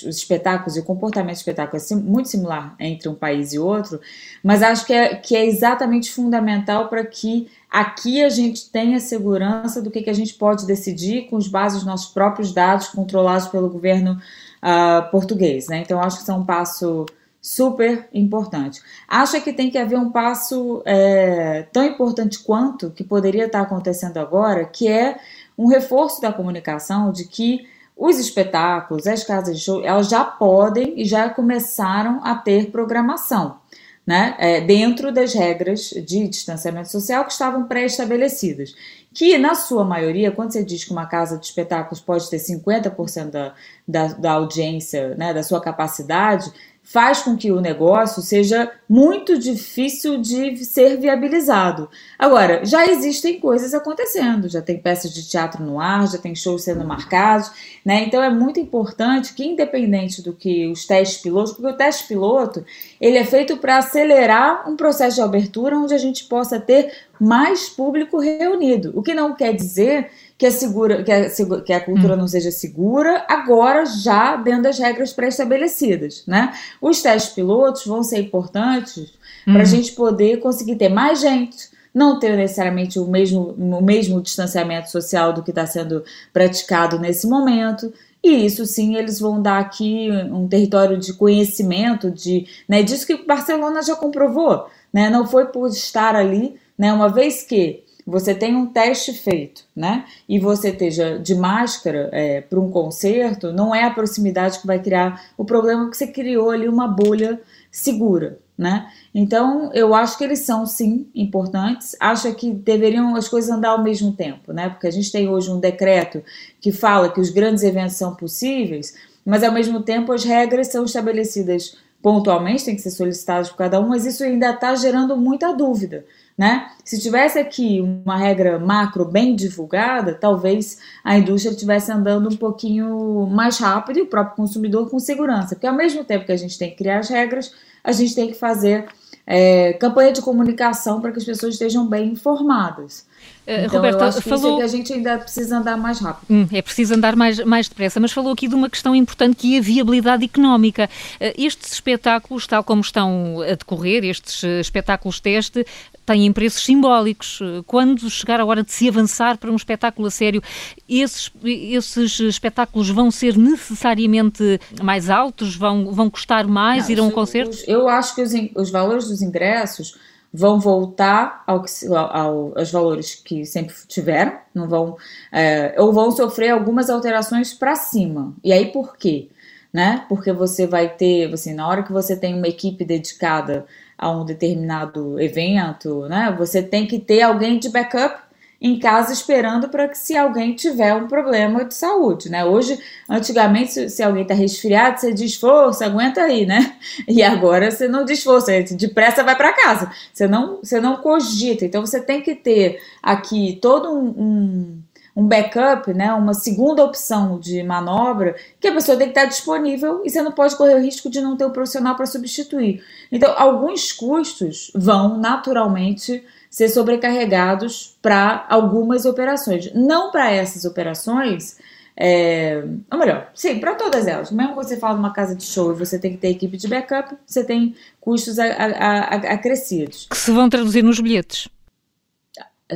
espetáculos, 0.04 0.76
e 0.76 0.80
o 0.80 0.84
comportamento 0.84 1.36
do 1.36 1.38
espetáculo 1.38 1.82
é 1.82 1.94
muito 1.94 2.28
similar 2.28 2.74
entre 2.78 3.08
um 3.08 3.14
país 3.14 3.52
e 3.52 3.58
outro, 3.58 4.00
mas 4.42 4.62
acho 4.62 4.84
que 4.84 4.92
é, 4.92 5.14
que 5.14 5.34
é 5.34 5.46
exatamente 5.46 6.12
fundamental 6.12 6.88
para 6.88 7.04
que 7.04 7.48
aqui 7.70 8.22
a 8.22 8.28
gente 8.28 8.70
tenha 8.70 9.00
segurança 9.00 9.82
do 9.82 9.90
que, 9.90 10.02
que 10.02 10.10
a 10.10 10.14
gente 10.14 10.34
pode 10.34 10.66
decidir 10.66 11.28
com 11.28 11.36
os 11.36 11.48
bases 11.48 11.78
dos 11.78 11.86
nossos 11.86 12.12
próprios 12.12 12.52
dados 12.52 12.88
controlados 12.88 13.48
pelo 13.48 13.68
governo 13.68 14.20
uh, 14.62 15.10
português. 15.10 15.68
Né? 15.68 15.78
Então, 15.78 16.00
acho 16.00 16.16
que 16.16 16.22
isso 16.22 16.32
é 16.32 16.34
um 16.34 16.44
passo 16.44 17.06
super 17.40 18.08
importante. 18.12 18.82
Acho 19.06 19.40
que 19.40 19.52
tem 19.52 19.70
que 19.70 19.78
haver 19.78 19.96
um 19.96 20.10
passo 20.10 20.82
é, 20.84 21.62
tão 21.72 21.84
importante 21.84 22.40
quanto 22.40 22.90
que 22.90 23.04
poderia 23.04 23.46
estar 23.46 23.60
acontecendo 23.60 24.16
agora, 24.16 24.64
que 24.64 24.88
é 24.88 25.20
um 25.56 25.68
reforço 25.68 26.20
da 26.20 26.32
comunicação 26.32 27.12
de 27.12 27.24
que 27.24 27.68
os 27.96 28.18
espetáculos, 28.18 29.06
as 29.06 29.24
casas 29.24 29.58
de 29.58 29.64
show, 29.64 29.82
elas 29.84 30.08
já 30.08 30.24
podem 30.24 31.00
e 31.00 31.04
já 31.04 31.30
começaram 31.30 32.20
a 32.24 32.34
ter 32.34 32.70
programação, 32.70 33.58
né? 34.06 34.36
É, 34.38 34.60
dentro 34.60 35.12
das 35.12 35.34
regras 35.34 35.90
de 35.90 36.28
distanciamento 36.28 36.88
social 36.88 37.24
que 37.24 37.32
estavam 37.32 37.66
pré-estabelecidas. 37.66 38.74
Que, 39.12 39.36
na 39.36 39.54
sua 39.54 39.84
maioria, 39.84 40.30
quando 40.30 40.52
você 40.52 40.62
diz 40.62 40.84
que 40.84 40.92
uma 40.92 41.06
casa 41.06 41.38
de 41.38 41.46
espetáculos 41.46 42.00
pode 42.00 42.28
ter 42.30 42.36
50% 42.36 43.30
da, 43.30 43.54
da, 43.88 44.06
da 44.08 44.32
audiência, 44.32 45.14
né, 45.16 45.34
da 45.34 45.42
sua 45.42 45.60
capacidade, 45.60 46.52
faz 46.86 47.20
com 47.20 47.36
que 47.36 47.50
o 47.50 47.60
negócio 47.60 48.22
seja 48.22 48.70
muito 48.88 49.36
difícil 49.36 50.18
de 50.18 50.64
ser 50.64 50.96
viabilizado. 50.96 51.90
Agora, 52.16 52.64
já 52.64 52.86
existem 52.86 53.40
coisas 53.40 53.74
acontecendo, 53.74 54.48
já 54.48 54.62
tem 54.62 54.78
peças 54.78 55.12
de 55.12 55.28
teatro 55.28 55.64
no 55.64 55.80
ar, 55.80 56.06
já 56.06 56.16
tem 56.16 56.32
shows 56.32 56.62
sendo 56.62 56.84
marcados, 56.84 57.50
né? 57.84 58.04
Então 58.04 58.22
é 58.22 58.30
muito 58.30 58.60
importante 58.60 59.34
que, 59.34 59.44
independente 59.44 60.22
do 60.22 60.32
que 60.32 60.68
os 60.68 60.86
testes 60.86 61.20
pilotos, 61.20 61.54
porque 61.54 61.66
o 61.66 61.76
teste 61.76 62.06
piloto 62.06 62.64
ele 63.00 63.18
é 63.18 63.24
feito 63.24 63.56
para 63.56 63.78
acelerar 63.78 64.70
um 64.70 64.76
processo 64.76 65.16
de 65.16 65.22
abertura 65.22 65.76
onde 65.76 65.92
a 65.92 65.98
gente 65.98 66.24
possa 66.26 66.60
ter 66.60 66.92
mais 67.18 67.68
público 67.68 68.20
reunido. 68.20 68.92
O 68.94 69.02
que 69.02 69.12
não 69.12 69.34
quer 69.34 69.52
dizer 69.54 70.08
que 70.38 70.44
a, 70.44 70.50
segura, 70.50 71.02
que 71.02 71.10
a, 71.10 71.30
que 71.62 71.72
a 71.72 71.80
cultura 71.80 72.14
hum. 72.14 72.18
não 72.18 72.28
seja 72.28 72.50
segura, 72.50 73.24
agora 73.28 73.86
já 73.86 74.36
dentro 74.36 74.64
das 74.64 74.78
regras 74.78 75.12
pré-estabelecidas. 75.12 76.24
Né? 76.26 76.52
Os 76.80 77.00
testes 77.00 77.32
pilotos 77.32 77.86
vão 77.86 78.02
ser 78.02 78.18
importantes 78.18 79.14
hum. 79.46 79.52
para 79.52 79.62
a 79.62 79.66
gente 79.66 79.92
poder 79.92 80.38
conseguir 80.40 80.76
ter 80.76 80.90
mais 80.90 81.20
gente, 81.20 81.70
não 81.94 82.18
ter 82.18 82.36
necessariamente 82.36 82.98
o 82.98 83.06
mesmo, 83.06 83.54
o 83.58 83.82
mesmo 83.82 84.20
distanciamento 84.20 84.90
social 84.90 85.32
do 85.32 85.42
que 85.42 85.50
está 85.50 85.66
sendo 85.66 86.04
praticado 86.32 86.98
nesse 86.98 87.26
momento. 87.26 87.90
E 88.22 88.44
isso 88.44 88.66
sim, 88.66 88.96
eles 88.96 89.18
vão 89.18 89.40
dar 89.40 89.58
aqui 89.58 90.10
um 90.30 90.46
território 90.46 90.98
de 90.98 91.14
conhecimento, 91.14 92.10
de, 92.10 92.46
né, 92.68 92.82
disso 92.82 93.06
que 93.06 93.24
Barcelona 93.24 93.80
já 93.80 93.96
comprovou. 93.96 94.66
Né? 94.92 95.08
Não 95.08 95.26
foi 95.26 95.46
por 95.46 95.68
estar 95.68 96.14
ali, 96.14 96.56
né, 96.76 96.92
uma 96.92 97.08
vez 97.08 97.42
que 97.42 97.85
você 98.06 98.32
tem 98.32 98.54
um 98.54 98.66
teste 98.66 99.12
feito, 99.12 99.64
né? 99.74 100.04
E 100.28 100.38
você 100.38 100.68
esteja 100.68 101.18
de 101.18 101.34
máscara 101.34 102.08
é, 102.12 102.40
para 102.40 102.60
um 102.60 102.70
concerto, 102.70 103.52
não 103.52 103.74
é 103.74 103.82
a 103.82 103.90
proximidade 103.90 104.60
que 104.60 104.66
vai 104.66 104.78
criar 104.78 105.32
o 105.36 105.44
problema 105.44 105.90
que 105.90 105.96
você 105.96 106.06
criou 106.06 106.50
ali 106.50 106.68
uma 106.68 106.86
bolha 106.86 107.40
segura, 107.68 108.38
né? 108.56 108.88
Então, 109.12 109.72
eu 109.74 109.92
acho 109.92 110.16
que 110.16 110.22
eles 110.22 110.40
são 110.40 110.64
sim 110.64 111.08
importantes. 111.14 111.96
Acho 111.98 112.32
que 112.34 112.52
deveriam 112.52 113.16
as 113.16 113.26
coisas 113.26 113.50
andar 113.50 113.70
ao 113.70 113.82
mesmo 113.82 114.12
tempo, 114.12 114.52
né? 114.52 114.68
Porque 114.68 114.86
a 114.86 114.92
gente 114.92 115.10
tem 115.10 115.28
hoje 115.28 115.50
um 115.50 115.58
decreto 115.58 116.22
que 116.60 116.70
fala 116.70 117.10
que 117.10 117.20
os 117.20 117.30
grandes 117.30 117.64
eventos 117.64 117.96
são 117.96 118.14
possíveis, 118.14 118.94
mas 119.24 119.42
ao 119.42 119.52
mesmo 119.52 119.82
tempo 119.82 120.12
as 120.12 120.22
regras 120.22 120.68
são 120.68 120.84
estabelecidas 120.84 121.76
pontualmente, 122.00 122.64
tem 122.64 122.76
que 122.76 122.82
ser 122.82 122.92
solicitadas 122.92 123.48
por 123.48 123.56
cada 123.56 123.80
um, 123.80 123.88
mas 123.88 124.06
isso 124.06 124.22
ainda 124.22 124.50
está 124.50 124.76
gerando 124.76 125.16
muita 125.16 125.52
dúvida. 125.52 126.04
Né? 126.36 126.70
Se 126.84 127.00
tivesse 127.00 127.38
aqui 127.38 127.80
uma 127.80 128.16
regra 128.16 128.58
macro 128.58 129.06
bem 129.06 129.34
divulgada, 129.34 130.12
talvez 130.12 130.78
a 131.02 131.16
indústria 131.16 131.50
estivesse 131.50 131.90
andando 131.90 132.28
um 132.28 132.36
pouquinho 132.36 133.26
mais 133.26 133.58
rápido 133.58 133.98
e 133.98 134.02
o 134.02 134.06
próprio 134.06 134.36
consumidor 134.36 134.90
com 134.90 134.98
segurança. 134.98 135.54
Porque 135.54 135.66
ao 135.66 135.74
mesmo 135.74 136.04
tempo 136.04 136.26
que 136.26 136.32
a 136.32 136.36
gente 136.36 136.58
tem 136.58 136.70
que 136.70 136.76
criar 136.76 136.98
as 136.98 137.08
regras, 137.08 137.54
a 137.82 137.90
gente 137.90 138.14
tem 138.14 138.28
que 138.28 138.34
fazer 138.34 138.86
é, 139.26 139.72
campanha 139.74 140.12
de 140.12 140.20
comunicação 140.20 141.00
para 141.00 141.10
que 141.10 141.18
as 141.18 141.24
pessoas 141.24 141.54
estejam 141.54 141.86
bem 141.86 142.10
informadas. 142.10 143.06
Uh, 143.46 143.64
então, 143.64 143.76
Roberta, 143.76 144.20
falou... 144.20 144.54
é 144.54 144.56
que 144.58 144.62
a 144.64 144.66
gente 144.66 144.92
ainda 144.92 145.18
precisa 145.18 145.58
andar 145.58 145.76
mais 145.76 146.00
rápido. 146.00 146.26
Hum, 146.28 146.48
é 146.52 146.60
preciso 146.60 146.94
andar 146.94 147.14
mais, 147.14 147.38
mais 147.44 147.68
depressa, 147.68 148.00
mas 148.00 148.10
falou 148.10 148.32
aqui 148.32 148.48
de 148.48 148.54
uma 148.56 148.68
questão 148.68 148.94
importante 148.94 149.36
que 149.36 149.54
é 149.54 149.58
a 149.58 149.62
viabilidade 149.62 150.24
económica. 150.24 150.90
Uh, 151.20 151.32
estes 151.38 151.72
espetáculos, 151.72 152.46
tal 152.46 152.64
como 152.64 152.80
estão 152.80 153.40
a 153.42 153.54
decorrer, 153.54 154.04
estes 154.04 154.42
uh, 154.42 154.60
espetáculos 154.60 155.20
teste, 155.20 155.64
têm 156.04 156.32
preços 156.32 156.64
simbólicos. 156.64 157.40
Quando 157.66 158.08
chegar 158.08 158.40
a 158.40 158.44
hora 158.44 158.62
de 158.62 158.72
se 158.72 158.88
avançar 158.88 159.36
para 159.38 159.50
um 159.50 159.56
espetáculo 159.56 160.06
a 160.06 160.10
sério, 160.10 160.42
esses, 160.88 161.30
esses 161.44 162.20
espetáculos 162.20 162.88
vão 162.88 163.10
ser 163.10 163.36
necessariamente 163.36 164.60
mais 164.82 165.10
altos? 165.10 165.56
Vão, 165.56 165.92
vão 165.92 166.08
custar 166.08 166.46
mais? 166.46 166.84
Não, 166.84 166.90
ir 166.90 166.98
a 167.00 167.02
um 167.02 167.10
concerto? 167.10 167.56
Eu 167.66 167.88
acho 167.88 168.14
que 168.14 168.22
os, 168.22 168.32
os 168.54 168.70
valores 168.70 169.08
dos 169.08 169.20
ingressos 169.20 169.96
vão 170.36 170.60
voltar 170.60 171.42
ao, 171.46 171.64
ao, 172.12 172.58
aos 172.58 172.70
valores 172.70 173.14
que 173.14 173.46
sempre 173.46 173.74
tiveram, 173.88 174.38
não 174.54 174.68
vão, 174.68 174.96
é, 175.32 175.74
ou 175.78 175.92
vão 175.92 176.10
sofrer 176.10 176.50
algumas 176.50 176.90
alterações 176.90 177.54
para 177.54 177.74
cima. 177.74 178.34
E 178.44 178.52
aí 178.52 178.66
por 178.66 178.96
quê? 178.98 179.30
Né? 179.72 180.04
Porque 180.08 180.32
você 180.32 180.66
vai 180.66 180.88
ter, 180.88 181.32
assim, 181.32 181.54
na 181.54 181.66
hora 181.66 181.82
que 181.82 181.92
você 181.92 182.14
tem 182.16 182.34
uma 182.34 182.48
equipe 182.48 182.84
dedicada 182.84 183.66
a 183.98 184.10
um 184.10 184.24
determinado 184.24 185.18
evento, 185.20 186.06
né? 186.06 186.34
Você 186.38 186.62
tem 186.62 186.86
que 186.86 186.98
ter 186.98 187.22
alguém 187.22 187.58
de 187.58 187.68
backup 187.68 188.25
em 188.60 188.78
casa 188.78 189.12
esperando 189.12 189.68
para 189.68 189.86
que 189.86 189.98
se 189.98 190.16
alguém 190.16 190.54
tiver 190.54 190.94
um 190.94 191.06
problema 191.06 191.64
de 191.64 191.74
saúde, 191.74 192.30
né? 192.30 192.44
Hoje, 192.44 192.78
antigamente, 193.08 193.72
se, 193.72 193.90
se 193.90 194.02
alguém 194.02 194.22
está 194.22 194.34
resfriado, 194.34 194.98
você 194.98 195.12
diz 195.12 195.34
força, 195.34 195.84
aguenta 195.84 196.22
aí, 196.22 196.46
né? 196.46 196.76
E 197.06 197.22
agora 197.22 197.70
você 197.70 197.86
não 197.86 198.04
diz 198.04 198.22
força, 198.22 198.52
depressa 198.72 199.22
vai 199.22 199.36
para 199.36 199.52
casa. 199.52 199.90
Você 200.12 200.26
não, 200.26 200.56
você 200.56 200.80
não 200.80 200.96
cogita. 200.96 201.64
Então 201.64 201.84
você 201.84 202.00
tem 202.00 202.22
que 202.22 202.34
ter 202.34 202.80
aqui 203.02 203.58
todo 203.60 203.90
um, 203.92 204.08
um, 204.08 204.82
um 205.16 205.26
backup, 205.26 205.92
né? 205.92 206.12
Uma 206.14 206.34
segunda 206.34 206.82
opção 206.82 207.38
de 207.38 207.62
manobra 207.62 208.36
que 208.58 208.68
a 208.68 208.72
pessoa 208.72 208.96
tem 208.96 209.08
que 209.08 209.18
estar 209.18 209.26
disponível 209.26 210.02
e 210.04 210.10
você 210.10 210.22
não 210.22 210.32
pode 210.32 210.56
correr 210.56 210.74
o 210.74 210.82
risco 210.82 211.10
de 211.10 211.20
não 211.20 211.36
ter 211.36 211.44
o 211.44 211.48
um 211.48 211.52
profissional 211.52 211.94
para 211.94 212.06
substituir. 212.06 212.82
Então, 213.12 213.34
alguns 213.36 213.92
custos 213.92 214.70
vão 214.74 215.18
naturalmente 215.18 216.24
ser 216.50 216.68
sobrecarregados 216.68 217.96
para 218.00 218.46
algumas 218.48 219.04
operações. 219.04 219.72
Não 219.74 220.10
para 220.10 220.30
essas 220.30 220.64
operações, 220.64 221.58
é, 221.96 222.62
ou 222.92 222.98
melhor, 222.98 223.30
sim, 223.34 223.58
para 223.58 223.74
todas 223.74 224.06
elas. 224.06 224.30
Mesmo 224.30 224.54
quando 224.54 224.68
você 224.68 224.76
fala 224.76 224.94
de 224.94 225.00
uma 225.00 225.12
casa 225.12 225.34
de 225.34 225.44
show 225.44 225.72
e 225.72 225.74
você 225.74 225.98
tem 225.98 226.12
que 226.12 226.18
ter 226.18 226.28
equipe 226.28 226.56
de 226.56 226.68
backup, 226.68 227.16
você 227.26 227.42
tem 227.42 227.74
custos 228.00 228.38
acrescidos. 228.38 230.06
Que 230.10 230.16
se 230.16 230.30
vão 230.30 230.48
traduzir 230.48 230.82
nos 230.82 231.00
bilhetes. 231.00 231.48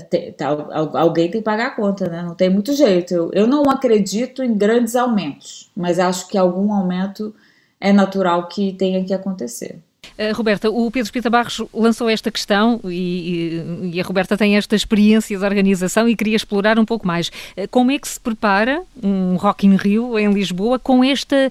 Tem, 0.08 0.32
tá, 0.32 0.46
alguém 0.94 1.28
tem 1.28 1.40
que 1.40 1.44
pagar 1.44 1.66
a 1.66 1.70
conta, 1.74 2.08
né? 2.08 2.22
Não 2.22 2.34
tem 2.34 2.48
muito 2.48 2.72
jeito. 2.72 3.12
Eu, 3.12 3.30
eu 3.32 3.46
não 3.46 3.64
acredito 3.64 4.42
em 4.42 4.56
grandes 4.56 4.94
aumentos, 4.94 5.70
mas 5.76 5.98
acho 5.98 6.28
que 6.28 6.38
algum 6.38 6.72
aumento 6.72 7.34
é 7.80 7.92
natural 7.92 8.46
que 8.46 8.72
tenha 8.74 9.04
que 9.04 9.12
acontecer. 9.12 9.80
Uh, 10.20 10.36
Roberta, 10.36 10.68
o 10.68 10.90
Pedro 10.90 11.10
Pita 11.10 11.30
Barros 11.30 11.62
lançou 11.72 12.06
esta 12.10 12.30
questão 12.30 12.78
e, 12.84 13.90
e, 13.94 13.98
a 13.98 14.04
Roberta 14.04 14.36
tem 14.36 14.54
esta 14.54 14.76
experiência 14.76 15.38
de 15.38 15.42
organização 15.42 16.06
e 16.06 16.14
queria 16.14 16.36
explorar 16.36 16.78
um 16.78 16.84
pouco 16.84 17.06
mais. 17.06 17.28
Uh, 17.28 17.66
como 17.70 17.90
é 17.90 17.98
que 17.98 18.06
se 18.06 18.20
prepara 18.20 18.82
um 19.02 19.36
Rock 19.36 19.66
in 19.66 19.76
Rio 19.76 20.18
em 20.18 20.30
Lisboa 20.30 20.78
com 20.78 21.02
esta 21.02 21.50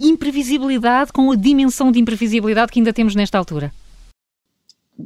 imprevisibilidade, 0.00 1.12
com 1.12 1.30
a 1.30 1.36
dimensão 1.36 1.92
de 1.92 1.98
imprevisibilidade 1.98 2.72
que 2.72 2.80
ainda 2.80 2.90
temos 2.90 3.14
nesta 3.14 3.36
altura? 3.36 3.70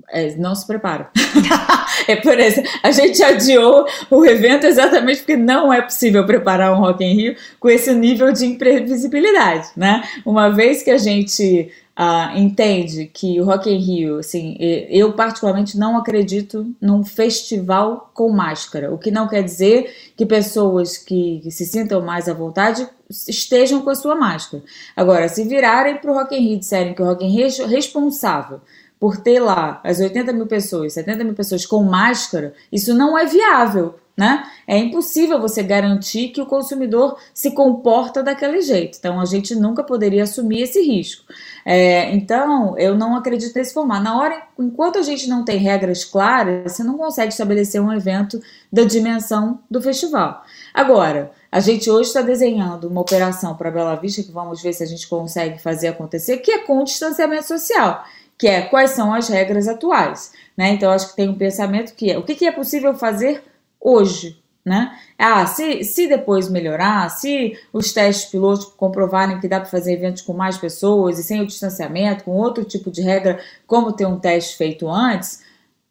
É, 0.08 0.36
não 0.36 0.54
se 0.54 0.66
prepara. 0.66 1.10
é 2.06 2.16
por 2.16 2.38
isso. 2.38 2.62
A 2.82 2.92
gente 2.92 3.22
adiou 3.22 3.84
o 4.10 4.24
evento 4.24 4.66
exatamente 4.66 5.18
porque 5.18 5.36
não 5.36 5.72
é 5.72 5.82
possível 5.82 6.24
preparar 6.24 6.72
um 6.72 6.80
Rock 6.80 7.04
in 7.04 7.14
Rio 7.14 7.36
com 7.58 7.68
esse 7.68 7.92
nível 7.92 8.32
de 8.32 8.46
imprevisibilidade, 8.46 9.68
né? 9.76 10.02
Uma 10.24 10.48
vez 10.48 10.82
que 10.82 10.90
a 10.90 10.98
gente 10.98 11.72
uh, 11.98 12.38
entende 12.38 13.10
que 13.12 13.40
o 13.40 13.44
Rock 13.44 13.68
in 13.68 13.78
Rio, 13.78 14.18
assim, 14.18 14.56
eu 14.88 15.12
particularmente 15.12 15.76
não 15.76 15.96
acredito 15.96 16.66
num 16.80 17.04
festival 17.04 18.10
com 18.14 18.30
máscara, 18.30 18.92
o 18.92 18.98
que 18.98 19.10
não 19.10 19.28
quer 19.28 19.42
dizer 19.42 19.92
que 20.16 20.24
pessoas 20.24 20.96
que, 20.96 21.40
que 21.42 21.50
se 21.50 21.66
sintam 21.66 22.00
mais 22.00 22.28
à 22.28 22.32
vontade 22.32 22.88
estejam 23.28 23.82
com 23.82 23.90
a 23.90 23.94
sua 23.94 24.14
máscara. 24.14 24.62
Agora, 24.96 25.28
se 25.28 25.44
virarem 25.44 25.96
para 25.96 26.10
o 26.10 26.14
Rock 26.14 26.36
in 26.36 26.40
Rio 26.40 26.54
e 26.54 26.58
disserem 26.58 26.94
que 26.94 27.02
o 27.02 27.04
Rock 27.04 27.24
in 27.24 27.30
Rio 27.30 27.46
é 27.46 27.66
responsável 27.66 28.60
por 29.00 29.16
ter 29.16 29.40
lá 29.40 29.80
as 29.82 29.98
80 29.98 30.30
mil 30.34 30.46
pessoas, 30.46 30.92
70 30.92 31.24
mil 31.24 31.34
pessoas 31.34 31.64
com 31.64 31.82
máscara, 31.82 32.52
isso 32.70 32.94
não 32.94 33.18
é 33.18 33.24
viável. 33.24 33.94
Né? 34.16 34.44
É 34.66 34.76
impossível 34.76 35.40
você 35.40 35.62
garantir 35.62 36.28
que 36.28 36.42
o 36.42 36.46
consumidor 36.46 37.16
se 37.32 37.52
comporta 37.52 38.22
daquele 38.22 38.60
jeito. 38.60 38.98
Então 38.98 39.18
a 39.18 39.24
gente 39.24 39.54
nunca 39.54 39.82
poderia 39.82 40.24
assumir 40.24 40.60
esse 40.60 40.82
risco. 40.82 41.24
É, 41.64 42.14
então 42.14 42.76
eu 42.76 42.94
não 42.94 43.16
acredito 43.16 43.56
nesse 43.56 43.72
formato. 43.72 44.04
Na 44.04 44.18
hora, 44.18 44.42
enquanto 44.58 44.98
a 44.98 45.02
gente 45.02 45.26
não 45.26 45.42
tem 45.42 45.56
regras 45.56 46.04
claras, 46.04 46.70
você 46.70 46.84
não 46.84 46.98
consegue 46.98 47.32
estabelecer 47.32 47.80
um 47.80 47.90
evento 47.90 48.38
da 48.70 48.84
dimensão 48.84 49.60
do 49.70 49.80
festival. 49.80 50.44
Agora, 50.74 51.32
a 51.50 51.60
gente 51.60 51.90
hoje 51.90 52.08
está 52.08 52.20
desenhando 52.20 52.88
uma 52.88 53.00
operação 53.00 53.56
para 53.56 53.70
Bela 53.70 53.94
Vista 53.94 54.22
que 54.22 54.30
vamos 54.30 54.60
ver 54.60 54.74
se 54.74 54.82
a 54.82 54.86
gente 54.86 55.08
consegue 55.08 55.58
fazer 55.62 55.88
acontecer, 55.88 56.38
que 56.38 56.50
é 56.50 56.58
com 56.58 56.84
distanciamento 56.84 57.48
social 57.48 58.04
que 58.40 58.48
é 58.48 58.62
quais 58.62 58.92
são 58.92 59.12
as 59.12 59.28
regras 59.28 59.68
atuais. 59.68 60.32
Né? 60.56 60.70
Então, 60.70 60.90
acho 60.90 61.10
que 61.10 61.16
tem 61.16 61.28
um 61.28 61.36
pensamento 61.36 61.94
que 61.94 62.10
é 62.10 62.16
o 62.16 62.22
que, 62.22 62.34
que 62.34 62.46
é 62.46 62.50
possível 62.50 62.94
fazer 62.94 63.44
hoje. 63.78 64.42
Né? 64.64 64.98
Ah, 65.18 65.44
se, 65.44 65.84
se 65.84 66.08
depois 66.08 66.48
melhorar, 66.48 67.10
se 67.10 67.54
os 67.70 67.92
testes 67.92 68.30
pilotos 68.30 68.64
comprovarem 68.78 69.38
que 69.40 69.48
dá 69.48 69.60
para 69.60 69.68
fazer 69.68 69.92
eventos 69.92 70.22
com 70.22 70.32
mais 70.32 70.56
pessoas 70.56 71.18
e 71.18 71.22
sem 71.22 71.42
o 71.42 71.46
distanciamento, 71.46 72.24
com 72.24 72.30
outro 72.30 72.64
tipo 72.64 72.90
de 72.90 73.02
regra, 73.02 73.38
como 73.66 73.92
ter 73.92 74.06
um 74.06 74.18
teste 74.18 74.56
feito 74.56 74.88
antes, 74.88 75.42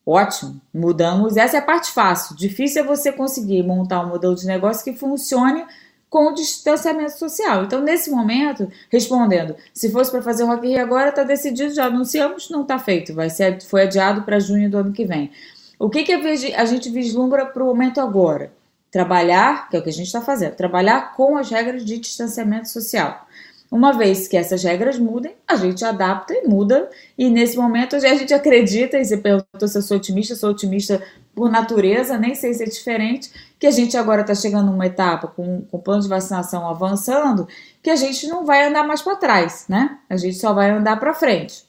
ótimo, 0.04 0.60
mudamos. 0.74 1.38
Essa 1.38 1.58
é 1.58 1.60
a 1.60 1.64
parte 1.64 1.92
fácil. 1.92 2.36
Difícil 2.36 2.82
é 2.82 2.86
você 2.86 3.12
conseguir 3.12 3.62
montar 3.62 4.04
um 4.04 4.10
modelo 4.10 4.34
de 4.34 4.48
negócio 4.48 4.84
que 4.84 4.98
funcione 4.98 5.64
com 6.10 6.32
o 6.32 6.34
distanciamento 6.34 7.18
social. 7.18 7.64
Então, 7.64 7.82
nesse 7.82 8.10
momento, 8.10 8.70
respondendo, 8.90 9.56
se 9.74 9.92
fosse 9.92 10.10
para 10.10 10.22
fazer 10.22 10.44
o 10.44 10.48
Rock 10.48 10.66
in 10.68 10.72
Rio 10.72 10.82
agora, 10.82 11.10
está 11.10 11.24
decidido, 11.24 11.74
já 11.74 11.86
anunciamos, 11.86 12.50
não 12.50 12.64
está 12.64 12.80
feito, 12.80 13.14
vai 13.14 13.30
ser, 13.30 13.62
foi 13.62 13.84
adiado 13.84 14.24
para 14.24 14.40
junho 14.40 14.70
do 14.70 14.78
ano 14.78 14.92
que 14.92 15.06
vem. 15.06 15.32
O 15.78 15.90
que, 15.90 16.04
que 16.04 16.12
a 16.12 16.66
gente 16.66 16.90
vislumbra 16.90 17.46
para 17.46 17.64
o 17.64 17.68
momento 17.68 18.02
agora? 18.02 18.52
Trabalhar, 18.92 19.70
que 19.70 19.78
é 19.78 19.80
o 19.80 19.84
que 19.84 19.90
a 19.90 19.94
gente 19.94 20.08
está 20.08 20.20
fazendo, 20.20 20.56
trabalhar 20.56 21.14
com 21.16 21.38
as 21.38 21.50
regras 21.50 21.86
de 21.86 22.00
distanciamento 22.00 22.68
social. 22.68 23.28
Uma 23.72 23.94
vez 23.94 24.28
que 24.28 24.36
essas 24.36 24.64
regras 24.64 24.98
mudem, 24.98 25.36
a 25.48 25.56
gente 25.56 25.86
adapta 25.86 26.34
e 26.34 26.48
muda, 26.48 26.90
e 27.16 27.30
nesse 27.30 27.56
momento 27.56 27.96
a 27.96 28.00
gente 28.00 28.34
acredita, 28.34 28.98
e 28.98 29.06
você 29.06 29.16
perguntou 29.16 29.68
se 29.68 29.78
eu 29.78 29.82
sou 29.84 29.98
otimista, 29.98 30.36
sou 30.36 30.50
otimista 30.50 31.02
por 31.36 31.52
natureza, 31.52 32.18
nem 32.18 32.34
sei 32.34 32.54
se 32.56 32.64
é 32.64 32.66
diferente, 32.66 33.32
que 33.60 33.68
a 33.68 33.72
gente 33.72 33.96
agora 33.96 34.22
está 34.22 34.34
chegando 34.34 34.72
numa 34.72 34.88
etapa 34.88 35.28
com, 35.28 35.62
com 35.62 35.78
o 35.78 35.82
plano 35.82 36.02
de 36.02 36.08
vacinação 36.08 36.68
avançando, 36.68 37.48
que 37.84 37.92
a 37.92 37.96
gente 37.96 38.28
não 38.28 38.44
vai 38.44 38.68
andar 38.68 38.88
mais 38.88 39.04
para 39.04 39.16
trás, 39.16 39.66
né? 39.70 40.00
A 40.10 40.18
gente 40.18 40.38
só 40.38 40.52
vai 40.52 40.72
andar 40.72 41.00
para 41.00 41.14
frente. 41.14 41.64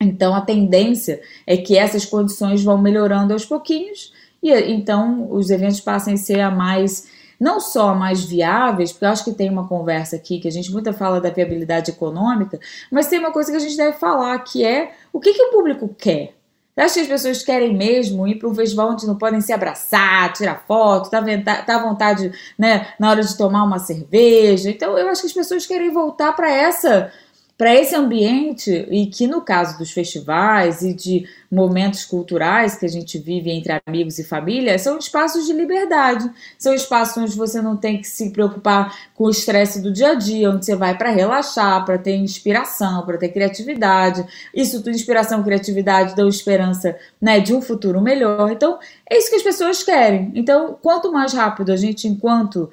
Então 0.00 0.34
a 0.34 0.40
tendência 0.40 1.20
é 1.46 1.56
que 1.56 1.76
essas 1.76 2.04
condições 2.04 2.62
vão 2.62 2.78
melhorando 2.78 3.32
aos 3.32 3.44
pouquinhos 3.44 4.12
e 4.42 4.52
então 4.52 5.32
os 5.32 5.50
eventos 5.50 5.80
passem 5.80 6.14
a 6.14 6.18
ser 6.18 6.40
a 6.40 6.50
mais 6.50 7.08
não 7.38 7.60
só 7.60 7.94
mais 7.94 8.24
viáveis, 8.24 8.92
porque 8.92 9.04
eu 9.04 9.08
acho 9.08 9.24
que 9.24 9.32
tem 9.32 9.50
uma 9.50 9.68
conversa 9.68 10.16
aqui 10.16 10.38
que 10.38 10.48
a 10.48 10.52
gente 10.52 10.72
muito 10.72 10.92
fala 10.92 11.20
da 11.20 11.30
viabilidade 11.30 11.90
econômica, 11.90 12.58
mas 12.90 13.06
tem 13.06 13.18
uma 13.18 13.32
coisa 13.32 13.50
que 13.50 13.56
a 13.56 13.60
gente 13.60 13.76
deve 13.76 13.96
falar 13.98 14.38
que 14.40 14.64
é 14.64 14.92
o 15.12 15.20
que, 15.20 15.32
que 15.32 15.42
o 15.42 15.50
público 15.50 15.88
quer. 15.96 16.34
Você 16.74 16.80
acha 16.80 16.94
que 16.94 17.00
as 17.00 17.06
pessoas 17.06 17.42
querem 17.44 17.76
mesmo 17.76 18.26
ir 18.26 18.34
para 18.36 18.48
um 18.48 18.54
festival 18.54 18.90
onde 18.90 19.06
não 19.06 19.16
podem 19.16 19.40
se 19.40 19.52
abraçar, 19.52 20.32
tirar 20.32 20.64
foto, 20.66 21.08
tá, 21.08 21.22
tá 21.62 21.76
à 21.76 21.82
vontade 21.82 22.32
né, 22.58 22.88
na 22.98 23.10
hora 23.10 23.22
de 23.22 23.36
tomar 23.36 23.62
uma 23.62 23.78
cerveja? 23.78 24.70
Então 24.70 24.98
eu 24.98 25.08
acho 25.08 25.20
que 25.20 25.28
as 25.28 25.32
pessoas 25.32 25.66
querem 25.66 25.92
voltar 25.92 26.32
para 26.32 26.50
essa 26.50 27.12
para 27.56 27.72
esse 27.72 27.94
ambiente, 27.94 28.70
e 28.90 29.06
que 29.06 29.28
no 29.28 29.40
caso 29.40 29.78
dos 29.78 29.92
festivais 29.92 30.82
e 30.82 30.92
de 30.92 31.24
momentos 31.50 32.04
culturais 32.04 32.76
que 32.76 32.84
a 32.84 32.88
gente 32.88 33.16
vive 33.16 33.48
entre 33.48 33.80
amigos 33.86 34.18
e 34.18 34.24
família, 34.24 34.76
são 34.76 34.98
espaços 34.98 35.46
de 35.46 35.52
liberdade. 35.52 36.28
São 36.58 36.74
espaços 36.74 37.16
onde 37.16 37.36
você 37.36 37.62
não 37.62 37.76
tem 37.76 38.00
que 38.00 38.08
se 38.08 38.30
preocupar 38.30 38.92
com 39.14 39.24
o 39.26 39.30
estresse 39.30 39.80
do 39.80 39.92
dia 39.92 40.10
a 40.10 40.14
dia, 40.14 40.50
onde 40.50 40.64
você 40.64 40.74
vai 40.74 40.98
para 40.98 41.10
relaxar, 41.10 41.84
para 41.84 41.96
ter 41.96 42.16
inspiração, 42.16 43.06
para 43.06 43.18
ter 43.18 43.28
criatividade. 43.28 44.26
Isso 44.52 44.78
tudo, 44.78 44.90
inspiração 44.90 45.44
criatividade, 45.44 46.16
dão 46.16 46.28
esperança 46.28 46.96
né, 47.20 47.38
de 47.38 47.54
um 47.54 47.62
futuro 47.62 48.00
melhor. 48.00 48.50
Então, 48.50 48.80
é 49.08 49.16
isso 49.16 49.30
que 49.30 49.36
as 49.36 49.42
pessoas 49.44 49.80
querem. 49.84 50.32
Então, 50.34 50.76
quanto 50.82 51.12
mais 51.12 51.32
rápido 51.32 51.70
a 51.70 51.76
gente, 51.76 52.08
enquanto 52.08 52.68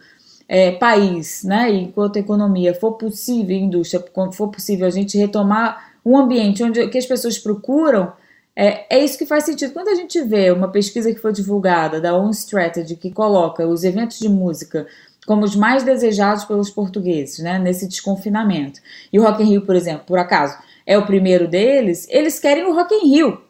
é, 0.54 0.74
país, 0.74 1.46
né, 1.46 1.72
enquanto 1.72 2.18
economia 2.18 2.76
for 2.76 2.98
possível, 2.98 3.56
indústria, 3.56 4.04
for 4.34 4.50
possível 4.50 4.86
a 4.86 4.90
gente 4.90 5.18
retomar 5.18 5.94
um 6.06 6.18
ambiente 6.18 6.62
onde 6.62 6.90
que 6.90 6.98
as 6.98 7.06
pessoas 7.06 7.38
procuram 7.40 8.12
É, 8.54 8.98
é 8.98 9.00
isso 9.02 9.18
que 9.18 9.26
faz 9.26 9.46
sentido. 9.46 9.72
Quando 9.72 9.88
a 9.88 9.96
gente 9.96 10.22
vê 10.22 10.52
uma 10.52 10.68
pesquisa 10.68 11.14
que 11.14 11.22
foi 11.22 11.32
divulgada 11.32 12.02
da 12.02 12.14
On 12.14 12.30
Strategy 12.32 12.98
que 12.98 13.10
coloca 13.10 13.66
os 13.66 13.86
eventos 13.86 14.20
de 14.20 14.28
música 14.28 14.86
como 15.26 15.46
os 15.46 15.56
mais 15.56 15.84
desejados 15.84 16.44
pelos 16.44 16.70
portugueses, 16.70 17.40
né, 17.40 17.58
nesse 17.58 17.88
desconfinamento. 17.88 18.82
E 19.14 19.18
o 19.18 19.24
Rock 19.24 19.42
in 19.42 19.52
Rio, 19.52 19.66
por 19.66 19.76
exemplo, 19.76 20.04
por 20.06 20.20
acaso, 20.20 20.58
é 20.86 20.98
o 20.98 21.06
primeiro 21.06 21.48
deles, 21.48 22.08
eles 22.10 22.40
querem 22.40 22.66
o 22.66 22.74
Rock 22.74 22.94
in 22.94 23.08
Rio. 23.08 23.42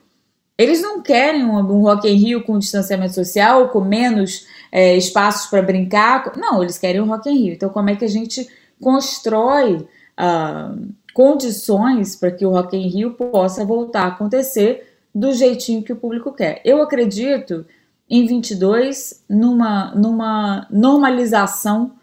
Eles 0.55 0.79
não 0.83 1.01
querem 1.01 1.43
um, 1.43 1.57
um 1.57 1.81
Rock 1.81 2.07
in 2.07 2.15
Rio 2.15 2.43
com 2.43 2.59
distanciamento 2.59 3.15
social, 3.15 3.69
com 3.69 3.81
menos 3.81 4.45
é, 4.71 4.95
espaços 4.95 5.49
para 5.49 5.61
brincar. 5.61 6.31
Não, 6.37 6.61
eles 6.61 6.77
querem 6.77 7.01
o 7.01 7.05
Rock 7.05 7.29
in 7.29 7.37
Rio. 7.37 7.53
Então, 7.53 7.69
como 7.69 7.89
é 7.89 7.95
que 7.95 8.05
a 8.05 8.09
gente 8.09 8.47
constrói 8.79 9.75
uh, 9.75 10.93
condições 11.13 12.15
para 12.15 12.31
que 12.31 12.45
o 12.45 12.51
Rock 12.51 12.75
in 12.75 12.87
Rio 12.87 13.11
possa 13.13 13.65
voltar 13.65 14.03
a 14.03 14.07
acontecer 14.07 14.87
do 15.13 15.33
jeitinho 15.33 15.83
que 15.83 15.93
o 15.93 15.97
público 15.97 16.31
quer. 16.31 16.61
Eu 16.63 16.81
acredito 16.81 17.65
em 18.09 18.25
22 18.25 19.23
numa, 19.29 19.93
numa 19.93 20.67
normalização 20.69 21.93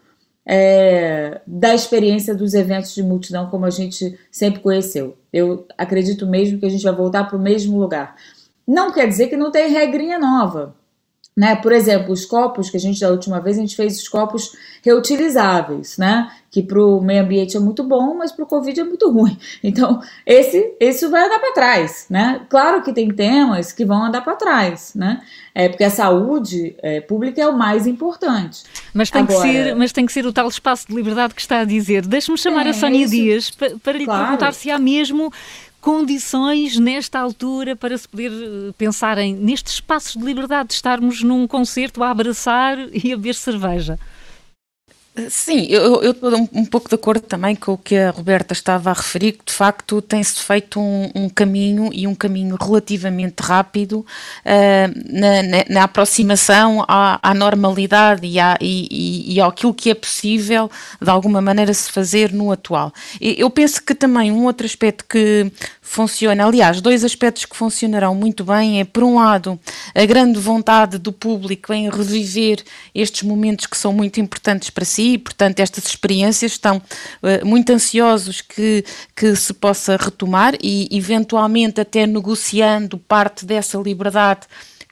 é, 0.45 1.41
da 1.45 1.75
experiência 1.75 2.33
dos 2.33 2.53
eventos 2.53 2.95
de 2.95 3.03
multidão 3.03 3.49
como 3.49 3.65
a 3.65 3.69
gente 3.69 4.17
sempre 4.31 4.61
conheceu. 4.61 5.17
Eu 5.31 5.67
acredito 5.77 6.25
mesmo 6.25 6.59
que 6.59 6.65
a 6.65 6.69
gente 6.69 6.83
vai 6.83 6.93
voltar 6.93 7.25
para 7.25 7.37
o 7.37 7.41
mesmo 7.41 7.79
lugar. 7.79 8.15
Não 8.67 8.91
quer 8.91 9.07
dizer 9.07 9.27
que 9.27 9.37
não 9.37 9.51
tem 9.51 9.69
regrinha 9.69 10.17
nova. 10.17 10.75
Né? 11.37 11.55
Por 11.55 11.71
exemplo, 11.71 12.11
os 12.11 12.25
copos 12.25 12.69
que 12.69 12.75
a 12.75 12.79
gente 12.79 12.99
da 12.99 13.09
última 13.09 13.39
vez 13.39 13.57
a 13.57 13.61
gente 13.61 13.75
fez 13.75 13.97
os 13.97 14.09
copos 14.09 14.51
reutilizáveis, 14.83 15.97
né? 15.97 16.29
Que 16.51 16.61
para 16.61 16.81
o 16.81 16.99
meio 16.99 17.21
ambiente 17.21 17.55
é 17.55 17.59
muito 17.59 17.81
bom, 17.83 18.13
mas 18.15 18.31
para 18.31 18.43
o 18.43 18.47
Covid 18.47 18.77
é 18.77 18.83
muito 18.83 19.09
ruim. 19.09 19.37
Então, 19.63 20.01
esse, 20.25 20.73
esse 20.79 21.07
vai 21.07 21.25
andar 21.25 21.39
para 21.39 21.53
trás, 21.53 22.07
né? 22.09 22.41
Claro 22.49 22.81
que 22.81 22.91
tem 22.91 23.09
temas 23.09 23.71
que 23.71 23.85
vão 23.85 24.03
andar 24.03 24.21
para 24.21 24.35
trás, 24.35 24.93
né? 24.95 25.21
É 25.53 25.69
porque 25.69 25.83
a 25.83 25.89
saúde 25.89 26.75
é, 26.81 26.99
pública 27.01 27.41
é 27.41 27.47
o 27.47 27.57
mais 27.57 27.85
importante. 27.85 28.63
Mas 28.93 29.09
tem, 29.09 29.21
Agora, 29.21 29.41
que 29.41 29.53
ser, 29.53 29.75
mas 29.75 29.91
tem 29.91 30.05
que 30.05 30.11
ser 30.11 30.25
o 30.25 30.33
tal 30.33 30.47
espaço 30.47 30.87
de 30.87 30.95
liberdade 30.95 31.33
que 31.33 31.41
está 31.41 31.59
a 31.59 31.65
dizer. 31.65 32.05
Deixe-me 32.05 32.37
chamar 32.37 32.65
é, 32.65 32.69
a 32.69 32.91
isso, 32.91 33.11
Dias 33.11 33.51
para, 33.51 33.77
para 33.77 33.97
lhe 33.97 34.05
claro. 34.05 34.23
perguntar 34.23 34.53
se 34.53 34.71
há 34.71 34.79
mesmo 34.79 35.31
condições 35.81 36.77
nesta 36.77 37.19
altura 37.19 37.75
para 37.75 37.97
se 37.97 38.07
poder 38.07 38.31
eh, 38.31 38.71
pensar 38.77 39.17
em 39.17 39.33
nestes 39.33 39.75
espaços 39.75 40.15
de 40.15 40.23
liberdade 40.23 40.69
de 40.69 40.75
estarmos 40.75 41.23
num 41.23 41.47
concerto 41.47 42.03
a 42.03 42.11
abraçar 42.11 42.77
e 42.93 43.13
a 43.13 43.17
beber 43.17 43.35
cerveja? 43.35 43.97
Sim, 45.29 45.65
eu, 45.69 46.11
estou 46.11 46.31
um, 46.37 46.47
um, 46.53 46.65
pouco 46.65 46.87
de 46.87 46.95
acordo 46.95 47.21
também 47.21 47.55
com 47.55 47.73
o 47.73 47.77
que 47.77 47.95
a 47.95 48.11
Roberta 48.11 48.53
estava 48.53 48.91
a 48.91 48.93
referir, 48.93 49.33
que 49.33 49.45
de 49.45 49.53
facto 49.53 50.01
tem-se 50.01 50.39
feito 50.41 50.79
um, 50.79 51.09
um, 51.15 51.29
caminho 51.29 51.89
e 51.91 52.05
um 52.05 52.13
caminho 52.13 52.55
relativamente 52.59 53.41
rápido 53.41 53.99
uh, 53.99 54.05
na, 55.11 55.43
na, 55.43 55.65
na, 55.67 55.83
aproximação 55.83 56.85
à, 56.87 57.19
à 57.21 57.33
normalidade 57.33 58.25
e, 58.25 58.39
à, 58.39 58.57
e, 58.61 59.33
e 59.35 59.41
àquilo 59.41 59.73
que 59.73 59.89
é 59.89 59.95
possível 59.95 60.69
de 61.01 61.09
alguma 61.09 61.41
maneira 61.41 61.73
se 61.73 61.91
fazer 61.91 62.31
no 62.31 62.51
atual. 62.51 62.93
Eu 63.19 63.49
penso 63.49 63.83
que 63.83 63.95
também 63.95 64.31
um 64.31 64.45
outro 64.45 64.65
aspecto 64.65 65.05
que 65.07 65.51
funciona, 65.89 66.45
aliás, 66.45 66.81
dois 66.81 67.03
aspectos 67.03 67.45
que 67.45 67.55
funcionarão 67.55 68.13
muito 68.13 68.43
bem 68.43 68.79
é, 68.79 68.85
por 68.85 69.03
um 69.03 69.15
lado, 69.15 69.59
a 69.95 70.05
grande 70.05 70.37
vontade 70.37 70.99
do 70.99 71.11
público 71.11 71.73
em 71.73 71.89
reviver 71.89 72.63
estes 72.93 73.23
momentos 73.23 73.65
que 73.65 73.75
são 73.75 73.91
muito 73.91 74.19
importantes 74.21 74.69
para 74.69 74.85
si, 74.85 75.17
portanto, 75.17 75.59
estas 75.59 75.87
experiências 75.87 76.51
estão 76.51 76.77
uh, 76.77 77.43
muito 77.43 77.71
ansiosos 77.71 78.39
que, 78.39 78.85
que 79.15 79.35
se 79.35 79.51
possa 79.51 79.97
retomar 79.97 80.53
e, 80.61 80.87
eventualmente, 80.91 81.81
até 81.81 82.05
negociando 82.05 82.99
parte 82.99 83.43
dessa 83.43 83.79
liberdade 83.79 84.41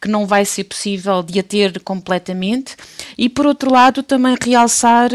que 0.01 0.07
não 0.07 0.25
vai 0.25 0.45
ser 0.45 0.65
possível 0.65 1.23
de 1.23 1.39
a 1.39 1.43
ter 1.43 1.79
completamente, 1.81 2.75
e 3.17 3.27
por 3.27 3.45
outro 3.45 3.71
lado 3.71 4.03
também 4.03 4.35
realçar 4.39 5.09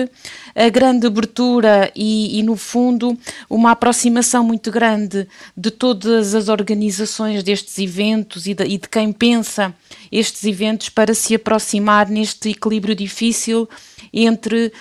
a 0.54 0.68
grande 0.68 1.06
abertura 1.06 1.90
e, 1.94 2.38
e, 2.38 2.42
no 2.42 2.56
fundo, 2.56 3.16
uma 3.48 3.70
aproximação 3.70 4.44
muito 4.44 4.70
grande 4.70 5.26
de 5.56 5.70
todas 5.70 6.34
as 6.34 6.48
organizações 6.48 7.42
destes 7.42 7.78
eventos 7.78 8.46
e 8.46 8.54
de, 8.54 8.64
e 8.64 8.78
de 8.78 8.88
quem 8.88 9.12
pensa 9.12 9.74
estes 10.10 10.44
eventos 10.44 10.88
para 10.88 11.14
se 11.14 11.34
aproximar 11.34 12.08
neste 12.08 12.50
equilíbrio 12.50 12.94
difícil 12.94 13.68
entre 14.12 14.66
uh, 14.66 14.72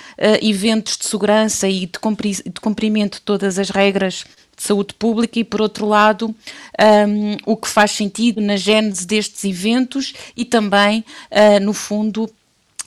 eventos 0.42 0.98
de 0.98 1.06
segurança 1.06 1.70
e 1.70 1.86
de, 1.86 2.00
cumpri 2.00 2.32
de 2.32 2.60
cumprimento 2.62 3.16
de 3.16 3.22
todas 3.22 3.58
as 3.58 3.70
regras 3.70 4.26
de 4.62 4.68
saúde 4.68 4.94
pública 4.94 5.40
e, 5.40 5.44
por 5.44 5.60
outro 5.60 5.88
lado, 5.88 6.28
um, 6.28 7.38
o 7.52 7.58
que 7.58 7.68
faz 7.68 7.92
sentido 7.92 8.40
na 8.40 8.56
gênese 8.56 9.08
destes 9.08 9.44
eventos 9.44 10.14
e 10.38 10.46
também, 10.46 11.04
uh, 11.32 11.60
no 11.60 11.74
fundo, 11.74 12.30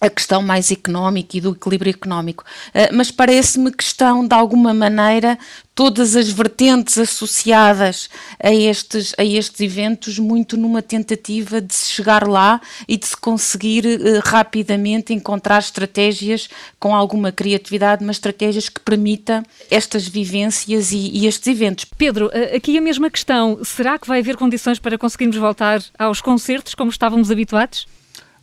a 0.01 0.11
questão 0.11 0.43
mais 0.43 0.71
económica 0.71 1.37
e 1.37 1.41
do 1.41 1.53
equilíbrio 1.53 1.91
económico, 1.91 2.45
uh, 2.45 2.95
mas 2.95 3.11
parece-me 3.11 3.73
que 3.73 3.83
estão, 3.83 4.27
de 4.27 4.35
alguma 4.35 4.75
maneira, 4.75 5.39
todas 5.75 6.15
as 6.15 6.31
vertentes 6.31 6.99
associadas 6.99 8.09
a 8.43 8.53
estes, 8.53 9.15
a 9.19 9.25
estes 9.25 9.61
eventos, 9.61 10.19
muito 10.19 10.57
numa 10.57 10.83
tentativa 10.83 11.61
de 11.61 11.75
se 11.75 11.93
chegar 11.93 12.29
lá 12.29 12.61
e 12.87 12.97
de 12.97 13.07
se 13.07 13.17
conseguir 13.17 13.85
uh, 13.87 14.21
rapidamente 14.25 15.13
encontrar 15.13 15.59
estratégias 15.59 16.49
com 16.79 16.95
alguma 16.95 17.33
criatividade, 17.33 18.05
mas 18.05 18.17
estratégias 18.17 18.69
que 18.69 18.81
permitam 18.81 19.43
estas 19.71 20.07
vivências 20.07 20.93
e, 20.93 21.11
e 21.13 21.27
estes 21.27 21.47
eventos. 21.47 21.85
Pedro, 21.85 22.31
eh, 22.33 22.57
aqui 22.57 22.77
a 22.77 22.81
mesma 22.81 23.11
questão, 23.11 23.59
será 23.65 23.99
que 23.99 24.07
vai 24.07 24.21
haver 24.21 24.37
condições 24.37 24.79
para 24.79 24.99
conseguirmos 24.99 25.37
voltar 25.37 25.83
aos 25.99 26.21
concertos 26.21 26.75
como 26.75 26.91
estávamos 26.91 27.31
habituados? 27.31 27.87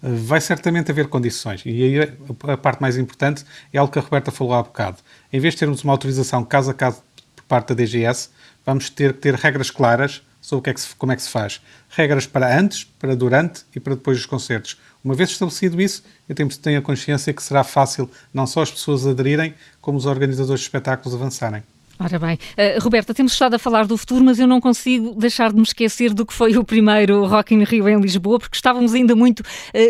Vai 0.01 0.41
certamente 0.41 0.91
haver 0.91 1.07
condições. 1.07 1.61
E 1.65 1.83
aí 1.83 2.17
a 2.47 2.57
parte 2.57 2.81
mais 2.81 2.97
importante 2.97 3.45
é 3.71 3.77
algo 3.77 3.91
que 3.91 3.99
a 3.99 4.01
Roberta 4.01 4.31
falou 4.31 4.53
há 4.53 4.63
bocado. 4.63 4.97
Em 5.31 5.39
vez 5.39 5.53
de 5.53 5.59
termos 5.59 5.83
uma 5.83 5.93
autorização 5.93 6.43
caso 6.43 6.71
a 6.71 6.73
caso 6.73 7.03
por 7.35 7.43
parte 7.45 7.69
da 7.69 7.75
DGS, 7.75 8.29
vamos 8.65 8.89
ter 8.89 9.13
que 9.13 9.19
ter 9.19 9.35
regras 9.35 9.69
claras 9.69 10.21
sobre 10.41 10.59
o 10.59 10.63
que 10.63 10.69
é 10.71 10.73
que 10.73 10.81
se, 10.81 10.95
como 10.95 11.11
é 11.11 11.15
que 11.15 11.21
se 11.21 11.29
faz. 11.29 11.61
Regras 11.89 12.25
para 12.25 12.57
antes, 12.57 12.83
para 12.83 13.15
durante 13.15 13.63
e 13.75 13.79
para 13.79 13.93
depois 13.93 14.17
dos 14.17 14.25
concertos. 14.25 14.79
Uma 15.03 15.13
vez 15.13 15.29
estabelecido 15.29 15.79
isso, 15.79 16.03
eu 16.27 16.35
tenho, 16.35 16.79
a 16.79 16.81
consciência 16.81 17.31
que 17.33 17.43
será 17.43 17.63
fácil 17.63 18.09
não 18.33 18.47
só 18.47 18.61
as 18.61 18.71
pessoas 18.71 19.05
aderirem, 19.05 19.53
como 19.79 19.97
os 19.97 20.05
organizadores 20.05 20.61
de 20.61 20.65
espetáculos 20.65 21.13
avançarem. 21.13 21.63
Ora 22.03 22.17
bem, 22.17 22.33
uh, 22.33 22.81
Roberta, 22.81 23.13
temos 23.13 23.31
estado 23.33 23.53
a 23.53 23.59
falar 23.59 23.85
do 23.85 23.95
futuro, 23.95 24.23
mas 24.23 24.39
eu 24.39 24.47
não 24.47 24.59
consigo 24.59 25.13
deixar 25.13 25.51
de 25.51 25.57
me 25.57 25.61
esquecer 25.61 26.15
do 26.15 26.25
que 26.25 26.33
foi 26.33 26.57
o 26.57 26.63
primeiro 26.63 27.27
Rock 27.27 27.53
in 27.53 27.63
Rio 27.63 27.87
em 27.87 28.01
Lisboa, 28.01 28.39
porque 28.39 28.55
estávamos 28.55 28.95
ainda 28.95 29.15
muito 29.15 29.41
uh, 29.41 29.45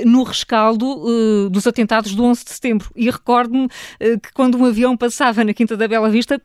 no 0.06 0.24
rescaldo 0.24 0.86
uh, 0.86 1.50
dos 1.50 1.66
atentados 1.66 2.14
do 2.14 2.26
11 2.26 2.44
de 2.44 2.52
setembro. 2.52 2.92
E 2.98 3.10
recordo-me 3.10 3.70
que 4.00 4.34
quando 4.34 4.58
um 4.58 4.66
avião 4.66 4.98
passava 4.98 5.44
na 5.44 5.54
Quinta 5.54 5.78
da 5.78 5.88
Bela 5.88 6.10
Vista, 6.10 6.42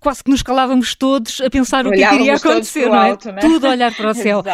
quase 0.00 0.22
que 0.22 0.30
nos 0.30 0.42
calávamos 0.42 0.94
todos 0.94 1.40
a 1.40 1.48
pensar 1.48 1.86
o 1.86 1.90
que, 1.90 2.04
é 2.04 2.08
que 2.08 2.14
iria 2.16 2.34
acontecer, 2.34 2.88
não 2.88 3.02
é? 3.02 3.10
Alto, 3.10 3.32
né? 3.32 3.40
Tudo 3.40 3.66
a 3.66 3.70
olhar 3.70 3.94
para 3.94 4.10
o 4.10 4.14
céu. 4.14 4.44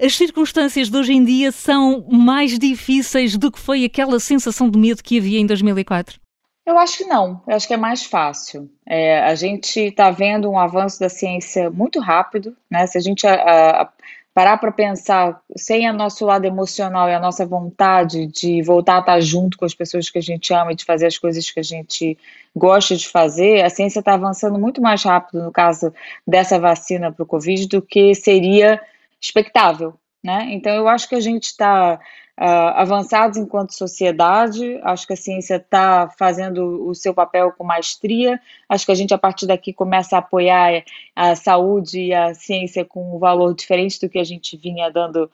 As 0.00 0.14
circunstâncias 0.14 0.90
de 0.90 0.96
hoje 0.96 1.12
em 1.14 1.24
dia 1.24 1.50
são 1.50 2.04
mais 2.10 2.58
difíceis 2.58 3.36
do 3.38 3.50
que 3.50 3.58
foi 3.58 3.84
aquela 3.84 4.20
sensação 4.20 4.68
de 4.68 4.78
medo 4.78 5.02
que 5.02 5.18
havia 5.18 5.38
em 5.38 5.46
2004? 5.46 6.21
Eu 6.64 6.78
acho 6.78 6.98
que 6.98 7.04
não, 7.04 7.42
eu 7.46 7.56
acho 7.56 7.66
que 7.66 7.74
é 7.74 7.76
mais 7.76 8.04
fácil. 8.04 8.70
É, 8.86 9.20
a 9.20 9.34
gente 9.34 9.80
está 9.80 10.10
vendo 10.10 10.48
um 10.48 10.58
avanço 10.58 11.00
da 11.00 11.08
ciência 11.08 11.68
muito 11.70 11.98
rápido, 11.98 12.56
né? 12.70 12.86
Se 12.86 12.96
a 12.96 13.00
gente 13.00 13.26
a, 13.26 13.82
a, 13.82 13.88
parar 14.32 14.56
para 14.56 14.72
pensar, 14.72 15.40
sem 15.56 15.88
o 15.90 15.92
nosso 15.92 16.24
lado 16.24 16.44
emocional 16.44 17.08
e 17.08 17.14
a 17.14 17.20
nossa 17.20 17.44
vontade 17.44 18.26
de 18.26 18.62
voltar 18.62 18.96
a 18.96 19.00
estar 19.00 19.20
junto 19.20 19.58
com 19.58 19.64
as 19.64 19.74
pessoas 19.74 20.08
que 20.08 20.18
a 20.18 20.22
gente 20.22 20.54
ama 20.54 20.72
e 20.72 20.76
de 20.76 20.84
fazer 20.84 21.06
as 21.06 21.18
coisas 21.18 21.50
que 21.50 21.60
a 21.60 21.64
gente 21.64 22.16
gosta 22.54 22.96
de 22.96 23.08
fazer, 23.08 23.62
a 23.62 23.68
ciência 23.68 23.98
está 23.98 24.14
avançando 24.14 24.58
muito 24.58 24.80
mais 24.80 25.02
rápido 25.02 25.42
no 25.42 25.52
caso 25.52 25.92
dessa 26.26 26.58
vacina 26.58 27.12
para 27.12 27.22
o 27.22 27.26
Covid 27.26 27.66
do 27.66 27.82
que 27.82 28.14
seria 28.14 28.80
expectável, 29.20 29.94
né? 30.24 30.48
Então 30.50 30.72
eu 30.72 30.88
acho 30.88 31.08
que 31.08 31.14
a 31.14 31.20
gente 31.20 31.44
está 31.44 32.00
uh, 32.40 32.74
avançados 32.74 33.36
enquanto 33.36 33.74
sociedade. 33.74 34.78
Acho 34.82 35.06
que 35.06 35.12
a 35.12 35.16
ciência 35.16 35.56
está 35.56 36.08
fazendo 36.18 36.86
o 36.86 36.94
seu 36.94 37.12
papel 37.14 37.52
com 37.52 37.64
maestria. 37.64 38.40
Acho 38.68 38.86
que 38.86 38.92
a 38.92 38.94
gente, 38.94 39.12
a 39.12 39.18
partir 39.18 39.46
daqui, 39.46 39.72
começa 39.72 40.16
a 40.16 40.18
apoiar 40.20 40.82
a 41.14 41.34
saúde 41.34 42.00
e 42.00 42.14
a 42.14 42.34
ciência 42.34 42.84
com 42.84 43.16
um 43.16 43.18
valor 43.18 43.54
diferente 43.54 44.00
do 44.00 44.08
que 44.08 44.18
a 44.18 44.24
gente 44.24 44.56
vinha 44.56 44.90
dando 44.90 45.24
uh, 45.24 45.30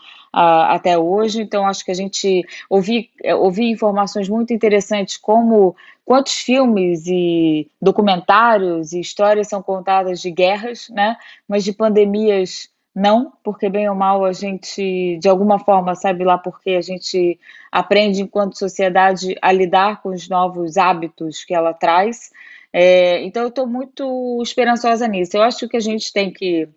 até 0.68 0.98
hoje. 0.98 1.42
Então, 1.42 1.66
acho 1.66 1.84
que 1.84 1.90
a 1.90 1.94
gente 1.94 2.44
ouvi, 2.68 3.10
ouvi 3.36 3.70
informações 3.70 4.28
muito 4.28 4.52
interessantes, 4.52 5.16
como 5.16 5.76
quantos 6.04 6.34
filmes 6.34 7.06
e 7.06 7.70
documentários 7.80 8.92
e 8.92 9.00
histórias 9.00 9.48
são 9.48 9.62
contadas 9.62 10.20
de 10.20 10.30
guerras, 10.30 10.88
né? 10.88 11.16
Mas 11.46 11.64
de 11.64 11.72
pandemias 11.72 12.70
não, 12.98 13.32
porque 13.42 13.68
bem 13.68 13.88
ou 13.88 13.94
mal 13.94 14.24
a 14.24 14.32
gente, 14.32 15.18
de 15.18 15.28
alguma 15.28 15.58
forma, 15.58 15.94
sabe 15.94 16.24
lá 16.24 16.36
porque 16.36 16.70
a 16.70 16.82
gente 16.82 17.38
aprende 17.70 18.22
enquanto 18.22 18.58
sociedade 18.58 19.36
a 19.40 19.52
lidar 19.52 20.02
com 20.02 20.10
os 20.10 20.28
novos 20.28 20.76
hábitos 20.76 21.44
que 21.44 21.54
ela 21.54 21.72
traz. 21.72 22.30
É, 22.72 23.22
então, 23.22 23.42
eu 23.42 23.48
estou 23.48 23.66
muito 23.66 24.40
esperançosa 24.42 25.06
nisso. 25.08 25.36
Eu 25.36 25.42
acho 25.42 25.68
que 25.68 25.76
a 25.76 25.80
gente 25.80 26.12
tem 26.12 26.32
que 26.32 26.68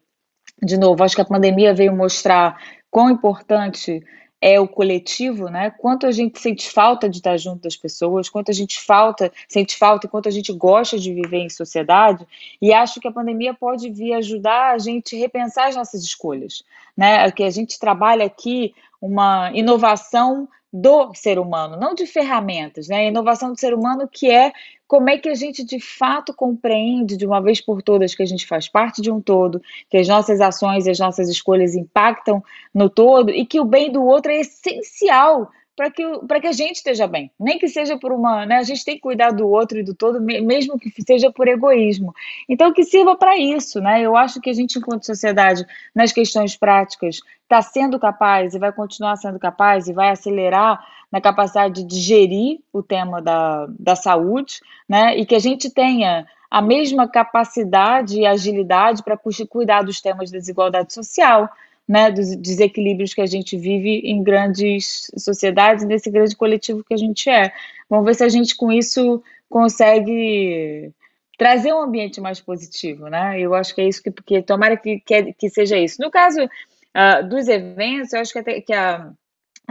de 0.63 0.77
novo, 0.77 1.03
acho 1.03 1.15
que 1.15 1.21
a 1.21 1.25
pandemia 1.25 1.73
veio 1.73 1.95
mostrar 1.95 2.61
quão 2.89 3.09
importante 3.09 4.03
é 4.41 4.59
o 4.59 4.67
coletivo, 4.67 5.49
né? 5.49 5.69
Quanto 5.69 6.07
a 6.07 6.11
gente 6.11 6.39
sente 6.39 6.69
falta 6.69 7.07
de 7.07 7.17
estar 7.17 7.37
junto 7.37 7.61
das 7.61 7.77
pessoas, 7.77 8.27
quanto 8.27 8.49
a 8.49 8.53
gente 8.53 8.81
falta, 8.81 9.31
sente 9.47 9.77
falta 9.77 10.07
e 10.07 10.09
quanto 10.09 10.27
a 10.27 10.31
gente 10.31 10.51
gosta 10.51 10.97
de 10.97 11.13
viver 11.13 11.37
em 11.37 11.49
sociedade. 11.49 12.27
E 12.59 12.73
acho 12.73 12.99
que 12.99 13.07
a 13.07 13.11
pandemia 13.11 13.53
pode 13.53 13.89
vir 13.91 14.13
ajudar 14.13 14.73
a 14.73 14.79
gente 14.79 15.15
repensar 15.15 15.67
as 15.67 15.75
nossas 15.75 16.03
escolhas, 16.03 16.63
né? 16.97 17.29
Que 17.31 17.43
a 17.43 17.51
gente 17.51 17.79
trabalha 17.79 18.25
aqui 18.25 18.73
uma 18.99 19.51
inovação 19.53 20.49
do 20.73 21.13
ser 21.13 21.37
humano, 21.37 21.77
não 21.77 21.93
de 21.93 22.05
ferramentas, 22.05 22.87
né? 22.87 22.97
A 22.97 23.05
inovação 23.05 23.51
do 23.51 23.59
ser 23.59 23.73
humano 23.73 24.07
que 24.09 24.31
é 24.31 24.53
como 24.87 25.09
é 25.09 25.17
que 25.17 25.29
a 25.29 25.35
gente 25.35 25.63
de 25.63 25.79
fato 25.79 26.33
compreende 26.33 27.17
de 27.17 27.25
uma 27.25 27.41
vez 27.41 27.59
por 27.61 27.81
todas 27.81 28.15
que 28.15 28.23
a 28.23 28.25
gente 28.25 28.47
faz 28.47 28.67
parte 28.67 29.01
de 29.01 29.11
um 29.11 29.21
todo, 29.21 29.61
que 29.89 29.97
as 29.97 30.07
nossas 30.07 30.39
ações 30.39 30.85
e 30.85 30.89
as 30.89 30.99
nossas 30.99 31.29
escolhas 31.29 31.75
impactam 31.75 32.43
no 32.73 32.89
todo 32.89 33.31
e 33.31 33.45
que 33.45 33.59
o 33.59 33.65
bem 33.65 33.91
do 33.91 34.03
outro 34.03 34.31
é 34.31 34.41
essencial 34.41 35.49
para 35.75 35.89
que, 35.89 36.03
que 36.41 36.47
a 36.47 36.51
gente 36.51 36.77
esteja 36.77 37.07
bem. 37.07 37.31
Nem 37.39 37.57
que 37.57 37.67
seja 37.67 37.97
por 37.97 38.11
uma. 38.11 38.45
Né, 38.45 38.57
a 38.57 38.63
gente 38.63 38.83
tem 38.83 38.95
que 38.95 39.01
cuidar 39.01 39.31
do 39.31 39.47
outro 39.47 39.79
e 39.79 39.83
do 39.83 39.93
todo, 39.93 40.21
mesmo 40.21 40.77
que 40.77 40.91
seja 41.01 41.31
por 41.31 41.47
egoísmo. 41.47 42.13
Então, 42.47 42.73
que 42.73 42.83
sirva 42.83 43.15
para 43.15 43.37
isso. 43.37 43.79
Né? 43.79 44.01
Eu 44.01 44.15
acho 44.15 44.39
que 44.41 44.49
a 44.49 44.53
gente, 44.53 44.77
enquanto 44.77 45.05
sociedade, 45.05 45.65
nas 45.95 46.11
questões 46.11 46.55
práticas, 46.55 47.19
está 47.43 47.61
sendo 47.61 47.99
capaz 47.99 48.53
e 48.53 48.59
vai 48.59 48.71
continuar 48.71 49.15
sendo 49.17 49.39
capaz 49.39 49.87
e 49.87 49.93
vai 49.93 50.09
acelerar 50.09 50.85
na 51.11 51.19
capacidade 51.19 51.83
de 51.83 51.99
gerir 51.99 52.59
o 52.71 52.81
tema 52.81 53.21
da, 53.21 53.67
da 53.77 53.95
saúde, 53.95 54.61
né? 54.87 55.17
e 55.17 55.25
que 55.25 55.35
a 55.35 55.39
gente 55.39 55.69
tenha 55.69 56.25
a 56.49 56.61
mesma 56.61 57.07
capacidade 57.07 58.19
e 58.19 58.25
agilidade 58.25 59.03
para 59.03 59.17
cuidar 59.49 59.83
dos 59.83 60.01
temas 60.01 60.29
da 60.29 60.37
desigualdade 60.37 60.93
social 60.93 61.49
né, 61.87 62.11
dos 62.11 62.35
desequilíbrios 62.37 63.13
que 63.13 63.21
a 63.21 63.25
gente 63.25 63.57
vive 63.57 63.99
em 64.05 64.23
grandes 64.23 65.11
sociedades, 65.17 65.85
nesse 65.85 66.09
grande 66.09 66.35
coletivo 66.35 66.83
que 66.83 66.93
a 66.93 66.97
gente 66.97 67.29
é. 67.29 67.51
Vamos 67.89 68.05
ver 68.05 68.15
se 68.15 68.23
a 68.23 68.29
gente 68.29 68.55
com 68.55 68.71
isso 68.71 69.21
consegue 69.49 70.93
trazer 71.37 71.73
um 71.73 71.81
ambiente 71.81 72.21
mais 72.21 72.39
positivo, 72.39 73.07
né? 73.07 73.39
Eu 73.39 73.53
acho 73.53 73.73
que 73.73 73.81
é 73.81 73.87
isso 73.87 74.01
que, 74.01 74.11
porque 74.11 74.41
tomara 74.41 74.77
que, 74.77 74.99
que, 74.99 75.33
que 75.33 75.49
seja 75.49 75.77
isso. 75.77 76.01
No 76.01 76.11
caso 76.11 76.39
uh, 76.43 77.27
dos 77.27 77.47
eventos, 77.47 78.13
eu 78.13 78.21
acho 78.21 78.31
que, 78.31 78.39
até, 78.39 78.61
que 78.61 78.71
a, 78.71 79.11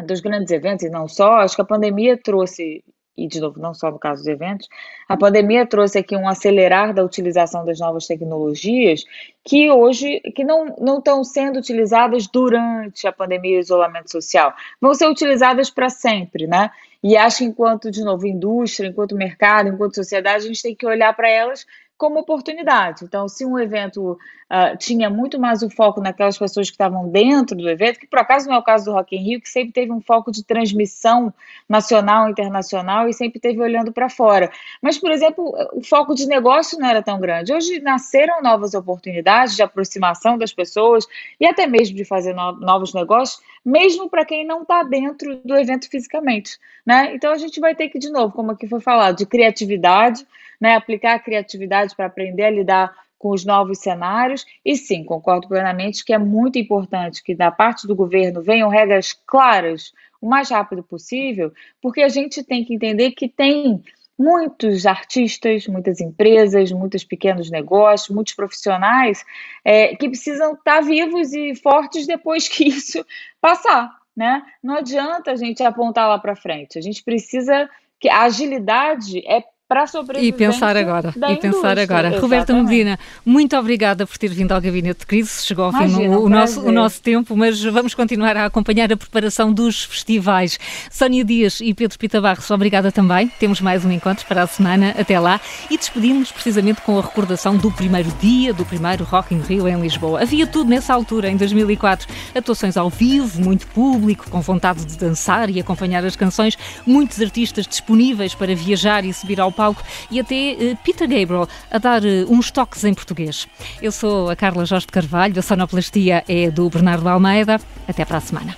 dos 0.05 0.21
grandes 0.21 0.51
eventos 0.51 0.85
e 0.85 0.91
não 0.91 1.09
só, 1.09 1.35
acho 1.37 1.55
que 1.55 1.63
a 1.63 1.65
pandemia 1.65 2.19
trouxe 2.19 2.85
e 3.17 3.27
de 3.27 3.41
novo, 3.41 3.61
não 3.61 3.75
só 3.75 3.91
no 3.91 3.99
caso 3.99 4.23
dos 4.23 4.29
eventos, 4.29 4.69
a 5.09 5.17
pandemia 5.17 5.67
trouxe 5.67 5.99
aqui 5.99 6.17
um 6.17 6.29
acelerar 6.29 6.95
da 6.95 7.05
utilização 7.05 7.65
das 7.65 7.79
novas 7.79 8.07
tecnologias 8.07 9.05
que 9.45 9.71
hoje 9.71 10.21
que 10.35 10.45
não, 10.45 10.77
não 10.79 10.99
estão 10.99 11.23
sendo 11.23 11.59
utilizadas 11.59 12.27
durante 12.27 13.07
a 13.07 13.13
pandemia 13.13 13.57
e 13.57 13.59
o 13.59 13.61
isolamento 13.61 14.11
social. 14.11 14.55
Vão 14.81 14.95
ser 14.95 15.07
utilizadas 15.07 15.71
para 15.71 15.91
sempre, 15.91 16.47
né? 16.47 16.71
E 17.03 17.17
acho 17.17 17.39
que 17.39 17.45
enquanto, 17.45 17.91
de 17.91 18.05
novo, 18.05 18.27
indústria, 18.27 18.89
enquanto 18.89 19.15
mercado, 19.15 19.69
enquanto 19.69 19.95
sociedade, 19.95 20.45
a 20.45 20.49
gente 20.49 20.63
tem 20.63 20.75
que 20.75 20.87
olhar 20.87 21.15
para 21.15 21.29
elas 21.29 21.67
como 22.01 22.19
oportunidade. 22.19 23.05
Então, 23.05 23.29
se 23.29 23.45
um 23.45 23.59
evento 23.59 24.13
uh, 24.13 24.75
tinha 24.79 25.11
muito 25.11 25.39
mais 25.39 25.63
o 25.63 25.69
foco 25.69 26.01
naquelas 26.01 26.39
pessoas 26.39 26.71
que 26.71 26.75
estavam 26.75 27.11
dentro 27.11 27.55
do 27.55 27.69
evento, 27.69 28.01
que 28.01 28.07
por 28.07 28.21
acaso 28.21 28.49
não 28.49 28.55
é 28.55 28.59
o 28.59 28.63
caso 28.63 28.87
do 28.87 28.93
Rock 28.93 29.15
in 29.15 29.23
Rio, 29.23 29.41
que 29.41 29.51
sempre 29.51 29.71
teve 29.71 29.93
um 29.93 30.01
foco 30.01 30.33
de 30.33 30.43
transmissão 30.43 31.31
nacional, 31.69 32.31
internacional 32.31 33.07
e 33.07 33.13
sempre 33.13 33.39
teve 33.39 33.61
olhando 33.61 33.93
para 33.93 34.09
fora. 34.09 34.51
Mas, 34.81 34.97
por 34.97 35.11
exemplo, 35.11 35.55
o 35.75 35.85
foco 35.85 36.15
de 36.15 36.27
negócio 36.27 36.79
não 36.79 36.89
era 36.89 37.03
tão 37.03 37.21
grande. 37.21 37.53
Hoje 37.53 37.81
nasceram 37.81 38.41
novas 38.41 38.73
oportunidades 38.73 39.55
de 39.55 39.63
aproximação 39.63 40.39
das 40.39 40.55
pessoas 40.55 41.07
e 41.39 41.45
até 41.45 41.67
mesmo 41.67 41.95
de 41.95 42.07
fazer 42.07 42.33
no 42.33 42.53
novos 42.53 42.95
negócios, 42.95 43.43
mesmo 43.63 44.09
para 44.09 44.25
quem 44.25 44.47
não 44.47 44.63
está 44.63 44.83
dentro 44.83 45.37
do 45.45 45.55
evento 45.55 45.87
fisicamente. 45.91 46.59
Né? 46.87 47.15
Então, 47.15 47.31
a 47.31 47.37
gente 47.37 47.61
vai 47.61 47.75
ter 47.75 47.91
que, 47.91 47.99
de 47.99 48.11
novo, 48.11 48.33
como 48.33 48.53
aqui 48.53 48.67
foi 48.67 48.81
falado, 48.81 49.19
de 49.19 49.27
criatividade, 49.27 50.27
né, 50.61 50.75
aplicar 50.75 51.15
a 51.15 51.19
criatividade 51.19 51.95
para 51.97 52.07
aprender 52.07 52.45
a 52.45 52.51
lidar 52.51 52.95
com 53.19 53.31
os 53.31 53.45
novos 53.45 53.79
cenários. 53.79 54.45
E 54.65 54.77
sim, 54.77 55.05
concordo 55.05 55.49
plenamente 55.49 56.05
que 56.05 56.13
é 56.13 56.19
muito 56.19 56.59
importante 56.59 57.23
que 57.23 57.35
da 57.35 57.51
parte 57.51 57.87
do 57.87 57.95
governo 57.95 58.43
venham 58.43 58.69
regras 58.69 59.13
claras 59.27 59.93
o 60.21 60.29
mais 60.29 60.51
rápido 60.51 60.83
possível, 60.83 61.53
porque 61.81 62.03
a 62.03 62.09
gente 62.09 62.45
tem 62.45 62.65
que 62.65 62.75
entender 62.75 63.13
que 63.13 63.29
tem 63.29 63.83
muitos 64.19 64.85
artistas, 64.85 65.67
muitas 65.67 65.99
empresas, 65.99 66.71
muitos 66.73 67.03
pequenos 67.03 67.51
negócios, 67.51 68.15
muitos 68.15 68.35
profissionais 68.35 69.25
é, 69.65 69.97
que 69.97 70.11
precisam 70.11 70.53
estar 70.53 70.83
vivos 70.83 71.33
e 71.33 71.55
fortes 71.55 72.07
depois 72.07 72.47
que 72.47 72.65
isso 72.69 73.05
passar. 73.41 73.91
Né? 74.15 74.43
Não 74.63 74.77
adianta 74.77 75.31
a 75.31 75.37
gente 75.37 75.63
apontar 75.63 76.07
lá 76.07 76.19
para 76.19 76.37
frente. 76.37 76.79
A 76.79 76.83
gente 76.83 77.03
precisa 77.03 77.69
que 77.99 78.11
a 78.11 78.25
agilidade 78.25 79.27
é 79.27 79.43
para 79.71 79.85
a 79.85 79.87
sobrevivência 79.87 80.35
E 80.35 80.37
pensar 80.37 80.77
agora, 80.77 81.15
e 81.15 81.37
pensar 81.37 81.79
agora. 81.79 82.09
Exatamente. 82.09 82.21
Roberta 82.21 82.53
Medina, 82.55 82.99
muito 83.25 83.57
obrigada 83.57 84.05
por 84.05 84.19
ter 84.19 84.27
vindo 84.27 84.51
ao 84.51 84.61
Gabinete 84.61 84.99
de 84.99 85.07
Crise. 85.07 85.47
Chegou 85.47 85.67
ao 85.67 85.71
Imagina, 85.71 85.97
fim 85.97 86.09
o, 86.09 86.25
o 86.25 86.29
nosso, 86.29 86.61
o 86.61 86.73
nosso 86.73 87.01
tempo, 87.01 87.37
mas 87.37 87.63
vamos 87.63 87.95
continuar 87.95 88.37
a 88.37 88.47
acompanhar 88.47 88.93
a 88.93 88.97
preparação 88.97 89.53
dos 89.53 89.85
festivais. 89.85 90.59
Sónia 90.91 91.25
Dias 91.25 91.61
e 91.61 91.73
Pedro 91.73 91.97
Pita 91.97 92.21
Barros, 92.21 92.51
obrigada 92.51 92.91
também. 92.91 93.29
Temos 93.39 93.61
mais 93.61 93.85
um 93.85 93.93
encontro 93.93 94.27
para 94.27 94.43
a 94.43 94.47
semana. 94.49 94.93
Até 94.99 95.21
lá. 95.21 95.41
E 95.71 95.79
despedimos 95.79 96.33
precisamente 96.33 96.81
com 96.81 96.99
a 96.99 97.03
recordação 97.03 97.57
do 97.57 97.71
primeiro 97.71 98.11
dia 98.21 98.53
do 98.53 98.65
primeiro 98.65 99.05
Rock 99.05 99.33
in 99.33 99.41
Rio 99.41 99.69
em 99.69 99.81
Lisboa. 99.81 100.21
Havia 100.21 100.49
tudo 100.49 100.69
nessa 100.69 100.93
altura, 100.93 101.31
em 101.31 101.37
2004. 101.37 102.09
Atuações 102.35 102.77
ao 102.77 102.91
vivo, 102.91 103.41
muito 103.41 103.69
público, 103.69 104.29
com 104.29 104.41
vontade 104.41 104.85
de 104.85 104.99
dançar 104.99 105.49
e 105.49 105.61
acompanhar 105.61 106.05
as 106.05 106.17
canções. 106.17 106.59
Muitos 106.85 107.21
artistas 107.21 107.69
disponíveis 107.69 108.35
para 108.35 108.53
viajar 108.53 109.05
e 109.05 109.15
subir 109.15 109.41
ao 109.41 109.53
palco 109.61 109.83
e 110.11 110.19
até 110.19 110.57
uh, 110.59 110.77
Peter 110.83 111.07
Gabriel 111.07 111.47
a 111.71 111.77
dar 111.77 112.03
uh, 112.03 112.33
uns 112.33 112.51
toques 112.51 112.83
em 112.85 112.95
português. 112.95 113.47
Eu 113.83 113.93
sou 113.93 114.31
a 114.31 114.35
Carla 114.35 114.65
Jorge 114.65 114.87
Carvalho, 114.87 115.39
a 115.39 115.43
sonoplastia 115.43 116.25
é 116.27 116.51
do 116.51 116.71
Bernardo 116.71 117.07
Almeida. 117.07 117.61
Até 117.87 118.07
para 118.07 118.17
a 118.17 118.21
semana. 118.21 118.57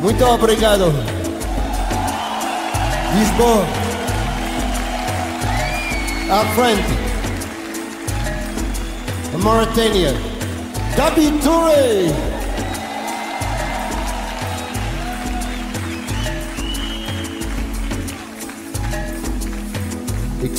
Muito 0.00 0.24
obrigado. 0.24 0.84
Lisboa. 3.18 3.64
À 6.30 6.44
frente. 6.54 7.08
A 9.34 9.38
Mauritania. 9.38 10.14
Gabi 10.96 11.30
Touré. 11.42 12.37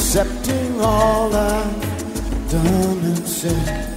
Accepting 0.09 0.81
all 0.81 1.31
I've 1.35 2.49
done 2.49 2.97
and 2.97 3.27
said. 3.27 3.93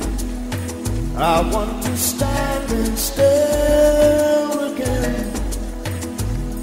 I 1.17 1.41
want 1.51 1.83
to 1.85 1.97
stand 1.97 2.71
and 2.71 2.99
still 2.99 4.75
again 4.75 5.33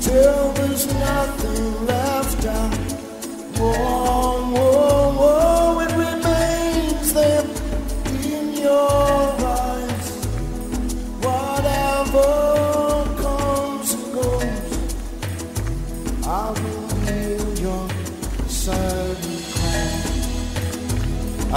till 0.02 0.54
there's 0.54 0.86
nothing 0.94 1.86
left 1.88 2.46
out. 2.46 2.76
Whoa, 3.58 4.39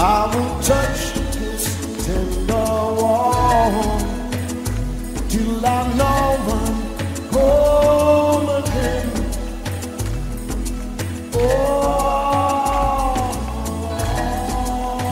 I 0.05 0.27
will 0.35 0.61
touch 0.63 1.13
this 1.31 1.65
tender 2.05 2.55
wall 2.99 3.71
till 5.29 5.65
I 5.65 5.69
know 5.95 6.39
I'm 6.59 6.75
home 7.31 8.49
again. 8.61 9.09
Oh, 11.35 13.15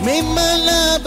me 0.04 0.16
my 0.22 0.54
love 0.70 1.06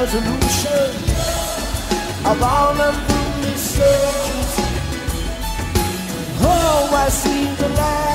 resolution 0.00 0.94
of 2.24 2.42
all 2.42 2.80
of 2.88 2.94
the 3.08 3.20
misfortunes. 3.42 4.54
Oh, 6.40 6.90
I 7.04 7.08
see 7.10 7.44
the 7.56 7.68
light. 7.68 8.09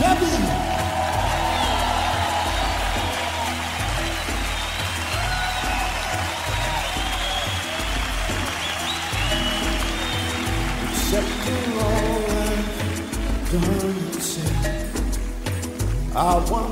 W. 0.00 0.74
Accepting 10.82 11.72
all 11.78 12.24
I've 12.42 13.52
done 13.52 13.90
and 13.90 14.22
said, 14.22 14.88
I 16.16 16.18
want. 16.50 16.63